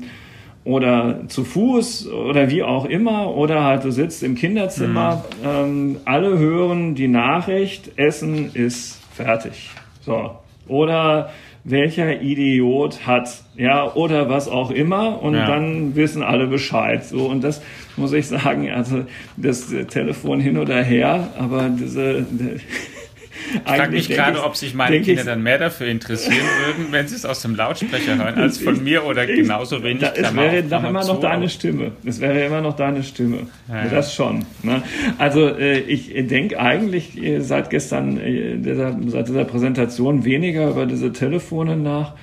oder 0.63 1.28
zu 1.28 1.43
Fuß 1.43 2.12
oder 2.12 2.50
wie 2.50 2.63
auch 2.63 2.86
immer, 2.86 3.36
oder 3.36 3.63
halt 3.63 3.84
du 3.84 3.91
sitzt 3.91 4.24
im 4.24 4.36
Kinderzimmer, 4.36 5.24
mhm. 5.41 5.48
ähm, 5.48 5.98
alle 6.06 6.38
hören 6.38 6.95
die 6.95 7.08
Nachricht, 7.08 7.98
Essen 7.98 8.52
ist 8.54 9.00
fertig. 9.13 9.69
So. 10.02 10.32
Oder 10.67 11.30
welcher 11.63 12.22
Idiot 12.22 13.06
hat, 13.06 13.43
ja, 13.56 13.93
oder 13.93 14.30
was 14.30 14.48
auch 14.48 14.72
immer, 14.72 15.22
und 15.22 15.36
ja. 15.36 15.45
dann 15.45 15.95
wissen 15.95 16.24
alle 16.24 16.48
Bescheid. 16.48 17.04
So, 17.04 17.26
und 17.26 17.43
das 17.43 17.62
muss 17.98 18.13
ich 18.13 18.28
sagen, 18.28 18.69
also 18.72 19.06
das 19.38 19.67
Telefon 19.89 20.39
hin 20.39 20.58
oder 20.58 20.82
her, 20.82 21.30
aber 21.38 21.69
diese 21.69 22.26
ich 23.53 23.71
frage 23.71 23.91
mich 23.91 24.09
gerade, 24.09 24.43
ob 24.43 24.55
sich 24.55 24.73
meine 24.73 25.01
Kinder 25.01 25.23
dann 25.23 25.43
mehr 25.43 25.57
dafür 25.57 25.88
interessieren 25.88 26.45
würden, 26.65 26.91
wenn 26.91 27.07
sie 27.07 27.15
es 27.15 27.25
aus 27.25 27.41
dem 27.41 27.55
Lautsprecher 27.55 28.17
hören, 28.17 28.35
als 28.35 28.57
von 28.57 28.83
mir 28.83 29.05
oder 29.05 29.27
ich, 29.27 29.38
genauso 29.38 29.83
wenig. 29.83 30.01
Da, 30.01 30.13
es 30.15 30.35
wäre 30.35 30.63
doch 30.63 30.83
immer 30.83 31.05
noch 31.05 31.19
deine 31.19 31.49
Stimme. 31.49 31.91
Es 32.05 32.19
wäre 32.19 32.45
immer 32.45 32.62
noch 32.62 32.75
deine 32.75 33.03
Stimme. 33.03 33.47
Ja, 33.67 33.83
ja. 33.83 33.89
Das 33.89 34.13
schon. 34.13 34.45
Ne? 34.63 34.81
Also 35.17 35.47
äh, 35.47 35.79
ich 35.79 36.13
denke 36.27 36.59
eigentlich 36.59 37.21
äh, 37.21 37.39
seit 37.41 37.69
gestern, 37.69 38.19
äh, 38.19 38.57
dieser, 38.57 38.97
seit 39.07 39.27
dieser 39.27 39.45
Präsentation 39.45 40.25
weniger 40.25 40.69
über 40.69 40.85
diese 40.85 41.12
Telefone 41.12 41.75
nach 41.75 42.13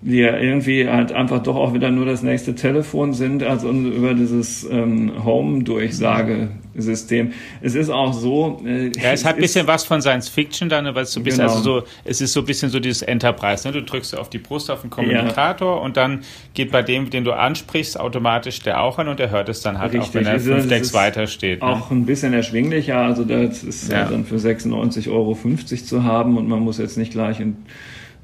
die 0.00 0.18
ja 0.18 0.38
irgendwie 0.38 0.88
halt 0.88 1.10
einfach 1.12 1.42
doch 1.42 1.56
auch 1.56 1.74
wieder 1.74 1.90
nur 1.90 2.06
das 2.06 2.22
nächste 2.22 2.54
Telefon 2.54 3.14
sind, 3.14 3.42
als 3.42 3.64
über 3.64 4.14
dieses 4.14 4.62
ähm, 4.70 5.24
Home-Durchsagesystem. 5.24 7.32
Es 7.60 7.74
ist 7.74 7.90
auch 7.90 8.12
so. 8.12 8.62
Äh, 8.64 8.92
ja, 8.96 9.10
es 9.12 9.24
hat 9.24 9.34
ein 9.34 9.40
bisschen 9.40 9.66
was 9.66 9.82
von 9.84 10.00
Science 10.00 10.28
Fiction 10.28 10.68
dann, 10.68 10.84
weil 10.94 11.02
es 11.02 11.10
so 11.12 11.18
ein 11.18 11.24
bisschen, 11.24 11.46
genau. 11.46 11.56
also 11.56 11.80
so, 11.80 11.86
es 12.04 12.20
ist 12.20 12.32
so 12.32 12.38
ein 12.40 12.46
bisschen 12.46 12.70
so 12.70 12.78
dieses 12.78 13.02
Enterprise. 13.02 13.66
Ne? 13.66 13.72
Du 13.72 13.82
drückst 13.82 14.16
auf 14.16 14.30
die 14.30 14.38
Brust 14.38 14.70
auf 14.70 14.82
den 14.82 14.90
Kommunikator 14.90 15.78
ja. 15.78 15.82
und 15.82 15.96
dann 15.96 16.20
geht 16.54 16.70
bei 16.70 16.82
dem, 16.82 17.10
den 17.10 17.24
du 17.24 17.32
ansprichst, 17.32 17.98
automatisch 17.98 18.60
der 18.60 18.80
auch 18.80 18.98
an 18.98 19.08
und 19.08 19.18
der 19.18 19.30
hört 19.30 19.48
es 19.48 19.62
dann 19.62 19.80
halt 19.80 19.94
Richtig. 19.94 20.10
auch, 20.10 20.14
wenn 20.14 20.26
er 20.26 20.34
also, 20.34 20.52
fünf 20.52 20.68
Decks 20.68 20.94
weiter 20.94 21.26
steht. 21.26 21.60
Ne? 21.60 21.68
Auch 21.68 21.90
ein 21.90 22.06
bisschen 22.06 22.34
erschwinglicher, 22.34 22.98
also 22.98 23.24
das 23.24 23.64
ist 23.64 23.90
ja. 23.90 24.04
dann 24.04 24.24
für 24.24 24.36
96,50 24.36 25.10
Euro 25.10 25.34
zu 25.34 26.04
haben 26.04 26.38
und 26.38 26.48
man 26.48 26.60
muss 26.60 26.78
jetzt 26.78 26.96
nicht 26.96 27.10
gleich 27.10 27.40
in 27.40 27.56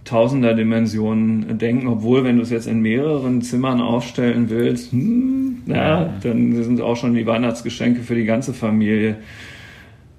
Tausender-Dimensionen 0.05 1.59
denken, 1.59 1.87
obwohl 1.87 2.25
wenn 2.25 2.37
du 2.37 2.43
es 2.43 2.51
jetzt 2.51 2.67
in 2.67 2.81
mehreren 2.81 3.43
Zimmern 3.43 3.81
aufstellen 3.81 4.51
willst, 4.51 4.93
hm, 4.93 5.63
ja, 5.67 6.13
dann 6.23 6.63
sind 6.63 6.81
auch 6.81 6.97
schon 6.97 7.15
die 7.15 7.27
Weihnachtsgeschenke 7.27 8.03
für 8.03 8.15
die 8.15 8.25
ganze 8.25 8.53
Familie 8.53 9.17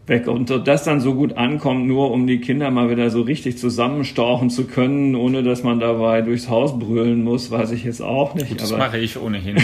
weg. 0.07 0.27
Und 0.27 0.49
das 0.67 0.83
dann 0.83 0.99
so 0.99 1.15
gut 1.15 1.37
ankommt, 1.37 1.87
nur 1.87 2.11
um 2.11 2.27
die 2.27 2.39
Kinder 2.39 2.69
mal 2.71 2.89
wieder 2.89 3.09
so 3.09 3.21
richtig 3.21 3.57
zusammenstauchen 3.57 4.49
zu 4.49 4.65
können, 4.65 5.15
ohne 5.15 5.43
dass 5.43 5.63
man 5.63 5.79
dabei 5.79 6.21
durchs 6.21 6.49
Haus 6.49 6.77
brüllen 6.77 7.23
muss, 7.23 7.51
weiß 7.51 7.71
ich 7.71 7.83
jetzt 7.83 8.01
auch 8.01 8.35
nicht. 8.35 8.49
Gut, 8.49 8.61
das 8.61 8.71
mache 8.71 8.97
ich 8.97 9.19
ohnehin. 9.19 9.57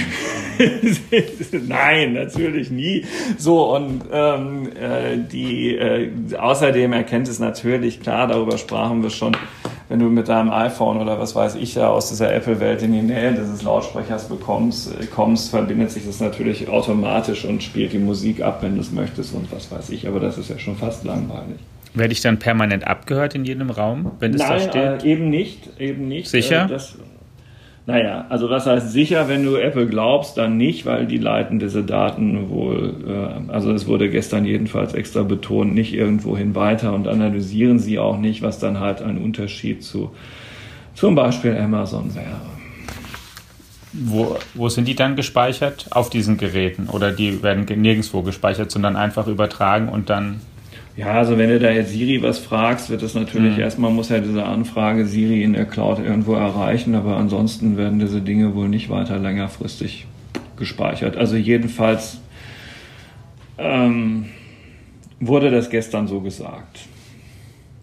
Nein, 1.67 2.13
natürlich 2.13 2.71
nie. 2.71 3.05
So, 3.37 3.75
und 3.75 4.03
ähm, 4.11 4.69
äh, 4.79 5.17
die 5.31 5.75
äh, 5.75 6.09
außerdem 6.37 6.93
erkennt 6.93 7.27
es 7.27 7.39
natürlich, 7.39 8.01
klar, 8.01 8.27
darüber 8.27 8.57
sprachen 8.57 9.03
wir 9.03 9.09
schon, 9.09 9.35
wenn 9.91 9.99
du 9.99 10.05
mit 10.05 10.29
deinem 10.29 10.51
iPhone 10.51 11.01
oder 11.01 11.19
was 11.19 11.35
weiß 11.35 11.55
ich 11.55 11.75
ja 11.75 11.89
aus 11.89 12.07
dieser 12.07 12.33
Apple-Welt 12.33 12.81
in 12.81 12.93
die 12.93 13.01
Nähe 13.01 13.33
dieses 13.33 13.61
Lautsprechers 13.61 14.29
bekommst, 14.29 14.89
äh, 14.97 15.05
kommst, 15.05 15.49
verbindet 15.49 15.91
sich 15.91 16.05
das 16.05 16.21
natürlich 16.21 16.69
automatisch 16.69 17.43
und 17.43 17.61
spielt 17.61 17.91
die 17.91 17.99
Musik 17.99 18.41
ab, 18.41 18.59
wenn 18.63 18.75
du 18.75 18.81
es 18.81 18.93
möchtest 18.93 19.33
und 19.33 19.51
was 19.51 19.69
weiß 19.69 19.89
ich. 19.89 20.07
Aber 20.07 20.21
das 20.21 20.37
ist 20.37 20.49
ja 20.49 20.57
schon 20.57 20.77
fast 20.77 21.03
langweilig. 21.03 21.57
Werde 21.93 22.13
ich 22.13 22.21
dann 22.21 22.39
permanent 22.39 22.87
abgehört 22.87 23.35
in 23.35 23.43
jedem 23.43 23.69
Raum, 23.69 24.13
wenn 24.19 24.33
es 24.33 24.39
da 24.39 24.61
steht? 24.61 25.03
Äh, 25.03 25.11
eben 25.11 25.29
nicht, 25.29 25.77
eben 25.77 26.07
nicht. 26.07 26.29
Sicher? 26.29 26.63
Äh, 26.63 26.69
das, 26.69 26.97
naja, 27.87 28.25
also 28.29 28.49
was 28.49 28.67
heißt 28.67 28.91
sicher, 28.91 29.27
wenn 29.27 29.43
du 29.43 29.55
Apple 29.55 29.87
glaubst, 29.87 30.37
dann 30.37 30.57
nicht, 30.57 30.85
weil 30.85 31.07
die 31.07 31.17
leiten 31.17 31.57
diese 31.57 31.83
Daten 31.83 32.49
wohl, 32.49 32.93
äh, 33.07 33.51
also 33.51 33.71
es 33.71 33.87
wurde 33.87 34.09
gestern 34.09 34.45
jedenfalls 34.45 34.93
extra 34.93 35.23
betont, 35.23 35.73
nicht 35.73 35.93
irgendwohin 35.93 36.53
weiter 36.53 36.93
und 36.93 37.07
analysieren 37.07 37.79
sie 37.79 37.97
auch 37.97 38.17
nicht, 38.17 38.43
was 38.43 38.59
dann 38.59 38.79
halt 38.79 39.01
ein 39.01 39.17
Unterschied 39.17 39.83
zu 39.83 40.11
zum 40.93 41.15
Beispiel 41.15 41.57
Amazon 41.57 42.13
wäre. 42.13 42.41
Wo, 43.93 44.37
wo 44.53 44.69
sind 44.69 44.87
die 44.87 44.95
dann 44.95 45.15
gespeichert? 45.15 45.87
Auf 45.89 46.09
diesen 46.09 46.37
Geräten 46.37 46.87
oder 46.87 47.11
die 47.11 47.43
werden 47.43 47.65
nirgendwo 47.81 48.21
gespeichert, 48.21 48.71
sondern 48.71 48.95
einfach 48.95 49.27
übertragen 49.27 49.89
und 49.89 50.09
dann 50.09 50.41
ja, 50.97 51.13
also 51.13 51.37
wenn 51.37 51.49
du 51.49 51.59
da 51.59 51.71
jetzt 51.71 51.91
Siri 51.91 52.21
was 52.21 52.39
fragst, 52.39 52.89
wird 52.89 53.01
das 53.01 53.13
natürlich 53.13 53.55
mhm. 53.55 53.61
erstmal 53.61 53.91
muss 53.91 54.09
ja 54.09 54.19
diese 54.19 54.45
Anfrage 54.45 55.05
Siri 55.05 55.43
in 55.43 55.53
der 55.53 55.65
Cloud 55.65 55.99
irgendwo 55.99 56.33
erreichen, 56.33 56.95
aber 56.95 57.17
ansonsten 57.17 57.77
werden 57.77 57.99
diese 57.99 58.21
Dinge 58.21 58.55
wohl 58.55 58.67
nicht 58.67 58.89
weiter 58.89 59.17
längerfristig 59.17 60.05
gespeichert. 60.57 61.15
Also 61.15 61.37
jedenfalls 61.37 62.19
ähm, 63.57 64.25
wurde 65.19 65.49
das 65.49 65.69
gestern 65.69 66.07
so 66.07 66.19
gesagt. 66.19 66.79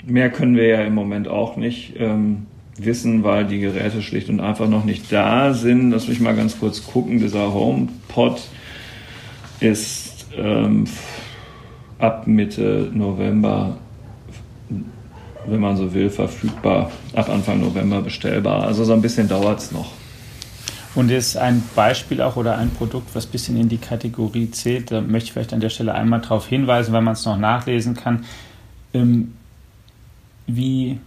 Mehr 0.04 0.30
können 0.30 0.56
wir 0.56 0.66
ja 0.66 0.82
im 0.82 0.94
Moment 0.94 1.28
auch 1.28 1.56
nicht 1.56 1.94
ähm, 1.98 2.46
wissen, 2.76 3.24
weil 3.24 3.46
die 3.46 3.60
Geräte 3.60 4.02
schlicht 4.02 4.28
und 4.28 4.40
einfach 4.40 4.68
noch 4.68 4.84
nicht 4.84 5.10
da 5.12 5.54
sind. 5.54 5.90
Lass 5.90 6.08
mich 6.08 6.20
mal 6.20 6.36
ganz 6.36 6.58
kurz 6.58 6.86
gucken. 6.86 7.18
Dieser 7.18 7.52
HomePod 7.52 8.40
ist 9.60 10.26
ähm, 10.36 10.84
ab 11.98 12.26
Mitte 12.26 12.90
November, 12.92 13.76
wenn 15.46 15.60
man 15.60 15.76
so 15.76 15.92
will, 15.92 16.10
verfügbar, 16.10 16.90
ab 17.14 17.28
Anfang 17.28 17.60
November 17.60 18.02
bestellbar. 18.02 18.64
Also 18.64 18.84
so 18.84 18.92
ein 18.92 19.02
bisschen 19.02 19.28
dauert 19.28 19.60
es 19.60 19.72
noch. 19.72 19.92
Und 20.94 21.10
ist 21.10 21.36
ein 21.36 21.62
Beispiel 21.76 22.20
auch 22.22 22.36
oder 22.36 22.56
ein 22.56 22.70
Produkt, 22.70 23.14
was 23.14 23.26
ein 23.26 23.30
bisschen 23.30 23.56
in 23.56 23.68
die 23.68 23.78
Kategorie 23.78 24.50
zählt, 24.50 24.90
da 24.90 25.00
möchte 25.00 25.26
ich 25.28 25.32
vielleicht 25.32 25.52
an 25.52 25.60
der 25.60 25.68
Stelle 25.68 25.94
einmal 25.94 26.20
darauf 26.20 26.46
hinweisen, 26.46 26.92
weil 26.92 27.02
man 27.02 27.12
es 27.12 27.24
noch 27.24 27.38
nachlesen 27.38 27.94
kann, 27.94 28.24
ähm, 28.94 29.34
wie 30.46 30.98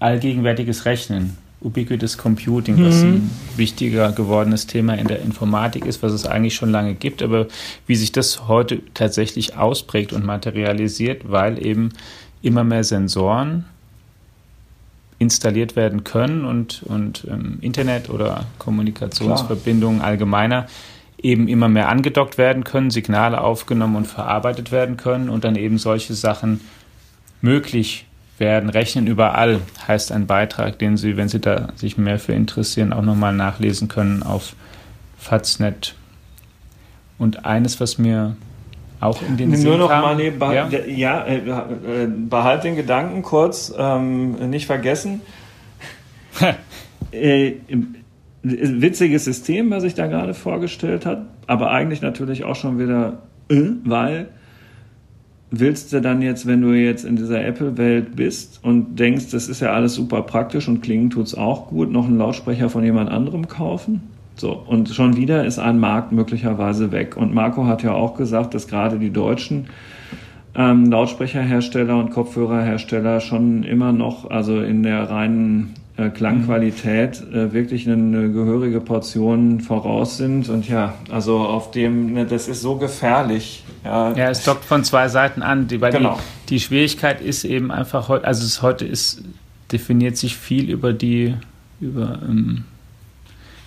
allgegenwärtiges 0.00 0.84
Rechnen, 0.84 1.36
Ubiquitous 1.64 2.18
Computing, 2.18 2.76
mhm. 2.76 2.86
was 2.86 3.02
ein 3.02 3.30
wichtiger 3.56 4.12
gewordenes 4.12 4.66
Thema 4.66 4.94
in 4.94 5.06
der 5.06 5.20
Informatik 5.20 5.86
ist, 5.86 6.02
was 6.02 6.12
es 6.12 6.26
eigentlich 6.26 6.54
schon 6.54 6.70
lange 6.70 6.94
gibt, 6.94 7.22
aber 7.22 7.46
wie 7.86 7.96
sich 7.96 8.12
das 8.12 8.48
heute 8.48 8.80
tatsächlich 8.94 9.56
ausprägt 9.56 10.12
und 10.12 10.24
materialisiert, 10.24 11.30
weil 11.30 11.64
eben 11.64 11.90
immer 12.42 12.64
mehr 12.64 12.84
Sensoren 12.84 13.64
installiert 15.18 15.76
werden 15.76 16.02
können 16.02 16.44
und, 16.44 16.82
und 16.82 17.26
ähm, 17.30 17.58
Internet 17.60 18.10
oder 18.10 18.46
Kommunikationsverbindungen 18.58 19.98
Klar. 19.98 20.08
allgemeiner 20.08 20.66
eben 21.22 21.46
immer 21.46 21.68
mehr 21.68 21.88
angedockt 21.88 22.36
werden 22.36 22.64
können, 22.64 22.90
Signale 22.90 23.40
aufgenommen 23.40 23.94
und 23.94 24.06
verarbeitet 24.06 24.72
werden 24.72 24.96
können 24.96 25.28
und 25.28 25.44
dann 25.44 25.54
eben 25.54 25.78
solche 25.78 26.14
Sachen 26.14 26.60
möglich 27.40 28.06
werden. 28.42 28.68
Rechnen 28.68 29.06
überall 29.06 29.60
heißt 29.86 30.12
ein 30.12 30.26
Beitrag, 30.26 30.78
den 30.78 30.98
Sie, 30.98 31.16
wenn 31.16 31.28
Sie 31.28 31.40
da 31.40 31.68
sich 31.76 31.96
mehr 31.96 32.18
für 32.18 32.34
interessieren, 32.34 32.92
auch 32.92 33.02
nochmal 33.02 33.32
nachlesen 33.32 33.88
können 33.88 34.22
auf 34.22 34.54
Faznet. 35.16 35.94
Und 37.18 37.46
eines, 37.46 37.80
was 37.80 37.96
mir 37.98 38.36
auch 39.00 39.22
in 39.22 39.36
den 39.36 39.50
Nur 39.50 39.58
Sinn 39.58 39.78
noch 39.78 39.88
kam, 39.88 40.02
mal 40.02 40.16
nebenbei, 40.16 40.54
ja, 40.54 40.68
ja 40.68 41.24
äh, 41.24 41.38
äh, 41.38 42.06
behalt 42.06 42.64
den 42.64 42.76
Gedanken 42.76 43.22
kurz, 43.22 43.72
ähm, 43.76 44.50
nicht 44.50 44.66
vergessen. 44.66 45.22
äh, 47.12 47.52
witziges 48.42 49.24
System, 49.24 49.70
was 49.70 49.84
ich 49.84 49.94
da 49.94 50.08
gerade 50.08 50.34
vorgestellt 50.34 51.06
hat, 51.06 51.26
aber 51.46 51.70
eigentlich 51.70 52.02
natürlich 52.02 52.42
auch 52.44 52.56
schon 52.56 52.78
wieder, 52.80 53.22
äh, 53.48 53.60
weil 53.84 54.28
willst 55.52 55.92
du 55.92 56.00
dann 56.00 56.22
jetzt, 56.22 56.46
wenn 56.46 56.62
du 56.62 56.72
jetzt 56.72 57.04
in 57.04 57.16
dieser 57.16 57.44
Apple-Welt 57.44 58.16
bist 58.16 58.58
und 58.62 58.98
denkst, 58.98 59.30
das 59.30 59.48
ist 59.48 59.60
ja 59.60 59.72
alles 59.72 59.94
super 59.94 60.22
praktisch 60.22 60.66
und 60.66 60.82
klingen 60.82 61.10
tut's 61.10 61.34
auch 61.34 61.68
gut, 61.68 61.92
noch 61.92 62.06
einen 62.06 62.18
Lautsprecher 62.18 62.70
von 62.70 62.82
jemand 62.82 63.10
anderem 63.10 63.46
kaufen? 63.46 64.00
So, 64.34 64.52
und 64.52 64.88
schon 64.88 65.16
wieder 65.16 65.44
ist 65.44 65.58
ein 65.58 65.78
Markt 65.78 66.10
möglicherweise 66.10 66.90
weg. 66.90 67.18
Und 67.18 67.34
Marco 67.34 67.66
hat 67.66 67.82
ja 67.82 67.92
auch 67.92 68.16
gesagt, 68.16 68.54
dass 68.54 68.66
gerade 68.66 68.98
die 68.98 69.10
deutschen 69.10 69.66
ähm, 70.54 70.90
Lautsprecherhersteller 70.90 71.98
und 71.98 72.10
Kopfhörerhersteller 72.10 73.20
schon 73.20 73.62
immer 73.62 73.92
noch, 73.92 74.30
also 74.30 74.60
in 74.60 74.82
der 74.82 75.10
reinen 75.10 75.74
äh, 75.96 76.08
Klangqualität 76.08 77.22
äh, 77.32 77.52
wirklich 77.52 77.86
eine, 77.86 77.94
eine, 77.94 78.32
gehörige 78.32 78.80
Portion 78.80 79.60
voraus 79.60 80.16
sind. 80.16 80.48
Und 80.48 80.66
ja, 80.68 80.94
also 81.10 81.38
auf 81.40 81.70
dem, 81.70 82.14
ne, 82.14 82.24
das 82.24 82.48
ist 82.48 82.62
so 82.62 82.76
gefährlich. 82.76 83.62
Ja, 83.84 84.12
ja 84.12 84.30
es 84.30 84.42
dockt 84.42 84.64
von 84.64 84.84
zwei 84.84 85.08
Seiten 85.08 85.42
an. 85.42 85.68
Die, 85.68 85.80
weil 85.80 85.92
genau. 85.92 86.18
die, 86.48 86.54
die 86.54 86.60
Schwierigkeit 86.60 87.20
ist 87.20 87.44
eben 87.44 87.70
einfach 87.70 88.08
heute, 88.08 88.26
also 88.26 88.44
es 88.44 88.62
heute 88.62 88.86
ist, 88.86 89.22
definiert 89.70 90.16
sich 90.16 90.36
viel 90.36 90.70
über 90.70 90.94
die, 90.94 91.34
über 91.80 92.20
ähm, 92.26 92.64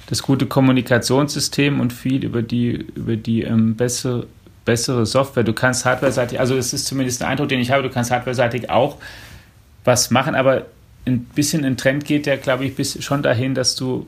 das 0.07 0.23
gute 0.23 0.47
Kommunikationssystem 0.47 1.79
und 1.79 1.93
viel 1.93 2.23
über 2.23 2.41
die, 2.41 2.71
über 2.95 3.17
die 3.17 3.43
ähm, 3.43 3.75
bessere, 3.75 4.25
bessere 4.65 5.05
Software. 5.05 5.43
Du 5.43 5.53
kannst 5.53 5.85
hardware-seitig, 5.85 6.39
also 6.39 6.55
es 6.55 6.73
ist 6.73 6.87
zumindest 6.87 7.21
der 7.21 7.27
Eindruck, 7.27 7.49
den 7.49 7.59
ich 7.59 7.71
habe, 7.71 7.83
du 7.83 7.89
kannst 7.89 8.09
hardware-seitig 8.09 8.69
auch 8.71 8.97
was 9.83 10.09
machen, 10.09 10.33
aber 10.33 10.65
ein 11.05 11.19
bisschen 11.19 11.65
ein 11.65 11.77
Trend 11.77 12.05
geht 12.05 12.25
ja, 12.25 12.35
glaube 12.35 12.65
ich, 12.65 12.75
bis 12.75 13.03
schon 13.03 13.21
dahin, 13.23 13.53
dass 13.53 13.75
du 13.75 14.07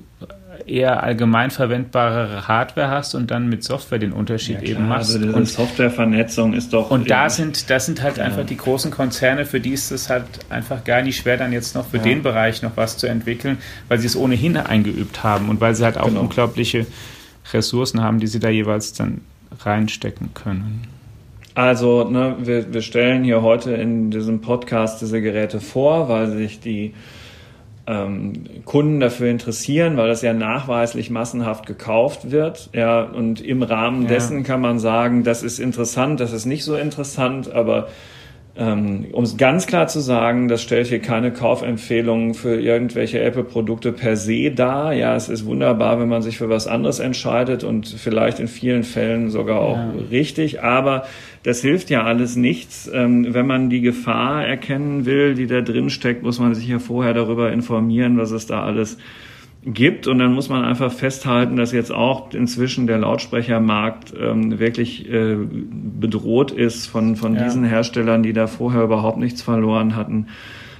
eher 0.65 1.03
allgemein 1.03 1.51
verwendbare 1.51 2.47
Hardware 2.47 2.89
hast 2.89 3.15
und 3.15 3.31
dann 3.31 3.47
mit 3.47 3.63
Software 3.63 3.99
den 3.99 4.11
Unterschied 4.11 4.61
ja, 4.61 4.69
eben 4.69 4.87
machst. 4.87 5.15
Also 5.15 5.33
und 5.33 5.47
Softwarevernetzung 5.47 6.53
ist 6.53 6.73
doch. 6.73 6.89
Und 6.89 7.09
da 7.09 7.29
sind, 7.29 7.69
das 7.69 7.85
sind 7.85 8.01
halt 8.01 8.17
ja. 8.17 8.25
einfach 8.25 8.45
die 8.45 8.57
großen 8.57 8.91
Konzerne, 8.91 9.45
für 9.45 9.59
die 9.59 9.71
ist 9.71 9.91
es 9.91 10.09
halt 10.09 10.25
einfach 10.49 10.83
gar 10.83 11.01
nicht 11.01 11.17
schwer, 11.17 11.37
dann 11.37 11.53
jetzt 11.53 11.75
noch 11.75 11.87
für 11.87 11.97
ja. 11.97 12.03
den 12.03 12.23
Bereich 12.23 12.61
noch 12.63 12.75
was 12.75 12.97
zu 12.97 13.07
entwickeln, 13.07 13.57
weil 13.87 13.99
sie 13.99 14.07
es 14.07 14.15
ohnehin 14.15 14.57
eingeübt 14.57 15.23
haben 15.23 15.49
und 15.49 15.61
weil 15.61 15.75
sie 15.75 15.83
halt 15.83 15.97
auch 15.97 16.07
genau. 16.07 16.21
unglaubliche 16.21 16.85
Ressourcen 17.53 18.01
haben, 18.01 18.19
die 18.19 18.27
sie 18.27 18.39
da 18.39 18.49
jeweils 18.49 18.93
dann 18.93 19.21
reinstecken 19.59 20.33
können. 20.33 20.87
Also, 21.57 22.03
ne, 22.03 22.35
wir, 22.37 22.71
wir 22.71 22.83
stellen 22.83 23.23
hier 23.23 23.41
heute 23.41 23.71
in 23.71 24.11
diesem 24.11 24.41
Podcast 24.41 25.01
diese 25.01 25.23
Geräte 25.23 25.59
vor, 25.59 26.07
weil 26.07 26.27
sich 26.27 26.59
die 26.59 26.93
ähm, 27.87 28.33
Kunden 28.63 28.99
dafür 28.99 29.31
interessieren, 29.31 29.97
weil 29.97 30.07
das 30.07 30.21
ja 30.21 30.33
nachweislich 30.33 31.09
massenhaft 31.09 31.65
gekauft 31.65 32.29
wird. 32.29 32.69
Ja, 32.73 33.01
und 33.01 33.41
im 33.41 33.63
Rahmen 33.63 34.03
ja. 34.03 34.09
dessen 34.09 34.43
kann 34.43 34.61
man 34.61 34.77
sagen, 34.77 35.23
das 35.23 35.41
ist 35.41 35.57
interessant, 35.57 36.19
das 36.19 36.31
ist 36.31 36.45
nicht 36.45 36.63
so 36.63 36.75
interessant, 36.75 37.51
aber 37.51 37.87
um 38.59 39.23
es 39.23 39.37
ganz 39.37 39.67
klar 39.67 39.87
zu 39.87 39.99
sagen, 39.99 40.47
das 40.47 40.63
stellt 40.63 40.87
hier 40.87 40.99
keine 40.99 41.31
Kaufempfehlungen 41.31 42.33
für 42.33 42.59
irgendwelche 42.59 43.19
Apple-Produkte 43.19 43.91
per 43.91 44.17
se 44.17 44.49
dar. 44.51 44.93
Ja, 44.93 45.15
es 45.15 45.29
ist 45.29 45.45
wunderbar, 45.45 45.99
wenn 45.99 46.09
man 46.09 46.23
sich 46.23 46.37
für 46.39 46.49
was 46.49 46.65
anderes 46.67 46.99
entscheidet 46.99 47.63
und 47.63 47.87
vielleicht 47.87 48.39
in 48.39 48.47
vielen 48.47 48.83
Fällen 48.83 49.29
sogar 49.29 49.59
auch 49.59 49.77
ja. 49.77 49.93
richtig, 50.09 50.63
aber 50.63 51.05
das 51.43 51.61
hilft 51.61 51.89
ja 51.91 52.03
alles 52.03 52.35
nichts. 52.35 52.89
Ähm, 52.91 53.33
wenn 53.33 53.45
man 53.45 53.69
die 53.69 53.81
Gefahr 53.81 54.45
erkennen 54.45 55.05
will, 55.05 55.35
die 55.35 55.45
da 55.45 55.61
drin 55.61 55.89
steckt, 55.89 56.23
muss 56.23 56.39
man 56.39 56.55
sich 56.55 56.67
ja 56.67 56.79
vorher 56.79 57.13
darüber 57.13 57.51
informieren, 57.51 58.17
was 58.17 58.31
es 58.31 58.47
da 58.47 58.63
alles 58.63 58.97
gibt. 58.97 59.26
Und 60.07 60.19
dann 60.19 60.33
muss 60.33 60.49
man 60.49 60.63
einfach 60.63 60.91
festhalten, 60.91 61.57
dass 61.57 61.71
jetzt 61.71 61.91
auch 61.91 62.33
inzwischen 62.33 62.87
der 62.87 62.99
Lautsprechermarkt 62.99 64.13
ähm, 64.19 64.59
wirklich 64.59 65.09
äh, 65.11 65.35
bedroht 65.35 66.51
ist 66.51 66.87
von, 66.87 67.15
von 67.15 67.35
ja. 67.35 67.43
diesen 67.43 67.63
Herstellern, 67.63 68.23
die 68.23 68.33
da 68.33 68.47
vorher 68.47 68.83
überhaupt 68.83 69.17
nichts 69.17 69.41
verloren 69.41 69.95
hatten 69.95 70.27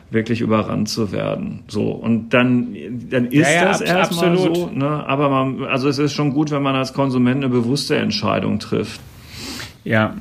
wirklich 0.09 0.39
überrannt 0.39 0.87
zu 0.87 1.11
werden. 1.11 1.63
So 1.67 1.91
und 1.91 2.29
dann 2.29 2.75
dann 3.09 3.25
ist 3.25 3.47
ja, 3.47 3.53
ja, 3.53 3.65
das 3.65 3.81
erstmal 3.81 4.37
so. 4.37 4.69
Ne? 4.73 4.87
Aber 4.87 5.29
man, 5.29 5.65
also 5.65 5.89
es 5.89 5.99
ist 5.99 6.13
schon 6.13 6.33
gut, 6.33 6.49
wenn 6.51 6.63
man 6.63 6.75
als 6.75 6.93
Konsument 6.93 7.43
eine 7.43 7.49
bewusste 7.49 7.97
Entscheidung 7.97 8.59
trifft. 8.59 9.01
Ja, 9.83 10.15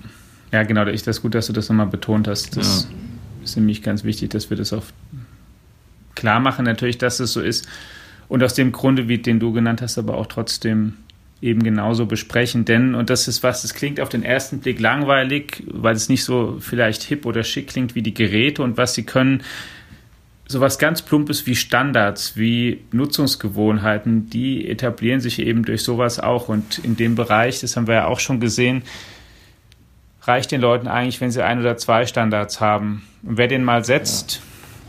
ja, 0.52 0.62
genau. 0.64 0.86
Ich 0.86 1.02
das 1.02 1.22
gut, 1.22 1.34
dass 1.34 1.46
du 1.46 1.52
das 1.52 1.68
nochmal 1.68 1.86
betont 1.86 2.26
hast. 2.26 2.56
Das 2.56 2.88
ja. 2.90 3.44
ist 3.44 3.56
nämlich 3.56 3.82
ganz 3.82 4.04
wichtig, 4.04 4.30
dass 4.30 4.50
wir 4.50 4.56
das 4.56 4.72
auch 4.72 4.84
klar 6.14 6.40
machen, 6.40 6.64
natürlich, 6.64 6.98
dass 6.98 7.20
es 7.20 7.32
so 7.32 7.40
ist. 7.40 7.68
Und 8.28 8.42
aus 8.42 8.54
dem 8.54 8.72
Grunde, 8.72 9.08
wie 9.08 9.18
den 9.18 9.38
du 9.38 9.52
genannt 9.52 9.82
hast, 9.82 9.98
aber 9.98 10.16
auch 10.16 10.26
trotzdem 10.26 10.94
eben 11.40 11.62
genauso 11.62 12.06
besprechen. 12.06 12.64
Denn, 12.64 12.94
und 12.94 13.10
das 13.10 13.28
ist 13.28 13.42
was, 13.42 13.62
das 13.62 13.74
klingt 13.74 14.00
auf 14.00 14.08
den 14.08 14.22
ersten 14.22 14.60
Blick 14.60 14.80
langweilig, 14.80 15.62
weil 15.66 15.94
es 15.94 16.08
nicht 16.08 16.24
so 16.24 16.56
vielleicht 16.60 17.02
hip 17.02 17.26
oder 17.26 17.44
schick 17.44 17.68
klingt 17.68 17.94
wie 17.94 18.02
die 18.02 18.14
Geräte 18.14 18.62
und 18.62 18.76
was 18.76 18.94
sie 18.94 19.04
können. 19.04 19.42
Sowas 20.48 20.78
ganz 20.78 21.02
Plumpes 21.02 21.46
wie 21.46 21.56
Standards, 21.56 22.36
wie 22.36 22.84
Nutzungsgewohnheiten, 22.92 24.30
die 24.30 24.68
etablieren 24.68 25.20
sich 25.20 25.40
eben 25.40 25.64
durch 25.64 25.82
sowas 25.82 26.20
auch. 26.20 26.48
Und 26.48 26.78
in 26.78 26.96
dem 26.96 27.16
Bereich, 27.16 27.60
das 27.60 27.76
haben 27.76 27.86
wir 27.86 27.94
ja 27.94 28.06
auch 28.06 28.20
schon 28.20 28.40
gesehen, 28.40 28.82
reicht 30.22 30.52
den 30.52 30.60
Leuten 30.60 30.88
eigentlich, 30.88 31.20
wenn 31.20 31.30
sie 31.30 31.44
ein 31.44 31.60
oder 31.60 31.76
zwei 31.76 32.06
Standards 32.06 32.60
haben. 32.60 33.06
Und 33.22 33.38
wer 33.38 33.48
den 33.48 33.64
mal 33.64 33.84
setzt 33.84 34.36
ja. 34.36 34.40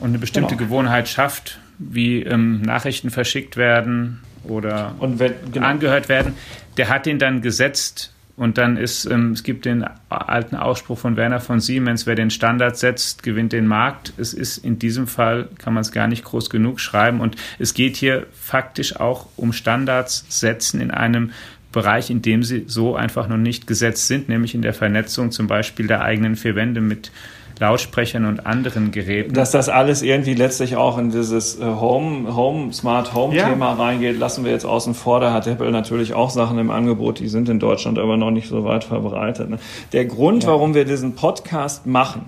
und 0.01 0.09
eine 0.09 0.19
bestimmte 0.19 0.55
genau. 0.55 0.69
Gewohnheit 0.69 1.09
schafft, 1.09 1.59
wie 1.80 2.23
ähm, 2.23 2.61
Nachrichten 2.61 3.09
verschickt 3.09 3.57
werden 3.57 4.21
oder 4.43 4.95
wenn, 5.01 5.34
genau. 5.51 5.67
angehört 5.67 6.09
werden, 6.09 6.34
der 6.78 6.89
hat 6.89 7.05
den 7.05 7.19
dann 7.19 7.41
gesetzt 7.41 8.13
und 8.38 8.59
dann 8.59 8.78
ist, 8.78 9.05
ähm, 9.05 9.32
es 9.32 9.41
gibt 9.41 9.65
den 9.65 9.84
alten 10.09 10.55
Ausspruch 10.55 10.99
von 10.99 11.17
Werner 11.17 11.39
von 11.39 11.59
Siemens, 11.59 12.05
wer 12.05 12.13
den 12.13 12.30
Standard 12.30 12.78
setzt, 12.78 13.23
gewinnt 13.23 13.51
den 13.51 13.65
Markt. 13.65 14.13
Es 14.17 14.32
ist 14.36 14.59
in 14.59 14.78
diesem 14.78 15.07
Fall, 15.07 15.49
kann 15.57 15.73
man 15.73 15.82
es 15.82 15.91
gar 15.91 16.07
nicht 16.07 16.23
groß 16.23 16.51
genug 16.51 16.80
schreiben. 16.80 17.19
Und 17.19 17.36
es 17.57 17.73
geht 17.73 17.97
hier 17.97 18.28
faktisch 18.34 18.95
auch 18.95 19.25
um 19.38 19.53
Standards 19.53 20.23
setzen 20.30 20.80
in 20.80 20.91
einem 20.91 21.32
Bereich, 21.71 22.11
in 22.11 22.21
dem 22.21 22.43
sie 22.43 22.65
so 22.67 22.95
einfach 22.95 23.28
noch 23.28 23.38
nicht 23.38 23.65
gesetzt 23.65 24.07
sind, 24.07 24.30
nämlich 24.30 24.53
in 24.53 24.61
der 24.61 24.75
Vernetzung 24.75 25.32
zum 25.32 25.47
Beispiel 25.47 25.88
der 25.88 26.03
eigenen 26.03 26.36
vier 26.36 26.55
Wände 26.55 26.80
mit 26.80 27.11
Lautsprechern 27.60 28.26
und 28.26 28.45
anderen 28.45 28.91
Geräten. 28.91 29.34
Dass 29.34 29.51
das 29.51 29.70
alles 29.70 30.01
irgendwie 30.01 30.34
letztlich 30.34 30.76
auch 30.76 30.97
in 30.97 31.12
dieses 31.12 31.60
äh, 31.60 31.66
Home, 31.66 32.36
Home, 32.36 32.74
Smart 32.74 33.14
Home 33.14 33.36
ja. 33.36 33.49
Thema 33.49 33.74
reingeht, 33.74 34.20
lassen 34.20 34.45
wir 34.45 34.51
jetzt 34.51 34.66
außen 34.66 34.93
vor. 34.93 35.20
Da 35.20 35.34
hat 35.34 35.47
Apple 35.47 35.72
natürlich 35.72 36.14
auch 36.14 36.30
Sachen 36.30 36.58
im 36.60 36.72
Angebot, 36.72 37.20
die 37.20 37.28
sind 37.28 37.49
in 37.49 37.60
Deutschland 37.60 37.99
aber 37.99 38.18
noch 38.18 38.32
nicht 38.32 38.49
so 38.49 38.64
weit 38.64 38.84
verbreitet. 38.84 39.49
Ne? 39.49 39.60
Der 39.93 40.05
Grund, 40.05 40.43
ja. 40.43 40.49
warum 40.49 40.74
wir 40.74 40.86
diesen 40.86 41.16
Podcast 41.16 41.86
machen, 41.86 42.26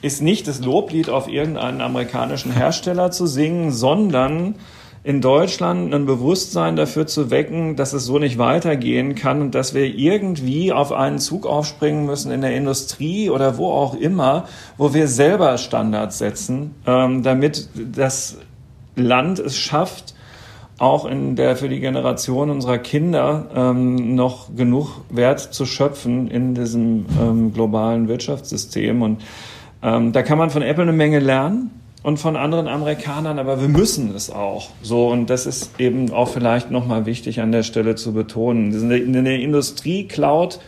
ist 0.00 0.22
nicht 0.22 0.46
das 0.46 0.60
Loblied 0.60 1.10
auf 1.10 1.28
irgendeinen 1.28 1.80
amerikanischen 1.80 2.52
Hersteller 2.52 3.10
zu 3.10 3.26
singen, 3.26 3.72
sondern 3.72 4.54
in 5.04 5.20
Deutschland 5.20 5.94
ein 5.94 6.06
Bewusstsein 6.06 6.76
dafür 6.76 7.06
zu 7.06 7.30
wecken, 7.30 7.76
dass 7.76 7.92
es 7.92 8.04
so 8.04 8.18
nicht 8.18 8.38
weitergehen 8.38 9.14
kann 9.14 9.40
und 9.40 9.54
dass 9.54 9.74
wir 9.74 9.84
irgendwie 9.86 10.72
auf 10.72 10.92
einen 10.92 11.18
Zug 11.18 11.46
aufspringen 11.46 12.04
müssen 12.04 12.32
in 12.32 12.40
der 12.40 12.54
Industrie 12.54 13.30
oder 13.30 13.58
wo 13.58 13.70
auch 13.70 13.94
immer, 13.94 14.44
wo 14.76 14.94
wir 14.94 15.08
selber 15.08 15.56
Standards 15.58 16.18
setzen, 16.18 16.74
ähm, 16.86 17.22
damit 17.22 17.68
das 17.74 18.38
Land 18.96 19.38
es 19.38 19.56
schafft, 19.56 20.14
auch 20.78 21.06
in 21.06 21.36
der 21.36 21.56
für 21.56 21.68
die 21.68 21.80
Generation 21.80 22.50
unserer 22.50 22.78
Kinder 22.78 23.46
ähm, 23.54 24.14
noch 24.14 24.54
genug 24.54 25.02
Wert 25.10 25.40
zu 25.40 25.64
schöpfen 25.66 26.28
in 26.28 26.54
diesem 26.54 27.06
ähm, 27.20 27.52
globalen 27.52 28.08
Wirtschaftssystem. 28.08 29.02
Und 29.02 29.22
da 29.80 30.22
kann 30.24 30.38
man 30.38 30.50
von 30.50 30.62
Apple 30.62 30.82
eine 30.82 30.92
Menge 30.92 31.20
lernen 31.20 31.77
und 32.08 32.16
von 32.16 32.36
anderen 32.36 32.68
Amerikanern, 32.68 33.38
aber 33.38 33.60
wir 33.60 33.68
müssen 33.68 34.14
es 34.14 34.30
auch. 34.30 34.70
So 34.80 35.08
und 35.08 35.28
das 35.28 35.44
ist 35.44 35.78
eben 35.78 36.10
auch 36.10 36.30
vielleicht 36.30 36.70
nochmal 36.70 37.04
wichtig 37.04 37.42
an 37.42 37.52
der 37.52 37.62
Stelle 37.62 37.96
zu 37.96 38.14
betonen. 38.14 38.74
Eine 38.74 39.42
Industrie-Cloud 39.42 40.58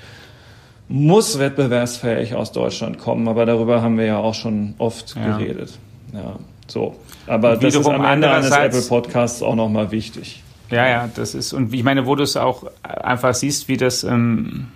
muss 0.89 1.39
wettbewerbsfähig 1.39 2.35
aus 2.35 2.53
Deutschland 2.53 2.99
kommen, 2.99 3.27
aber 3.27 3.47
darüber 3.47 3.81
haben 3.81 3.97
wir 3.97 4.05
ja 4.05 4.19
auch 4.19 4.35
schon 4.35 4.75
oft 4.77 5.17
ja. 5.17 5.39
geredet. 5.39 5.79
Ja, 6.13 6.37
so. 6.67 6.97
Aber 7.27 7.57
das 7.57 7.75
ist 7.75 7.87
am 7.87 8.05
Ende 8.05 8.31
eines 8.31 8.51
Apple 8.51 8.83
Podcasts 8.83 9.43
auch 9.43 9.55
nochmal 9.55 9.91
wichtig. 9.93 10.43
Ja, 10.71 10.87
ja, 10.87 11.09
das 11.15 11.35
ist, 11.35 11.55
und 11.55 11.73
ich 11.73 11.83
meine, 11.83 12.05
wo 12.05 12.17
du 12.17 12.23
es 12.23 12.37
auch 12.37 12.65
einfach 12.83 13.33
siehst, 13.33 13.67
wie 13.67 13.79
das, 13.79 14.05
ähm, 14.05 14.67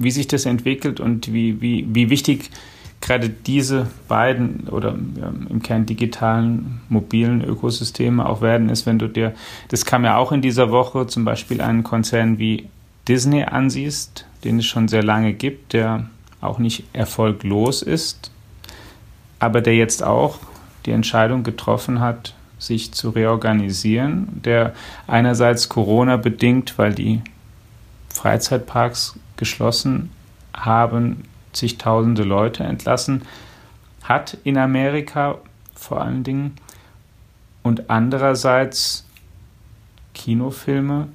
wie 0.00 0.10
sich 0.10 0.26
das 0.26 0.46
entwickelt 0.46 0.98
und 0.98 1.32
wie, 1.32 1.60
wie, 1.60 1.86
wie 1.88 2.10
wichtig 2.10 2.50
gerade 3.06 3.28
diese 3.28 3.86
beiden 4.08 4.68
oder 4.68 4.96
ja, 5.14 5.32
im 5.48 5.62
Kern 5.62 5.86
digitalen 5.86 6.80
mobilen 6.88 7.42
Ökosysteme 7.42 8.28
auch 8.28 8.40
werden, 8.40 8.68
ist, 8.68 8.84
wenn 8.84 8.98
du 8.98 9.06
dir, 9.08 9.32
das 9.68 9.84
kam 9.84 10.04
ja 10.04 10.16
auch 10.16 10.32
in 10.32 10.42
dieser 10.42 10.72
Woche, 10.72 11.06
zum 11.06 11.24
Beispiel 11.24 11.60
einen 11.60 11.84
Konzern 11.84 12.38
wie 12.40 12.68
Disney 13.06 13.44
ansiehst, 13.44 14.26
den 14.42 14.58
es 14.58 14.66
schon 14.66 14.88
sehr 14.88 15.04
lange 15.04 15.34
gibt, 15.34 15.72
der 15.72 16.06
auch 16.40 16.58
nicht 16.58 16.84
erfolglos 16.92 17.80
ist, 17.82 18.32
aber 19.38 19.60
der 19.60 19.76
jetzt 19.76 20.02
auch 20.02 20.40
die 20.84 20.90
Entscheidung 20.90 21.44
getroffen 21.44 22.00
hat, 22.00 22.34
sich 22.58 22.92
zu 22.92 23.10
reorganisieren, 23.10 24.40
der 24.44 24.74
einerseits 25.06 25.68
Corona 25.68 26.16
bedingt, 26.16 26.76
weil 26.76 26.92
die 26.92 27.22
Freizeitparks 28.08 29.16
geschlossen 29.36 30.10
haben, 30.52 31.22
zigtausende 31.56 32.22
Leute 32.22 32.64
entlassen 32.64 33.22
hat 34.02 34.38
in 34.44 34.56
Amerika 34.56 35.38
vor 35.74 36.00
allen 36.00 36.22
Dingen 36.22 36.56
und 37.62 37.90
andererseits 37.90 39.04
Kinofilme 40.14 41.08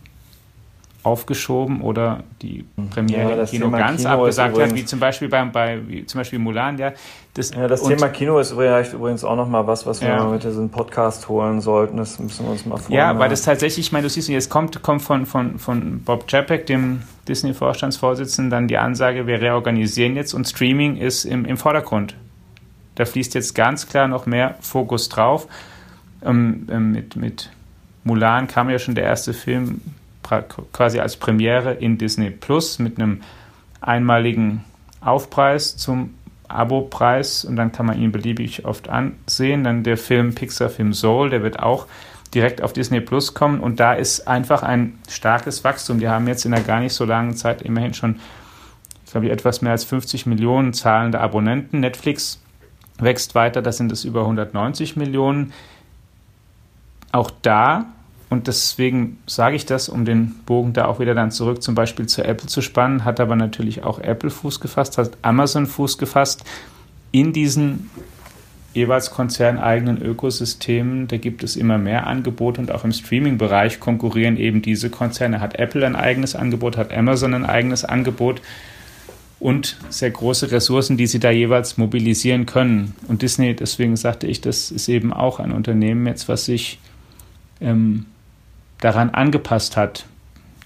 aufgeschoben 1.03 1.81
oder 1.81 2.23
die 2.41 2.65
Premiere 2.89 3.37
ja, 3.37 3.43
im 3.43 3.45
Kino 3.47 3.71
ganz 3.71 4.01
Kino 4.01 4.09
abgesagt 4.09 4.59
hat, 4.59 4.75
wie 4.75 4.85
zum 4.85 4.99
Beispiel 4.99 5.29
beim, 5.29 5.51
bei 5.51 5.79
wie 5.87 6.05
zum 6.05 6.19
Beispiel 6.19 6.39
Mulan, 6.39 6.77
ja. 6.77 6.93
Das, 7.34 7.51
ja, 7.51 7.65
das 7.69 7.84
Thema 7.84 8.09
Kino 8.09 8.39
ist 8.39 8.51
übrigens 8.51 9.23
auch 9.23 9.38
nochmal 9.38 9.65
was, 9.65 9.86
was 9.86 10.01
wir 10.01 10.09
ja. 10.09 10.25
mit 10.25 10.43
diesem 10.43 10.69
Podcast 10.69 11.29
holen 11.29 11.61
sollten. 11.61 11.95
Das 11.95 12.19
müssen 12.19 12.45
wir 12.45 12.51
uns 12.51 12.65
mal 12.65 12.75
vornehmen. 12.75 12.99
Ja, 12.99 13.17
weil 13.17 13.29
das 13.29 13.43
tatsächlich, 13.43 13.88
ich 13.88 13.91
meine, 13.93 14.03
du 14.03 14.09
siehst, 14.09 14.27
jetzt 14.27 14.49
kommt, 14.49 14.82
kommt 14.84 15.01
von, 15.01 15.25
von, 15.25 15.57
von 15.57 16.01
Bob 16.03 16.27
Chapek, 16.27 16.65
dem 16.65 17.03
Disney-Vorstandsvorsitzenden, 17.29 18.49
dann 18.49 18.67
die 18.67 18.77
Ansage, 18.77 19.27
wir 19.27 19.39
reorganisieren 19.39 20.17
jetzt 20.17 20.34
und 20.34 20.45
Streaming 20.45 20.97
ist 20.97 21.23
im, 21.23 21.45
im 21.45 21.55
Vordergrund. 21.55 22.15
Da 22.95 23.05
fließt 23.05 23.34
jetzt 23.34 23.55
ganz 23.55 23.88
klar 23.88 24.09
noch 24.09 24.25
mehr 24.25 24.55
Fokus 24.59 25.07
drauf. 25.07 25.47
Ähm, 26.25 26.67
ähm, 26.69 26.91
mit, 26.91 27.15
mit 27.15 27.49
Mulan 28.03 28.49
kam 28.49 28.69
ja 28.69 28.77
schon 28.77 28.95
der 28.95 29.05
erste 29.05 29.34
Film 29.34 29.79
quasi 30.73 30.99
als 30.99 31.15
Premiere 31.15 31.73
in 31.73 31.97
Disney 31.97 32.29
Plus 32.29 32.77
mit 32.77 32.99
einem 32.99 33.21
einmaligen 33.79 34.65
Aufpreis 34.99 35.77
zum 35.77 36.13
Abo-Preis 36.56 37.45
und 37.45 37.56
dann 37.56 37.72
kann 37.72 37.86
man 37.86 37.99
ihn 37.99 38.12
beliebig 38.12 38.66
oft 38.66 38.89
ansehen. 38.89 39.64
Dann 39.64 39.84
der 39.84 39.97
Film 39.97 40.36
Pixar-Film 40.36 40.93
Soul, 40.93 41.30
der 41.30 41.43
wird 41.43 41.60
auch 41.60 41.88
direkt 42.34 42.62
auf 42.62 42.74
Disney 42.74 43.02
Plus 43.02 43.34
kommen 43.34 43.60
und 43.60 43.80
da 43.80 43.93
ist 43.93 44.28
einfach 44.28 44.64
ein 44.64 44.97
starkes 45.10 45.64
Wachstum. 45.64 45.99
Die 45.99 46.08
haben 46.08 46.28
jetzt 46.28 46.45
in 46.45 46.54
einer 46.54 46.64
gar 46.64 46.80
nicht 46.80 46.93
so 46.93 47.06
langen 47.06 47.36
Zeit 47.36 47.62
immerhin 47.62 47.93
schon, 47.93 48.20
glaube 49.12 49.26
ich, 49.26 49.32
etwas 49.32 49.62
mehr 49.62 49.74
als 49.74 49.84
50 49.84 50.26
Millionen 50.26 50.74
zahlende 50.74 51.20
Abonnenten. 51.20 51.82
Netflix 51.82 52.41
wächst 52.97 53.36
weiter, 53.36 53.62
da 53.62 53.72
sind 53.72 53.91
es 53.91 54.06
über 54.06 54.22
190 54.22 54.95
Millionen. 54.95 55.54
Auch 57.12 57.32
da 57.41 57.88
und 58.32 58.47
deswegen 58.47 59.17
sage 59.27 59.57
ich 59.57 59.65
das, 59.65 59.89
um 59.89 60.05
den 60.05 60.36
Bogen 60.45 60.71
da 60.71 60.86
auch 60.86 61.01
wieder 61.01 61.13
dann 61.13 61.32
zurück 61.32 61.61
zum 61.61 61.75
Beispiel 61.75 62.05
zu 62.05 62.23
Apple 62.23 62.47
zu 62.47 62.61
spannen, 62.61 63.03
hat 63.03 63.19
aber 63.19 63.36
natürlich 63.36 63.84
auch 63.84 63.99
Apple 63.99 64.29
Fuß 64.29 64.61
gefasst, 64.61 64.97
hat 64.97 65.17
Amazon 65.21 65.67
Fuß 65.67 65.97
gefasst 65.97 66.45
in 67.11 67.34
diesen 67.34 67.89
jeweils 68.73 69.11
konzerneigenen 69.11 70.01
Ökosystemen. 70.01 71.09
Da 71.09 71.17
gibt 71.17 71.43
es 71.43 71.57
immer 71.57 71.77
mehr 71.77 72.07
Angebote 72.07 72.61
und 72.61 72.71
auch 72.71 72.86
im 72.86 72.93
Streaming-Bereich 72.93 73.82
konkurrieren 73.82 74.38
eben 74.38 74.61
diese 74.61 74.89
Konzerne. 74.89 75.41
Hat 75.41 75.59
Apple 75.59 75.86
ein 75.86 75.97
eigenes 75.97 76.34
Angebot, 76.34 76.77
hat 76.77 76.93
Amazon 76.93 77.34
ein 77.34 77.45
eigenes 77.45 77.84
Angebot 77.84 78.41
und 79.41 79.75
sehr 79.89 80.11
große 80.11 80.53
Ressourcen, 80.53 80.95
die 80.95 81.07
sie 81.07 81.19
da 81.19 81.32
jeweils 81.32 81.77
mobilisieren 81.77 82.45
können. 82.45 82.95
Und 83.09 83.23
Disney, 83.23 83.57
deswegen 83.57 83.97
sagte 83.97 84.25
ich, 84.25 84.39
das 84.39 84.71
ist 84.71 84.88
eben 84.88 85.11
auch 85.11 85.41
ein 85.41 85.51
Unternehmen 85.51 86.07
jetzt, 86.07 86.29
was 86.29 86.45
sich 86.45 86.79
ähm, 87.59 88.05
daran 88.82 89.11
angepasst 89.11 89.77
hat. 89.77 90.05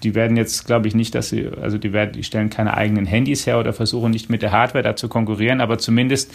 Die 0.02 0.14
werden 0.14 0.36
jetzt, 0.36 0.66
glaube 0.66 0.88
ich, 0.88 0.94
nicht, 0.94 1.14
dass 1.14 1.28
sie, 1.28 1.48
also 1.62 1.78
die 1.78 1.92
werden, 1.92 2.12
die 2.12 2.24
stellen 2.24 2.50
keine 2.50 2.74
eigenen 2.74 3.06
Handys 3.06 3.46
her 3.46 3.58
oder 3.58 3.72
versuchen 3.72 4.10
nicht 4.10 4.28
mit 4.28 4.42
der 4.42 4.52
Hardware 4.52 4.82
da 4.82 4.96
zu 4.96 5.08
konkurrieren, 5.08 5.60
aber 5.60 5.78
zumindest 5.78 6.34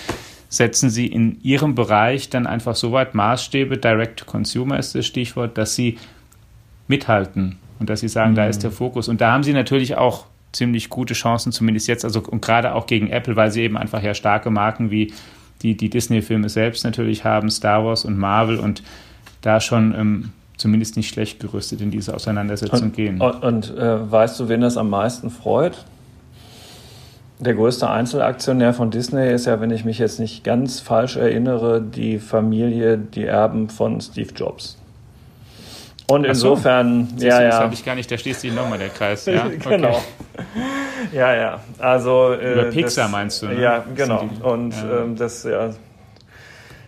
setzen 0.50 0.90
sie 0.90 1.08
in 1.08 1.42
ihrem 1.44 1.76
Bereich 1.76 2.30
dann 2.30 2.48
einfach 2.48 2.76
so 2.76 2.92
weit 2.92 3.14
Maßstäbe, 3.14 3.78
Direct 3.78 4.20
to 4.20 4.26
Consumer 4.26 4.80
ist 4.80 4.96
das 4.96 5.06
Stichwort, 5.06 5.58
dass 5.58 5.76
sie 5.76 5.98
mithalten 6.88 7.58
und 7.80 7.90
dass 7.90 8.02
sie 8.02 8.10
sagen, 8.10 8.32
mhm. 8.32 8.36
da 8.36 8.48
ist 8.48 8.64
der 8.64 8.72
Fokus. 8.72 9.08
Und 9.08 9.22
da 9.22 9.32
haben 9.32 9.44
sie 9.44 9.54
natürlich 9.54 9.96
auch 9.96 10.26
ziemlich 10.52 10.90
gute 10.90 11.14
Chancen, 11.14 11.52
zumindest 11.52 11.88
jetzt, 11.88 12.04
also 12.04 12.22
und 12.22 12.42
gerade 12.42 12.76
auch 12.76 12.86
gegen 12.86 13.10
Apple, 13.10 13.36
weil 13.36 13.52
sie 13.52 13.62
eben 13.62 13.78
einfach 13.78 14.04
ja 14.04 14.14
starke 14.14 14.50
Marken 14.50 14.92
wie 14.92 15.14
die, 15.62 15.78
die 15.78 15.90
Disney-Filme 15.90 16.50
selbst 16.50 16.84
natürlich 16.84 17.24
haben, 17.24 17.50
Star 17.50 17.86
Wars 17.86 18.04
und 18.04 18.18
Marvel 18.18 18.60
und 18.60 18.84
da 19.42 19.60
schon 19.60 19.96
ähm, 19.96 20.30
zumindest 20.62 20.96
nicht 20.96 21.10
schlecht 21.10 21.40
gerüstet 21.40 21.82
in 21.82 21.92
diese 21.92 22.14
Auseinandersetzung 22.14 22.84
und, 22.84 22.96
gehen. 22.96 23.20
Und, 23.20 23.44
und 23.44 23.78
äh, 23.78 24.12
weißt 24.12 24.40
du, 24.40 24.48
wen 24.48 24.62
das 24.62 24.78
am 24.78 24.90
meisten 24.90 25.30
freut? 25.30 25.86
Der 27.40 27.56
größte 27.56 27.90
Einzelaktionär 27.90 28.74
von 28.74 28.92
Disney 28.92 29.32
ist 29.32 29.48
ja, 29.48 29.60
wenn 29.60 29.72
ich 29.72 29.84
mich 29.84 29.98
jetzt 29.98 30.20
nicht 30.20 30.44
ganz 30.44 30.80
falsch 30.80 31.16
erinnere, 31.16 31.82
die 31.82 32.20
Familie, 32.20 33.00
die 33.00 33.26
Erben 33.26 33.70
von 33.70 34.00
Steve 34.00 34.32
Jobs. 34.36 34.78
Und 36.08 36.26
insofern, 36.26 37.08
so. 37.18 37.26
ja, 37.26 37.42
ja. 37.42 37.50
Das 37.50 37.60
habe 37.60 37.74
ich 37.74 37.84
gar 37.84 37.96
nicht, 37.96 38.12
da 38.12 38.18
schließt 38.18 38.42
sich 38.42 38.54
nochmal 38.54 38.78
der 38.78 38.90
Kreis. 38.90 39.26
Ja? 39.26 39.48
genau. 39.70 40.00
Ja, 41.12 41.34
ja. 41.34 41.60
Also, 41.80 42.34
äh, 42.34 42.54
Über 42.54 42.64
Pixar 42.66 43.06
das, 43.06 43.12
meinst 43.12 43.42
du? 43.42 43.48
Ne? 43.48 43.62
Ja, 43.62 43.84
genau. 43.96 44.24
Die, 44.24 44.44
und 44.44 44.72
ja. 44.76 45.00
Ähm, 45.00 45.16
das, 45.16 45.44
ja. 45.44 45.72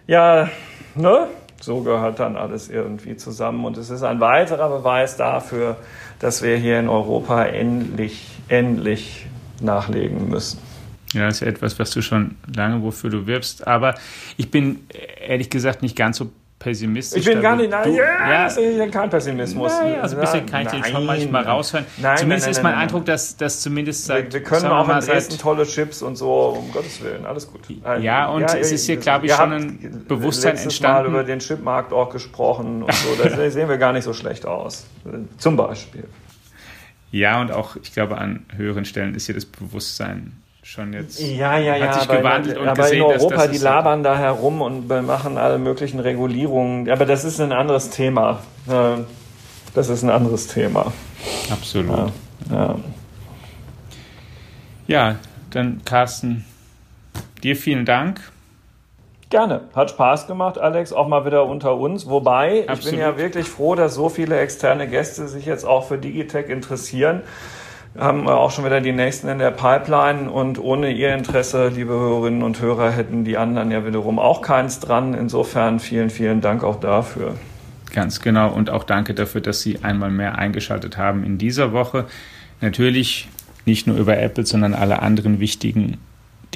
Ja, 0.05 0.49
ne? 0.93 1.27
So 1.63 1.81
gehört 1.81 2.19
dann 2.19 2.35
alles 2.35 2.69
irgendwie 2.69 3.15
zusammen. 3.15 3.65
Und 3.65 3.77
es 3.77 3.89
ist 3.89 4.03
ein 4.03 4.19
weiterer 4.19 4.69
Beweis 4.69 5.15
dafür, 5.15 5.77
dass 6.19 6.41
wir 6.41 6.57
hier 6.57 6.79
in 6.79 6.89
Europa 6.89 7.45
endlich, 7.45 8.27
endlich 8.49 9.27
nachlegen 9.61 10.29
müssen. 10.29 10.59
Ja, 11.13 11.27
das 11.27 11.35
ist 11.35 11.39
ja 11.41 11.47
etwas, 11.47 11.79
was 11.79 11.91
du 11.91 12.01
schon 12.01 12.35
lange, 12.53 12.81
wofür 12.83 13.09
du 13.09 13.27
wirbst. 13.27 13.67
Aber 13.67 13.95
ich 14.35 14.51
bin 14.51 14.87
ehrlich 15.25 15.49
gesagt 15.49 15.81
nicht 15.81 15.95
ganz 15.95 16.17
so 16.17 16.31
pessimistisch. 16.63 17.19
Ich 17.19 17.25
bin 17.25 17.41
gar 17.41 17.55
nicht, 17.57 17.69
nein, 17.69 17.83
du, 17.83 17.97
ja, 17.97 18.47
ist 18.47 18.91
kein 18.91 19.09
Pessimismus. 19.09 19.71
Nein, 19.71 19.99
also 19.99 20.15
ein 20.15 20.21
bisschen 20.21 20.45
kann 20.45 20.61
ich 20.61 20.69
den 20.69 20.83
schon 20.85 21.05
manchmal 21.05 21.43
raushören. 21.43 21.85
Nein, 21.97 22.17
zumindest 22.17 22.47
nein, 22.47 22.51
ist 22.51 22.63
mein 22.63 22.75
Eindruck, 22.75 23.05
dass, 23.05 23.35
dass 23.35 23.59
zumindest 23.59 24.05
seit. 24.05 24.33
Wir, 24.33 24.39
wir 24.39 24.43
können 24.43 24.67
auch 24.67 24.87
in 24.87 24.99
Dresden 24.99 25.37
tolle 25.37 25.65
Chips 25.65 26.01
und 26.01 26.15
so, 26.15 26.55
um 26.57 26.71
Gottes 26.71 27.03
Willen, 27.03 27.25
alles 27.25 27.51
gut. 27.51 27.61
Ja, 28.01 28.29
und 28.29 28.41
ja, 28.41 28.57
es 28.57 28.71
ist 28.71 28.85
hier, 28.85 28.97
glaube 28.97 29.25
ich, 29.25 29.33
schon 29.33 29.51
ein 29.51 30.05
Bewusstsein 30.07 30.57
entstanden. 30.57 31.11
Mal 31.11 31.19
über 31.19 31.23
den 31.23 31.39
Chipmarkt 31.39 31.91
auch 31.91 32.09
gesprochen 32.09 32.83
und 32.83 32.93
so, 32.93 33.09
da 33.21 33.49
sehen 33.49 33.67
wir 33.67 33.77
gar 33.77 33.91
nicht 33.91 34.05
so 34.05 34.13
schlecht 34.13 34.45
aus. 34.45 34.85
Zum 35.37 35.57
Beispiel. 35.57 36.05
Ja, 37.11 37.41
und 37.41 37.51
auch, 37.51 37.75
ich 37.75 37.93
glaube, 37.93 38.17
an 38.17 38.45
höheren 38.55 38.85
Stellen 38.85 39.13
ist 39.15 39.25
hier 39.25 39.35
das 39.35 39.45
Bewusstsein 39.45 40.31
schon 40.63 40.93
jetzt 40.93 41.19
ja, 41.19 41.57
ja, 41.57 41.75
ja, 41.75 41.87
hat 41.87 41.95
sich 41.95 42.09
gewandelt 42.09 42.57
und 42.57 42.67
aber 42.67 42.83
gesehen, 42.83 42.97
in 42.97 43.03
Europa, 43.03 43.35
dass, 43.35 43.45
dass 43.45 43.51
die 43.51 43.63
labern 43.63 44.01
da 44.01 44.17
herum 44.17 44.61
und 44.61 44.87
machen 44.87 45.37
alle 45.37 45.57
möglichen 45.57 45.99
Regulierungen. 45.99 46.89
Aber 46.89 47.05
das 47.05 47.25
ist 47.25 47.39
ein 47.41 47.51
anderes 47.51 47.89
Thema. 47.89 48.39
Das 49.75 49.89
ist 49.89 50.03
ein 50.03 50.09
anderes 50.09 50.47
Thema. 50.47 50.93
Absolut. 51.51 52.11
Ja, 52.49 52.55
ja. 52.55 52.75
ja 54.87 55.15
dann 55.51 55.81
Carsten, 55.83 56.45
dir 57.43 57.55
vielen 57.55 57.85
Dank. 57.85 58.31
Gerne. 59.29 59.61
Hat 59.75 59.89
Spaß 59.89 60.27
gemacht, 60.27 60.59
Alex, 60.59 60.93
auch 60.93 61.07
mal 61.07 61.25
wieder 61.25 61.45
unter 61.45 61.75
uns. 61.75 62.07
Wobei, 62.07 62.65
Absolut. 62.67 62.79
ich 62.79 62.89
bin 62.91 62.99
ja 62.99 63.17
wirklich 63.17 63.47
froh, 63.47 63.75
dass 63.75 63.95
so 63.95 64.07
viele 64.07 64.39
externe 64.39 64.87
Gäste 64.87 65.27
sich 65.27 65.45
jetzt 65.45 65.65
auch 65.65 65.87
für 65.87 65.97
Digitech 65.97 66.49
interessieren 66.49 67.23
haben 67.97 68.23
wir 68.23 68.37
auch 68.37 68.51
schon 68.51 68.65
wieder 68.65 68.81
die 68.81 68.91
nächsten 68.91 69.27
in 69.27 69.37
der 69.37 69.51
Pipeline 69.51 70.31
und 70.31 70.57
ohne 70.59 70.91
Ihr 70.91 71.13
Interesse, 71.13 71.67
liebe 71.67 71.93
Hörerinnen 71.93 72.41
und 72.41 72.59
Hörer, 72.59 72.91
hätten 72.91 73.23
die 73.23 73.37
anderen 73.37 73.71
ja 73.71 73.85
wiederum 73.85 74.17
auch 74.17 74.41
keins 74.41 74.79
dran. 74.79 75.13
Insofern 75.13 75.79
vielen, 75.79 76.09
vielen 76.09 76.41
Dank 76.41 76.63
auch 76.63 76.79
dafür. 76.79 77.35
Ganz 77.93 78.21
genau 78.21 78.51
und 78.51 78.71
auch 78.71 78.83
danke 78.83 79.13
dafür, 79.13 79.41
dass 79.41 79.61
Sie 79.61 79.83
einmal 79.83 80.09
mehr 80.09 80.39
eingeschaltet 80.39 80.97
haben 80.97 81.23
in 81.23 81.37
dieser 81.37 81.71
Woche. 81.71 82.05
Natürlich 82.61 83.27
nicht 83.65 83.85
nur 83.85 83.97
über 83.97 84.17
Apple, 84.17 84.45
sondern 84.45 84.73
alle 84.73 85.01
anderen 85.01 85.39
wichtigen 85.39 85.97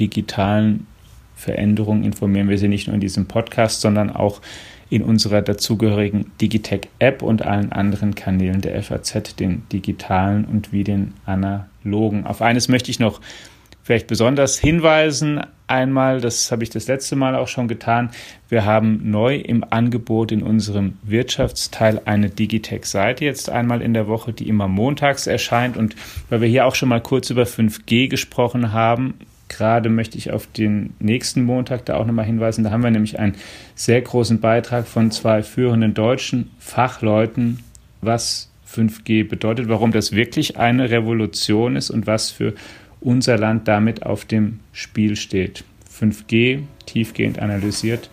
digitalen 0.00 0.86
Veränderungen 1.36 2.02
informieren 2.02 2.48
wir 2.48 2.58
Sie 2.58 2.66
nicht 2.66 2.88
nur 2.88 2.94
in 2.94 3.00
diesem 3.00 3.26
Podcast, 3.26 3.80
sondern 3.80 4.10
auch 4.10 4.40
in 4.90 5.02
unserer 5.02 5.42
dazugehörigen 5.42 6.30
Digitech-App 6.40 7.22
und 7.22 7.42
allen 7.42 7.72
anderen 7.72 8.14
Kanälen 8.14 8.60
der 8.60 8.82
FAZ, 8.82 9.36
den 9.36 9.68
digitalen 9.70 10.44
und 10.44 10.72
wie 10.72 10.84
den 10.84 11.14
analogen. 11.26 12.26
Auf 12.26 12.42
eines 12.42 12.68
möchte 12.68 12.90
ich 12.90 12.98
noch 12.98 13.20
vielleicht 13.82 14.06
besonders 14.06 14.58
hinweisen. 14.58 15.40
Einmal, 15.66 16.20
das 16.20 16.52
habe 16.52 16.62
ich 16.62 16.70
das 16.70 16.88
letzte 16.88 17.16
Mal 17.16 17.34
auch 17.34 17.48
schon 17.48 17.68
getan, 17.68 18.10
wir 18.48 18.64
haben 18.64 19.10
neu 19.10 19.36
im 19.36 19.64
Angebot 19.68 20.32
in 20.32 20.42
unserem 20.42 20.98
Wirtschaftsteil 21.02 22.02
eine 22.04 22.30
Digitech-Seite 22.30 23.24
jetzt 23.24 23.50
einmal 23.50 23.82
in 23.82 23.94
der 23.94 24.06
Woche, 24.06 24.32
die 24.32 24.48
immer 24.48 24.68
montags 24.68 25.26
erscheint. 25.26 25.76
Und 25.76 25.96
weil 26.28 26.42
wir 26.42 26.48
hier 26.48 26.66
auch 26.66 26.74
schon 26.74 26.88
mal 26.88 27.02
kurz 27.02 27.30
über 27.30 27.44
5G 27.44 28.08
gesprochen 28.08 28.72
haben, 28.72 29.14
gerade 29.48 29.88
möchte 29.88 30.18
ich 30.18 30.30
auf 30.30 30.46
den 30.46 30.94
nächsten 30.98 31.42
Montag 31.42 31.84
da 31.86 31.96
auch 31.96 32.06
nochmal 32.06 32.24
hinweisen. 32.24 32.64
Da 32.64 32.70
haben 32.70 32.82
wir 32.82 32.90
nämlich 32.90 33.18
einen 33.18 33.34
sehr 33.74 34.00
großen 34.00 34.40
Beitrag 34.40 34.86
von 34.86 35.10
zwei 35.10 35.42
führenden 35.42 35.94
deutschen 35.94 36.50
Fachleuten, 36.58 37.60
was 38.00 38.50
5G 38.72 39.26
bedeutet, 39.26 39.68
warum 39.68 39.92
das 39.92 40.12
wirklich 40.12 40.58
eine 40.58 40.90
Revolution 40.90 41.76
ist 41.76 41.90
und 41.90 42.06
was 42.06 42.30
für 42.30 42.54
unser 43.00 43.38
Land 43.38 43.68
damit 43.68 44.04
auf 44.04 44.24
dem 44.24 44.60
Spiel 44.72 45.16
steht. 45.16 45.64
5G 45.98 46.62
tiefgehend 46.86 47.38
analysiert. 47.38 48.10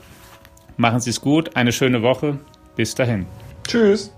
Machen 0.77 0.99
Sie 0.99 1.09
es 1.09 1.21
gut, 1.21 1.55
eine 1.55 1.71
schöne 1.71 2.01
Woche. 2.01 2.37
Bis 2.75 2.95
dahin. 2.95 3.25
Tschüss. 3.67 4.11